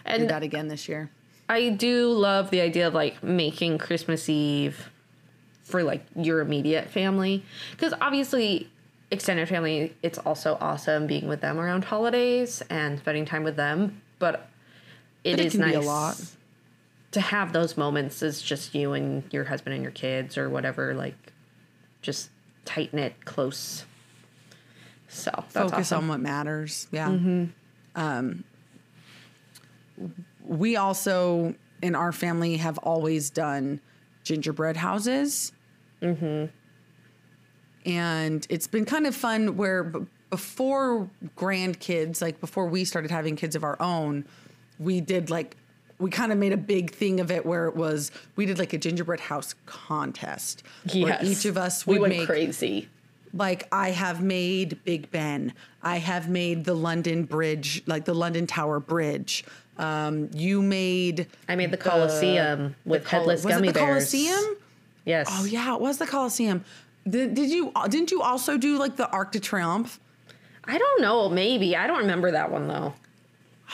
And 0.05 0.27
that 0.31 0.41
again 0.41 0.69
this 0.69 0.89
year. 0.89 1.11
I 1.47 1.69
do 1.69 2.11
love 2.13 2.49
the 2.49 2.61
idea 2.61 2.87
of 2.87 2.95
like 2.95 3.21
making 3.21 3.77
Christmas 3.77 4.27
Eve 4.27 4.89
for 5.71 5.83
like 5.83 6.05
your 6.15 6.41
immediate 6.41 6.89
family 6.89 7.43
because 7.71 7.93
obviously 8.01 8.69
extended 9.09 9.47
family 9.49 9.95
it's 10.03 10.17
also 10.19 10.57
awesome 10.61 11.07
being 11.07 11.27
with 11.27 11.41
them 11.41 11.59
around 11.59 11.85
holidays 11.85 12.61
and 12.69 12.99
spending 12.99 13.25
time 13.25 13.43
with 13.43 13.55
them 13.55 14.01
but 14.19 14.49
it 15.23 15.39
it 15.39 15.45
is 15.45 15.55
nice 15.55 15.75
a 15.75 15.81
lot. 15.81 16.21
to 17.11 17.19
have 17.19 17.53
those 17.53 17.75
moments 17.77 18.21
as 18.21 18.41
just 18.41 18.73
you 18.75 18.93
and 18.93 19.23
your 19.31 19.45
husband 19.45 19.73
and 19.73 19.83
your 19.83 19.91
kids 19.91 20.37
or 20.37 20.49
whatever 20.49 20.93
like 20.93 21.33
just 22.01 22.29
tighten 22.65 22.99
it 22.99 23.25
close 23.25 23.85
so 25.11 25.29
that's 25.35 25.53
Focus 25.53 25.73
awesome. 25.91 26.03
on 26.03 26.07
what 26.07 26.19
matters. 26.21 26.87
Yeah. 26.89 27.45
Um, 27.95 28.43
we 30.45 30.77
also 30.77 31.53
in 31.81 31.95
our 31.95 32.13
family 32.13 32.57
have 32.57 32.77
always 32.77 33.29
done 33.29 33.81
gingerbread 34.23 34.77
houses. 34.77 35.51
And 37.85 38.47
it's 38.49 38.67
been 38.67 38.85
kind 38.85 39.07
of 39.07 39.15
fun 39.15 39.57
where 39.57 39.83
b- 39.83 40.05
before 40.29 41.09
grandkids 41.37 42.21
like 42.21 42.39
before 42.39 42.67
we 42.67 42.85
started 42.85 43.11
having 43.11 43.35
kids 43.35 43.55
of 43.55 43.63
our 43.63 43.79
own 43.81 44.25
we 44.79 45.01
did 45.01 45.29
like 45.29 45.57
we 45.99 46.09
kind 46.09 46.31
of 46.31 46.37
made 46.37 46.53
a 46.53 46.57
big 46.57 46.91
thing 46.91 47.19
of 47.19 47.31
it 47.31 47.45
where 47.45 47.67
it 47.67 47.75
was 47.75 48.11
we 48.35 48.45
did 48.45 48.57
like 48.57 48.73
a 48.73 48.77
gingerbread 48.77 49.19
house 49.19 49.55
contest 49.65 50.63
yes. 50.85 51.03
where 51.03 51.19
each 51.23 51.45
of 51.45 51.57
us 51.57 51.85
we 51.85 51.93
would 51.93 52.09
went 52.09 52.17
make 52.17 52.27
crazy 52.27 52.87
like 53.33 53.67
I 53.71 53.91
have 53.91 54.21
made 54.21 54.83
Big 54.83 55.09
Ben. 55.11 55.53
I 55.81 55.97
have 55.97 56.29
made 56.29 56.65
the 56.65 56.73
London 56.73 57.23
Bridge, 57.23 57.81
like 57.85 58.05
the 58.05 58.13
London 58.13 58.45
Tower 58.45 58.79
Bridge. 58.79 59.45
Um, 59.77 60.29
you 60.33 60.61
made 60.61 61.27
I 61.47 61.55
made 61.55 61.71
the 61.71 61.77
Coliseum 61.77 62.75
with 62.85 63.05
Col- 63.05 63.21
headless 63.21 63.43
was 63.43 63.55
gummy 63.55 63.69
it 63.69 63.73
the 63.73 63.79
bears. 63.79 64.11
Coliseum? 64.11 64.57
Yes. 65.05 65.27
Oh 65.31 65.45
yeah, 65.45 65.73
it 65.75 65.81
was 65.81 65.97
the 65.97 66.05
Coliseum. 66.07 66.63
Did, 67.09 67.33
did 67.33 67.49
you 67.49 67.71
didn't 67.89 68.11
you 68.11 68.21
also 68.21 68.57
do 68.57 68.77
like 68.77 68.95
the 68.95 69.09
Arc 69.09 69.31
de 69.31 69.39
Triomphe? 69.39 69.99
I 70.63 70.77
don't 70.77 71.01
know. 71.01 71.27
Maybe 71.29 71.75
I 71.75 71.87
don't 71.87 71.99
remember 71.99 72.31
that 72.31 72.51
one 72.51 72.67
though. 72.67 72.93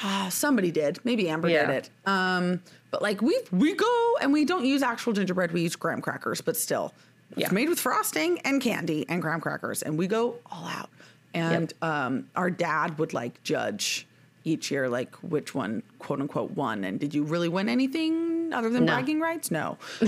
Ah, 0.04 0.28
somebody 0.32 0.72
did. 0.72 1.00
Maybe 1.04 1.28
Amber 1.30 1.50
Yeah. 1.50 1.66
did 1.66 1.76
it. 1.76 1.90
Um, 2.06 2.62
but 2.92 3.02
like 3.02 3.22
we 3.22 3.38
we 3.52 3.74
go 3.76 4.16
and 4.22 4.32
we 4.32 4.46
don't 4.46 4.66
use 4.66 4.82
actual 4.82 5.12
gingerbread. 5.14 5.52
We 5.52 5.62
use 5.62 5.76
graham 5.76 6.02
crackers, 6.02 6.40
but 6.40 6.56
still, 6.56 6.94
Yeah. 7.36 7.46
it's 7.48 7.54
made 7.54 7.68
with 7.68 7.80
frosting 7.80 8.40
and 8.40 8.62
candy 8.62 9.06
and 9.10 9.22
graham 9.22 9.42
crackers, 9.42 9.82
and 9.84 9.98
we 9.98 10.08
go 10.08 10.36
all 10.50 10.66
out. 10.68 10.90
and 11.34 11.74
um, 11.84 12.28
our 12.36 12.50
dad 12.50 12.98
would 12.98 13.14
like 13.14 13.44
judge 13.44 14.07
each 14.48 14.72
year, 14.72 14.88
like 14.88 15.14
which 15.18 15.54
one, 15.54 15.84
quote 16.00 16.22
unquote, 16.22 16.52
won. 16.52 16.84
And 16.84 17.00
did 17.00 17.14
you 17.14 17.24
really 17.24 17.50
win 17.50 17.68
anything 17.70 18.54
other 18.54 18.70
than 18.70 18.86
No. 18.86 18.94
bragging 18.94 19.20
rights? 19.20 19.52
No. 19.52 19.78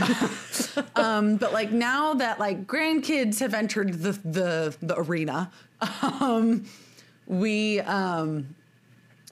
um, 0.95 1.35
but 1.35 1.51
like 1.53 1.71
now 1.71 2.13
that 2.15 2.39
like 2.39 2.65
grandkids 2.65 3.39
have 3.39 3.53
entered 3.53 3.93
the 3.93 4.13
the, 4.23 4.77
the 4.81 4.97
arena, 4.97 5.51
um, 6.21 6.65
we 7.27 7.79
um, 7.81 8.55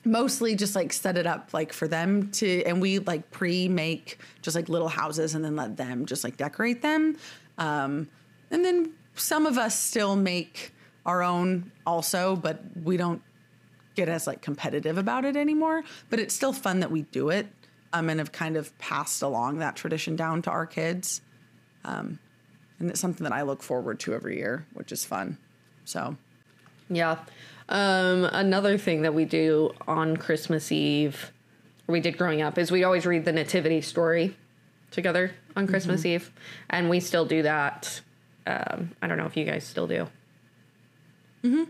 mostly 0.03 0.55
just 0.55 0.75
like 0.75 0.91
set 0.93 1.17
it 1.17 1.25
up 1.25 1.53
like 1.53 1.71
for 1.73 1.87
them 1.87 2.29
to, 2.31 2.63
and 2.65 2.81
we 2.81 2.99
like 2.99 3.31
pre-make 3.31 4.19
just 4.41 4.55
like 4.55 4.69
little 4.69 4.89
houses 4.89 5.35
and 5.35 5.43
then 5.43 5.55
let 5.55 5.77
them 5.77 6.05
just 6.05 6.23
like 6.23 6.37
decorate 6.37 6.81
them. 6.81 7.17
Um, 7.57 8.07
and 8.51 8.63
then 8.63 8.91
some 9.15 9.45
of 9.45 9.57
us 9.57 9.79
still 9.79 10.15
make 10.15 10.73
our 11.05 11.23
own 11.23 11.71
also, 11.85 12.35
but 12.35 12.61
we 12.83 12.97
don't 12.97 13.21
get 13.97 14.07
as 14.07 14.27
like 14.27 14.41
competitive 14.41 14.97
about 14.97 15.25
it 15.25 15.35
anymore. 15.35 15.83
But 16.09 16.19
it's 16.19 16.33
still 16.33 16.53
fun 16.53 16.79
that 16.79 16.91
we 16.91 17.01
do 17.01 17.29
it. 17.29 17.47
Um, 17.93 18.09
and 18.09 18.19
have 18.19 18.33
kind 18.33 18.57
of 18.57 18.77
passed 18.79 19.21
along 19.21 19.59
that 19.59 19.77
tradition 19.77 20.17
down 20.17 20.41
to 20.41 20.51
our 20.51 20.65
kids. 20.65 21.21
Um, 21.85 22.19
and 22.79 22.89
it's 22.89 22.99
something 22.99 23.23
that 23.23 23.31
I 23.31 23.43
look 23.43 23.63
forward 23.63 23.99
to 24.01 24.13
every 24.13 24.37
year, 24.37 24.65
which 24.73 24.91
is 24.91 25.05
fun. 25.05 25.37
So 25.85 26.17
Yeah. 26.89 27.17
Um, 27.69 28.25
another 28.25 28.77
thing 28.77 29.01
that 29.03 29.13
we 29.13 29.23
do 29.25 29.71
on 29.87 30.17
Christmas 30.17 30.69
Eve, 30.71 31.31
we 31.87 32.01
did 32.01 32.17
growing 32.17 32.41
up, 32.41 32.57
is 32.57 32.71
we 32.71 32.83
always 32.83 33.05
read 33.05 33.23
the 33.23 33.31
Nativity 33.31 33.81
story 33.81 34.35
together 34.91 35.31
on 35.55 35.65
Christmas 35.65 36.05
Eve. 36.05 36.31
And 36.69 36.89
we 36.89 36.99
still 36.99 37.25
do 37.25 37.41
that. 37.43 38.01
Um, 38.45 38.91
I 39.01 39.07
don't 39.07 39.17
know 39.17 39.25
if 39.25 39.35
you 39.37 39.45
guys 39.45 39.63
still 39.65 39.87
do. 39.87 40.07
Mm-hmm. 41.43 41.63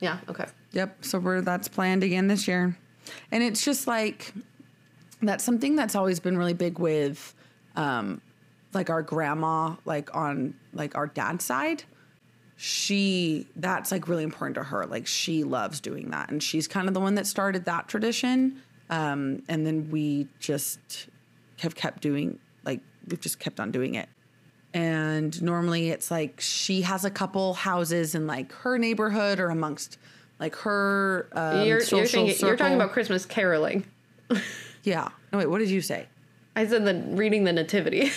Yeah, 0.00 0.18
okay. 0.28 0.46
Yep. 0.72 1.04
So 1.04 1.18
we're 1.18 1.40
that's 1.40 1.68
planned 1.68 2.02
again 2.02 2.28
this 2.28 2.48
year. 2.48 2.76
And 3.30 3.42
it's 3.42 3.64
just 3.64 3.86
like 3.86 4.32
that's 5.20 5.44
something 5.44 5.76
that's 5.76 5.94
always 5.94 6.18
been 6.20 6.36
really 6.36 6.54
big 6.54 6.78
with 6.78 7.34
um 7.76 8.20
like 8.72 8.88
our 8.88 9.02
grandma, 9.02 9.76
like 9.84 10.14
on 10.14 10.54
like 10.72 10.96
our 10.96 11.06
dad's 11.06 11.44
side. 11.44 11.84
She 12.56 13.46
that's 13.56 13.92
like 13.92 14.08
really 14.08 14.24
important 14.24 14.54
to 14.56 14.62
her. 14.62 14.86
Like 14.86 15.06
she 15.06 15.44
loves 15.44 15.80
doing 15.80 16.10
that. 16.10 16.30
And 16.30 16.42
she's 16.42 16.66
kind 16.66 16.88
of 16.88 16.94
the 16.94 17.00
one 17.00 17.16
that 17.16 17.26
started 17.26 17.64
that 17.66 17.88
tradition. 17.88 18.62
Um, 18.88 19.42
and 19.48 19.66
then 19.66 19.90
we 19.90 20.28
just 20.38 21.08
have 21.60 21.74
kept 21.74 22.02
doing 22.02 22.38
like 22.64 22.80
we've 23.08 23.20
just 23.20 23.38
kept 23.38 23.60
on 23.60 23.70
doing 23.70 23.94
it 23.94 24.08
and 24.74 25.42
normally 25.42 25.90
it's 25.90 26.10
like 26.10 26.40
she 26.40 26.82
has 26.82 27.04
a 27.04 27.10
couple 27.10 27.54
houses 27.54 28.14
in 28.14 28.26
like 28.26 28.52
her 28.52 28.78
neighborhood 28.78 29.38
or 29.38 29.50
amongst 29.50 29.98
like 30.42 30.56
her 30.56 31.28
um, 31.32 31.62
you're, 31.64 31.80
social 31.80 31.98
you're, 31.98 32.06
thinking, 32.34 32.46
you're 32.46 32.56
talking 32.56 32.74
about 32.74 32.90
Christmas 32.92 33.24
caroling. 33.24 33.86
yeah 34.82 35.08
no 35.32 35.38
wait 35.38 35.46
what 35.46 35.58
did 35.58 35.70
you 35.70 35.80
say 35.80 36.06
I 36.56 36.66
said 36.66 36.84
the 36.84 36.94
reading 37.16 37.44
the 37.44 37.52
Nativity. 37.52 38.10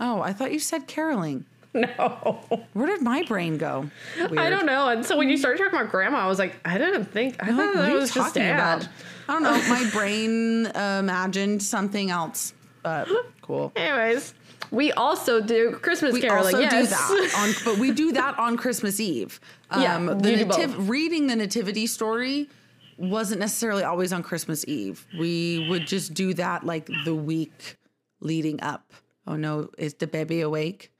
oh 0.00 0.20
i 0.20 0.32
thought 0.32 0.52
you 0.52 0.58
said 0.58 0.86
caroling 0.88 1.44
no. 1.74 2.40
where 2.72 2.86
did 2.86 3.02
my 3.02 3.22
brain 3.24 3.56
go 3.58 3.88
I 4.36 4.48
don't 4.50 4.64
know. 4.66 4.88
And 4.88 5.04
so 5.04 5.16
when 5.16 5.28
you 5.28 5.36
started 5.36 5.58
talking 5.58 5.76
about 5.76 5.90
grandma, 5.90 6.18
I 6.18 6.26
was 6.28 6.38
like, 6.38 6.54
I 6.64 6.78
didn't 6.78 7.06
think, 7.06 7.42
I 7.42 7.50
Like, 7.50 7.56
thought 7.56 7.74
that 7.82 7.92
was 7.92 8.12
just 8.14 8.34
dad. 8.34 8.54
about 8.54 8.88
i 9.28 9.32
don't 9.32 9.42
know 9.42 9.58
my 9.68 9.88
brain 9.92 10.66
uh, 10.66 10.98
imagined 11.00 11.62
something 11.62 12.10
else 12.10 12.52
but 12.82 13.08
cool 13.42 13.72
Anyways, 13.76 14.34
we 14.74 14.92
also 14.92 15.40
do 15.40 15.72
Christmas 15.82 16.12
we 16.12 16.20
caroling. 16.20 16.54
also 16.54 16.58
yes. 16.60 16.72
do 17.08 17.16
that 17.20 17.34
on, 17.38 17.54
but 17.64 17.78
we 17.78 17.90
do 17.92 18.12
that 18.12 18.38
on 18.38 18.56
Christmas 18.56 19.00
Eve. 19.00 19.40
Um, 19.70 19.82
Yeah, 19.82 20.14
the 20.14 20.30
you 20.30 20.36
do 20.36 20.44
nativ- 20.44 20.76
both. 20.76 20.88
reading 20.88 21.26
the 21.26 21.34
nativity 21.36 21.86
story 21.86 22.48
wasn't 22.96 23.40
necessarily 23.40 23.82
always 23.82 24.12
on 24.12 24.22
Christmas 24.22 24.64
Eve. 24.68 25.04
We 25.18 25.66
would 25.68 25.86
just 25.86 26.14
do 26.14 26.32
that 26.34 26.64
like 26.64 26.88
the 27.04 27.14
week 27.14 27.76
leading 28.20 28.62
up. 28.62 28.92
Oh 29.26 29.34
no, 29.36 29.70
is 29.78 29.94
the 29.94 30.06
baby 30.06 30.42
awake? 30.42 30.92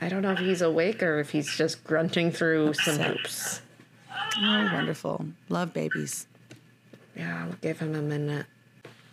I 0.00 0.08
don't 0.08 0.22
know 0.22 0.32
if 0.32 0.38
he's 0.38 0.62
awake 0.62 1.02
or 1.02 1.18
if 1.20 1.30
he's 1.30 1.54
just 1.56 1.84
grunting 1.84 2.30
through 2.30 2.74
some 2.74 2.94
Upset. 2.94 3.16
hoops. 3.16 3.62
Oh, 4.40 4.70
wonderful. 4.72 5.26
Love 5.48 5.72
babies. 5.72 6.26
Yeah, 7.16 7.44
I'll 7.46 7.52
give 7.60 7.78
him 7.80 7.94
a 7.94 8.02
minute. 8.02 8.46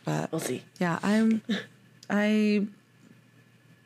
But 0.04 0.32
We'll 0.32 0.40
see. 0.42 0.64
yeah, 0.80 1.00
I'm 1.02 1.42
I 2.10 2.68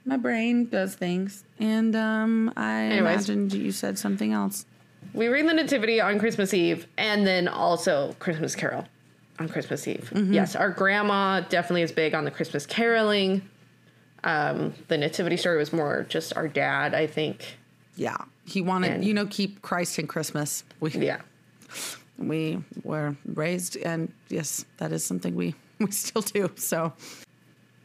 my 0.06 0.18
brain 0.18 0.66
does 0.70 0.96
things. 0.96 1.44
And 1.60 1.96
um 1.96 2.52
I 2.56 2.84
Anyways. 2.84 3.00
imagined 3.30 3.54
you 3.54 3.72
said 3.72 3.98
something 3.98 4.34
else. 4.34 4.66
We 5.14 5.28
read 5.28 5.48
the 5.48 5.54
Nativity 5.54 6.02
on 6.02 6.20
Christmas 6.20 6.54
Eve 6.54 6.88
and 6.98 7.26
then 7.26 7.48
also 7.48 8.16
Christmas 8.20 8.56
Carol 8.56 8.86
on 9.40 9.48
Christmas 9.50 9.88
Eve. 9.88 10.12
Yes, 10.30 10.56
our 10.56 10.70
grandma 10.70 11.42
definitely 11.42 11.82
is 11.84 11.92
big 11.92 12.14
on 12.14 12.26
the 12.26 12.32
Christmas 12.32 12.66
caroling. 12.66 13.42
Um, 14.24 14.74
the 14.90 14.98
Nativity 14.98 15.38
story 15.38 15.58
was 15.58 15.72
more 15.72 16.06
just 16.10 16.36
our 16.36 16.48
dad, 16.50 16.94
I 16.94 17.08
think. 17.08 17.58
Yeah. 17.96 18.18
He 18.46 18.62
wanted, 18.62 18.92
And- 18.92 19.06
you 19.06 19.14
know, 19.14 19.26
keep 19.28 19.62
Christ 19.62 19.98
in 19.98 20.08
Christmas. 20.08 20.64
We 20.82 20.92
Yeah. 20.92 21.22
we 22.18 22.62
were 22.84 23.16
raised 23.26 23.78
and 23.78 24.12
yes 24.28 24.66
that 24.78 24.92
is 24.92 25.04
something 25.06 25.36
we 25.36 25.56
we 25.80 25.90
still 25.92 26.22
do 26.22 26.52
so 26.56 26.92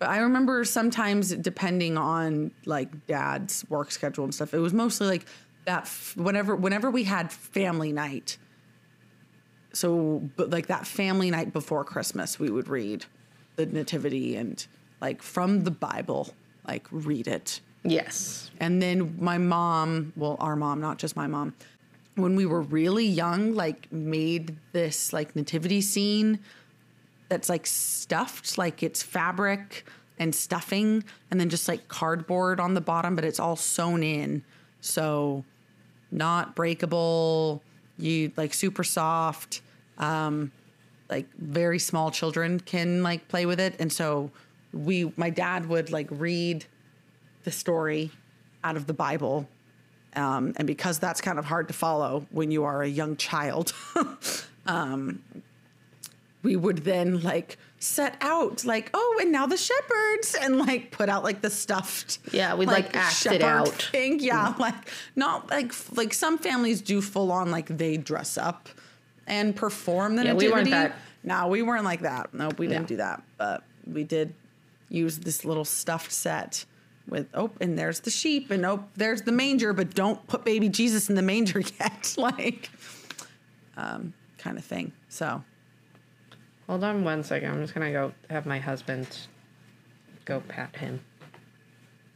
i 0.01 0.19
remember 0.19 0.65
sometimes 0.65 1.35
depending 1.37 1.97
on 1.97 2.51
like 2.67 3.07
dad's 3.07 3.65
work 3.69 3.91
schedule 3.91 4.25
and 4.25 4.35
stuff 4.35 4.53
it 4.55 4.59
was 4.59 4.73
mostly 4.75 5.07
like 5.07 5.27
that 5.67 5.83
f- 5.83 6.15
whenever 6.17 6.55
whenever 6.57 6.91
we 6.91 7.05
had 7.05 7.33
family 7.33 7.93
night 7.93 8.37
so 9.73 10.23
but 10.37 10.51
like 10.51 10.67
that 10.67 10.87
family 10.87 11.31
night 11.31 11.53
before 11.53 11.85
christmas 11.85 12.39
we 12.39 12.51
would 12.51 12.69
read 12.69 13.05
the 13.57 13.67
nativity 13.67 14.37
and 14.37 14.67
like 15.01 15.23
from 15.23 15.65
the 15.65 15.71
bible 15.71 16.35
like 16.67 16.87
read 16.91 17.27
it 17.27 17.61
Yes. 17.87 18.51
and 18.61 18.81
then 18.81 19.15
my 19.21 19.37
mom, 19.37 20.15
well, 20.17 20.39
our 20.41 20.57
mom, 20.57 20.81
not 20.81 20.97
just 20.97 21.17
my 21.17 21.27
mom, 21.27 21.53
when 22.15 22.35
we 22.35 22.47
were 22.47 22.63
really 22.63 23.05
young, 23.05 23.53
like 23.55 23.93
made 23.93 24.57
this 24.73 25.13
like 25.13 25.37
nativity 25.37 25.83
scene 25.83 26.39
that's 27.29 27.49
like 27.49 27.66
stuffed, 27.66 28.59
like 28.59 28.83
it's 28.83 29.03
fabric 29.03 29.87
and 30.18 30.35
stuffing, 30.35 31.05
and 31.31 31.41
then 31.41 31.49
just 31.49 31.68
like 31.68 31.89
cardboard 31.89 32.61
on 32.61 32.75
the 32.75 32.81
bottom, 32.81 33.14
but 33.14 33.25
it's 33.25 33.41
all 33.41 33.57
sewn 33.57 34.03
in. 34.03 34.43
So 34.81 35.45
not 36.11 36.55
breakable, 36.55 37.62
you 37.99 38.33
like 38.37 38.55
super 38.55 38.85
soft. 38.85 39.62
Um, 39.99 40.53
like 41.11 41.27
very 41.37 41.79
small 41.79 42.11
children 42.11 42.61
can 42.61 43.03
like 43.03 43.29
play 43.29 43.47
with 43.47 43.61
it. 43.61 43.77
And 43.79 43.93
so 43.93 44.31
we 44.72 45.12
my 45.16 45.31
dad 45.31 45.68
would 45.68 45.91
like 45.91 46.09
read 46.11 46.64
the 47.45 47.51
story 47.51 48.11
out 48.62 48.77
of 48.77 48.87
the 48.87 48.95
Bible. 48.95 49.49
Um, 50.16 50.55
and 50.57 50.66
because 50.66 50.99
that's 50.99 51.20
kind 51.20 51.39
of 51.39 51.45
hard 51.45 51.68
to 51.68 51.75
follow 51.75 52.27
when 52.31 52.51
you 52.51 52.64
are 52.64 52.83
a 52.83 52.89
young 52.89 53.16
child, 53.16 53.72
um, 54.66 55.22
we 56.45 56.55
would 56.55 56.79
then 56.85 57.21
like 57.23 57.59
set 57.81 58.17
out 58.21 58.65
like, 58.65 58.91
oh, 58.95 59.19
and 59.21 59.33
now 59.33 59.47
the 59.47 59.57
shepherds, 59.57 60.37
and 60.41 60.59
like 60.59 60.93
put 60.93 61.09
out 61.09 61.25
like 61.25 61.41
the 61.41 61.51
stuffed, 61.51 62.19
Yeah, 62.33 62.55
we'd, 62.55 62.67
like, 62.69 62.95
act 62.97 63.27
it 63.27 63.43
out. 63.43 63.69
thing. 63.69 64.21
Yeah, 64.21 64.55
like 64.59 64.75
not 65.17 65.51
like 65.51 65.73
like 65.97 66.15
some 66.15 66.39
families 66.39 66.81
do 66.83 67.01
full 67.01 67.33
on 67.33 67.51
like 67.51 67.67
they 67.67 67.97
dress 67.97 68.39
up 68.39 68.69
and 69.27 69.57
perform 69.57 70.15
the 70.17 70.25
Yeah, 70.25 70.35
we 70.35 70.45
nativity. 70.47 70.71
weren't 70.71 70.93
that- 70.93 70.97
No, 71.25 71.49
we 71.49 71.63
weren't 71.63 71.85
like 71.85 72.03
that. 72.03 72.33
No, 72.35 72.51
we 72.59 72.67
didn't 72.69 72.83
No. 72.83 72.89
do 72.89 72.97
that. 72.97 73.23
But 73.39 73.65
we 73.87 74.05
did 74.05 74.35
use 74.91 75.19
this 75.19 75.45
little 75.47 75.65
stuffed 75.65 76.13
set 76.13 76.67
with 77.09 77.27
oh, 77.35 77.51
and 77.61 77.79
there's 77.79 78.01
the 78.01 78.11
sheep, 78.11 78.51
and 78.51 78.65
oh, 78.67 78.85
there's 78.97 79.23
the 79.23 79.33
manger, 79.33 79.73
but 79.73 79.95
don't 79.95 80.25
put 80.27 80.45
baby 80.45 80.69
Jesus 80.69 81.09
in 81.09 81.17
the 81.17 81.23
manger 81.23 81.61
yet, 81.81 82.15
like 82.19 82.71
um, 83.77 84.13
kind 84.39 84.57
of 84.59 84.65
thing. 84.65 84.93
So 85.09 85.43
Hold 86.67 86.83
on 86.85 87.05
one 87.05 87.23
second. 87.23 87.51
I'm 87.51 87.61
just 87.62 87.75
gonna 87.75 87.93
go 87.93 88.12
have 88.31 88.47
my 88.47 88.59
husband 88.59 89.07
go 90.25 90.41
pat 90.49 90.75
him. 90.77 91.01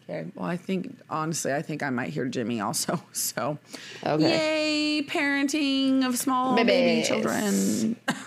okay. 0.08 0.30
Well, 0.34 0.46
I 0.46 0.56
think 0.56 0.96
honestly, 1.10 1.52
I 1.52 1.60
think 1.62 1.82
I 1.82 1.90
might 1.90 2.08
hear 2.10 2.24
Jimmy 2.26 2.60
also. 2.60 3.00
So 3.12 3.58
Okay. 4.04 4.98
yay, 5.00 5.02
parenting 5.06 6.06
of 6.06 6.16
small 6.16 6.56
baby 6.56 7.06
children. 7.06 7.96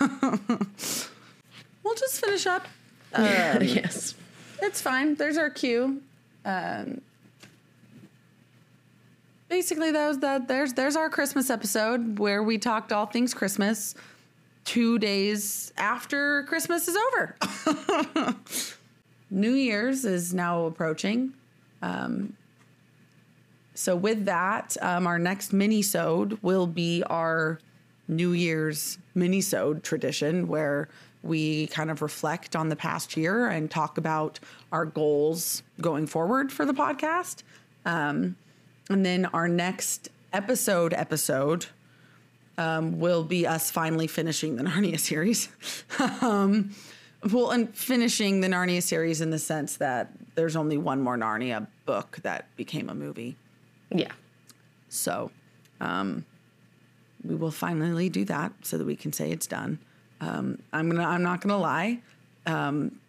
we'll 1.82 1.94
just 1.96 2.24
finish 2.24 2.46
up. 2.46 2.66
yes. 3.18 4.14
It's 4.60 4.80
fine. 4.80 5.16
There's 5.16 5.36
our 5.36 5.50
cue. 5.50 6.00
Um, 6.44 7.00
basically, 9.48 9.90
that 9.90 10.06
was 10.08 10.18
that. 10.20 10.46
There's 10.48 10.72
there's 10.74 10.94
our 10.96 11.10
Christmas 11.10 11.50
episode 11.50 12.18
where 12.18 12.42
we 12.44 12.58
talked 12.58 12.92
all 12.92 13.06
things 13.06 13.34
Christmas. 13.34 13.94
Two 14.64 14.98
days 14.98 15.72
after 15.76 16.44
Christmas 16.44 16.88
is 16.88 16.96
over, 17.08 17.36
New 19.30 19.52
Year's 19.52 20.04
is 20.04 20.32
now 20.32 20.64
approaching. 20.66 21.34
Um, 21.82 22.36
so 23.74 23.96
with 23.96 24.26
that, 24.26 24.76
um, 24.80 25.06
our 25.06 25.18
next 25.18 25.52
mini-sode 25.52 26.38
will 26.42 26.66
be 26.66 27.02
our 27.04 27.58
New 28.06 28.32
Year's 28.32 28.98
mini-sode 29.14 29.82
tradition 29.82 30.46
where 30.46 30.88
we 31.22 31.68
kind 31.68 31.90
of 31.90 32.02
reflect 32.02 32.54
on 32.56 32.68
the 32.68 32.76
past 32.76 33.16
year 33.16 33.48
and 33.48 33.70
talk 33.70 33.96
about 33.96 34.40
our 34.70 34.84
goals 34.84 35.62
going 35.80 36.06
forward 36.06 36.52
for 36.52 36.64
the 36.64 36.74
podcast. 36.74 37.42
Um, 37.84 38.36
and 38.90 39.06
then 39.06 39.26
our 39.26 39.48
next 39.48 40.08
episode 40.32 40.92
episode 40.94 41.66
um, 42.58 42.98
will 43.00 43.24
be 43.24 43.46
us 43.46 43.70
finally 43.70 44.06
finishing 44.06 44.56
the 44.56 44.62
Narnia 44.70 44.98
series. 44.98 45.48
um, 46.20 46.74
well, 47.30 47.50
and 47.50 47.74
finishing 47.76 48.40
the 48.40 48.48
Narnia 48.48 48.82
series 48.82 49.20
in 49.20 49.30
the 49.30 49.38
sense 49.38 49.76
that 49.76 50.10
there's 50.34 50.56
only 50.56 50.76
one 50.78 51.00
more 51.00 51.16
Narnia 51.16 51.66
book 51.86 52.18
that 52.22 52.54
became 52.56 52.88
a 52.88 52.94
movie. 52.94 53.36
Yeah. 53.90 54.10
So 54.88 55.30
um, 55.80 56.24
we 57.24 57.34
will 57.34 57.50
finally 57.50 58.08
do 58.08 58.24
that 58.26 58.52
so 58.62 58.76
that 58.78 58.84
we 58.86 58.96
can 58.96 59.12
say 59.12 59.30
it's 59.30 59.46
done. 59.46 59.78
Um, 60.20 60.58
I'm 60.72 60.88
gonna. 60.90 61.04
I'm 61.04 61.22
not 61.22 61.40
gonna 61.40 61.58
lie. 61.58 62.00
Um, 62.46 63.00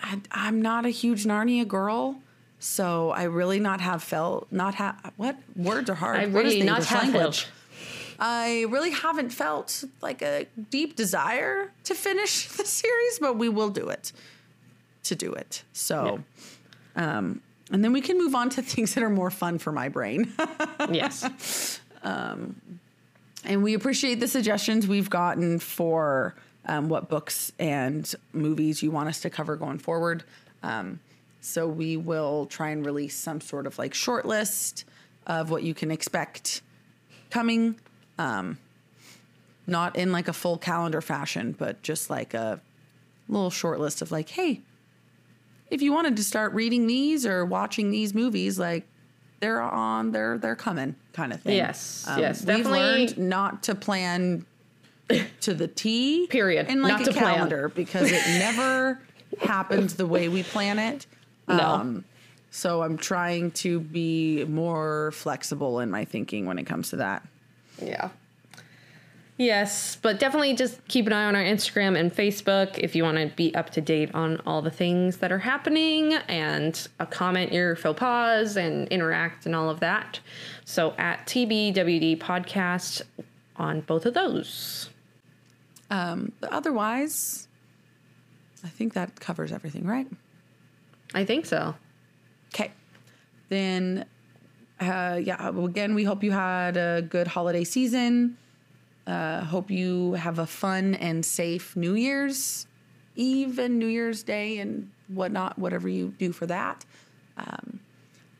I, 0.00 0.20
I'm 0.30 0.62
not 0.62 0.84
a 0.86 0.90
huge 0.90 1.24
Narnia 1.24 1.66
girl, 1.66 2.16
so 2.58 3.10
I 3.10 3.24
really 3.24 3.58
not 3.60 3.80
have 3.80 4.02
felt 4.02 4.46
not 4.52 4.74
have 4.76 5.12
what 5.16 5.36
words 5.56 5.88
are 5.90 5.94
hard. 5.94 6.18
I 6.20 6.26
What 6.26 6.44
is 6.46 6.54
really 6.54 6.60
the 6.60 6.66
not 6.66 6.84
have 6.84 7.02
language? 7.14 7.44
felt. 7.44 7.52
I 8.24 8.66
really 8.68 8.92
haven't 8.92 9.30
felt 9.30 9.82
like 10.00 10.22
a 10.22 10.46
deep 10.70 10.94
desire 10.94 11.72
to 11.82 11.94
finish 11.94 12.46
the 12.56 12.64
series, 12.64 13.18
but 13.18 13.36
we 13.36 13.48
will 13.48 13.68
do 13.68 13.88
it 13.88 14.12
to 15.04 15.16
do 15.16 15.32
it. 15.32 15.64
So, 15.72 16.22
um, 16.94 17.42
and 17.72 17.82
then 17.82 17.92
we 17.92 18.00
can 18.00 18.16
move 18.16 18.36
on 18.36 18.48
to 18.50 18.62
things 18.62 18.94
that 18.94 19.02
are 19.02 19.10
more 19.10 19.30
fun 19.30 19.58
for 19.58 19.72
my 19.72 19.88
brain. 19.88 20.32
Yes. 20.90 21.80
and 22.02 23.62
we 23.62 23.74
appreciate 23.74 24.20
the 24.20 24.28
suggestions 24.28 24.86
we've 24.86 25.10
gotten 25.10 25.58
for 25.58 26.34
um, 26.66 26.88
what 26.88 27.08
books 27.08 27.50
and 27.58 28.14
movies 28.32 28.82
you 28.82 28.90
want 28.90 29.08
us 29.08 29.20
to 29.20 29.30
cover 29.30 29.56
going 29.56 29.78
forward. 29.78 30.22
Um, 30.62 31.00
so 31.40 31.66
we 31.66 31.96
will 31.96 32.46
try 32.46 32.70
and 32.70 32.84
release 32.86 33.16
some 33.16 33.40
sort 33.40 33.66
of 33.66 33.78
like 33.78 33.94
short 33.94 34.26
list 34.26 34.84
of 35.26 35.50
what 35.50 35.62
you 35.62 35.74
can 35.74 35.90
expect 35.90 36.62
coming. 37.30 37.76
Um, 38.18 38.58
not 39.66 39.96
in 39.96 40.12
like 40.12 40.28
a 40.28 40.32
full 40.32 40.58
calendar 40.58 41.00
fashion, 41.00 41.54
but 41.56 41.82
just 41.82 42.10
like 42.10 42.34
a 42.34 42.60
little 43.28 43.50
short 43.50 43.80
list 43.80 44.02
of 44.02 44.10
like, 44.10 44.28
hey, 44.30 44.60
if 45.70 45.80
you 45.82 45.92
wanted 45.92 46.16
to 46.16 46.24
start 46.24 46.52
reading 46.52 46.86
these 46.86 47.24
or 47.24 47.44
watching 47.44 47.90
these 47.90 48.12
movies, 48.14 48.58
like 48.58 48.84
they're 49.40 49.60
on, 49.62 50.12
they're 50.12 50.36
they're 50.38 50.56
coming, 50.56 50.94
kind 51.12 51.32
of 51.32 51.40
thing. 51.40 51.56
Yes, 51.56 52.04
yes, 52.18 52.40
We've 52.40 52.46
definitely. 52.58 52.78
learned 52.80 53.18
not 53.18 53.62
to 53.64 53.74
plan 53.74 54.44
to 55.40 55.54
the 55.54 55.68
T. 55.68 56.26
Period. 56.28 56.68
In 56.68 56.82
like 56.82 56.92
Not 56.92 57.00
a 57.02 57.04
to 57.06 57.12
plan. 57.12 57.34
calendar 57.34 57.68
because 57.68 58.10
it 58.10 58.22
never 58.38 59.00
happens 59.40 59.94
the 59.94 60.06
way 60.06 60.28
we 60.28 60.42
plan 60.42 60.78
it. 60.78 61.06
No. 61.48 62.02
So 62.50 62.82
I'm 62.82 62.98
trying 62.98 63.50
to 63.52 63.80
be 63.80 64.44
more 64.44 65.10
flexible 65.12 65.80
in 65.80 65.90
my 65.90 66.04
thinking 66.04 66.44
when 66.46 66.58
it 66.58 66.64
comes 66.64 66.90
to 66.90 66.96
that. 66.96 67.26
Yeah. 67.82 68.10
Yes, 69.38 69.96
but 70.00 70.20
definitely 70.20 70.54
just 70.54 70.86
keep 70.88 71.06
an 71.06 71.12
eye 71.12 71.24
on 71.24 71.34
our 71.34 71.42
Instagram 71.42 71.98
and 71.98 72.14
Facebook 72.14 72.78
if 72.78 72.94
you 72.94 73.02
want 73.02 73.16
to 73.16 73.26
be 73.34 73.54
up 73.54 73.70
to 73.70 73.80
date 73.80 74.14
on 74.14 74.40
all 74.46 74.62
the 74.62 74.70
things 74.70 75.16
that 75.16 75.32
are 75.32 75.38
happening 75.38 76.12
and 76.28 76.86
uh, 77.00 77.06
comment 77.06 77.52
your 77.52 77.74
faux 77.74 77.98
pas 77.98 78.56
and 78.56 78.86
interact 78.88 79.46
and 79.46 79.56
all 79.56 79.70
of 79.70 79.80
that. 79.80 80.20
So 80.64 80.94
at 80.98 81.26
TBWB 81.26 82.18
podcast 82.18 83.02
on 83.56 83.80
both 83.80 84.06
of 84.06 84.14
those. 84.14 84.90
Um, 85.90 86.32
but 86.40 86.52
otherwise, 86.52 87.48
I 88.62 88.68
think 88.68 88.94
that 88.94 89.18
covers 89.18 89.50
everything, 89.50 89.86
right? 89.86 90.06
I 91.14 91.24
think 91.24 91.46
so. 91.46 91.74
Okay. 92.54 92.70
Then, 93.48 94.04
uh, 94.88 95.16
yeah, 95.16 95.50
well, 95.50 95.66
again, 95.66 95.94
we 95.94 96.04
hope 96.04 96.22
you 96.22 96.32
had 96.32 96.76
a 96.76 97.02
good 97.02 97.26
holiday 97.26 97.64
season. 97.64 98.36
Uh, 99.06 99.44
hope 99.44 99.70
you 99.70 100.12
have 100.14 100.38
a 100.38 100.46
fun 100.46 100.94
and 100.94 101.24
safe 101.24 101.74
New 101.74 101.94
Year's 101.94 102.66
Eve 103.16 103.58
and 103.58 103.78
New 103.78 103.86
Year's 103.86 104.22
Day 104.22 104.58
and 104.58 104.90
whatnot, 105.08 105.58
whatever 105.58 105.88
you 105.88 106.14
do 106.18 106.32
for 106.32 106.46
that. 106.46 106.84
Um, 107.36 107.80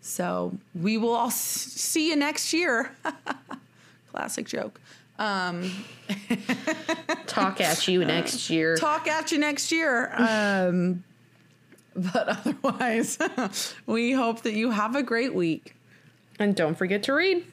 so 0.01 0.57
we 0.75 0.97
will 0.97 1.15
all 1.15 1.31
see 1.31 2.09
you 2.09 2.17
next 2.17 2.53
year. 2.53 2.95
Classic 4.11 4.47
joke. 4.47 4.81
Talk 7.27 7.61
at 7.61 7.87
you 7.87 8.05
next 8.05 8.51
year. 8.51 8.77
Talk 8.77 9.07
at 9.07 9.31
you 9.31 9.39
next 9.39 9.71
year. 9.71 10.13
Um, 10.17 11.05
but 11.95 12.29
otherwise, 12.29 13.19
we 13.87 14.13
hope 14.13 14.43
that 14.43 14.55
you 14.55 14.71
have 14.71 14.97
a 14.97 15.03
great 15.03 15.35
week. 15.35 15.77
And 16.43 16.57
don't 16.57 16.75
forget 16.75 17.05
to 17.05 17.13
read. 17.13 17.45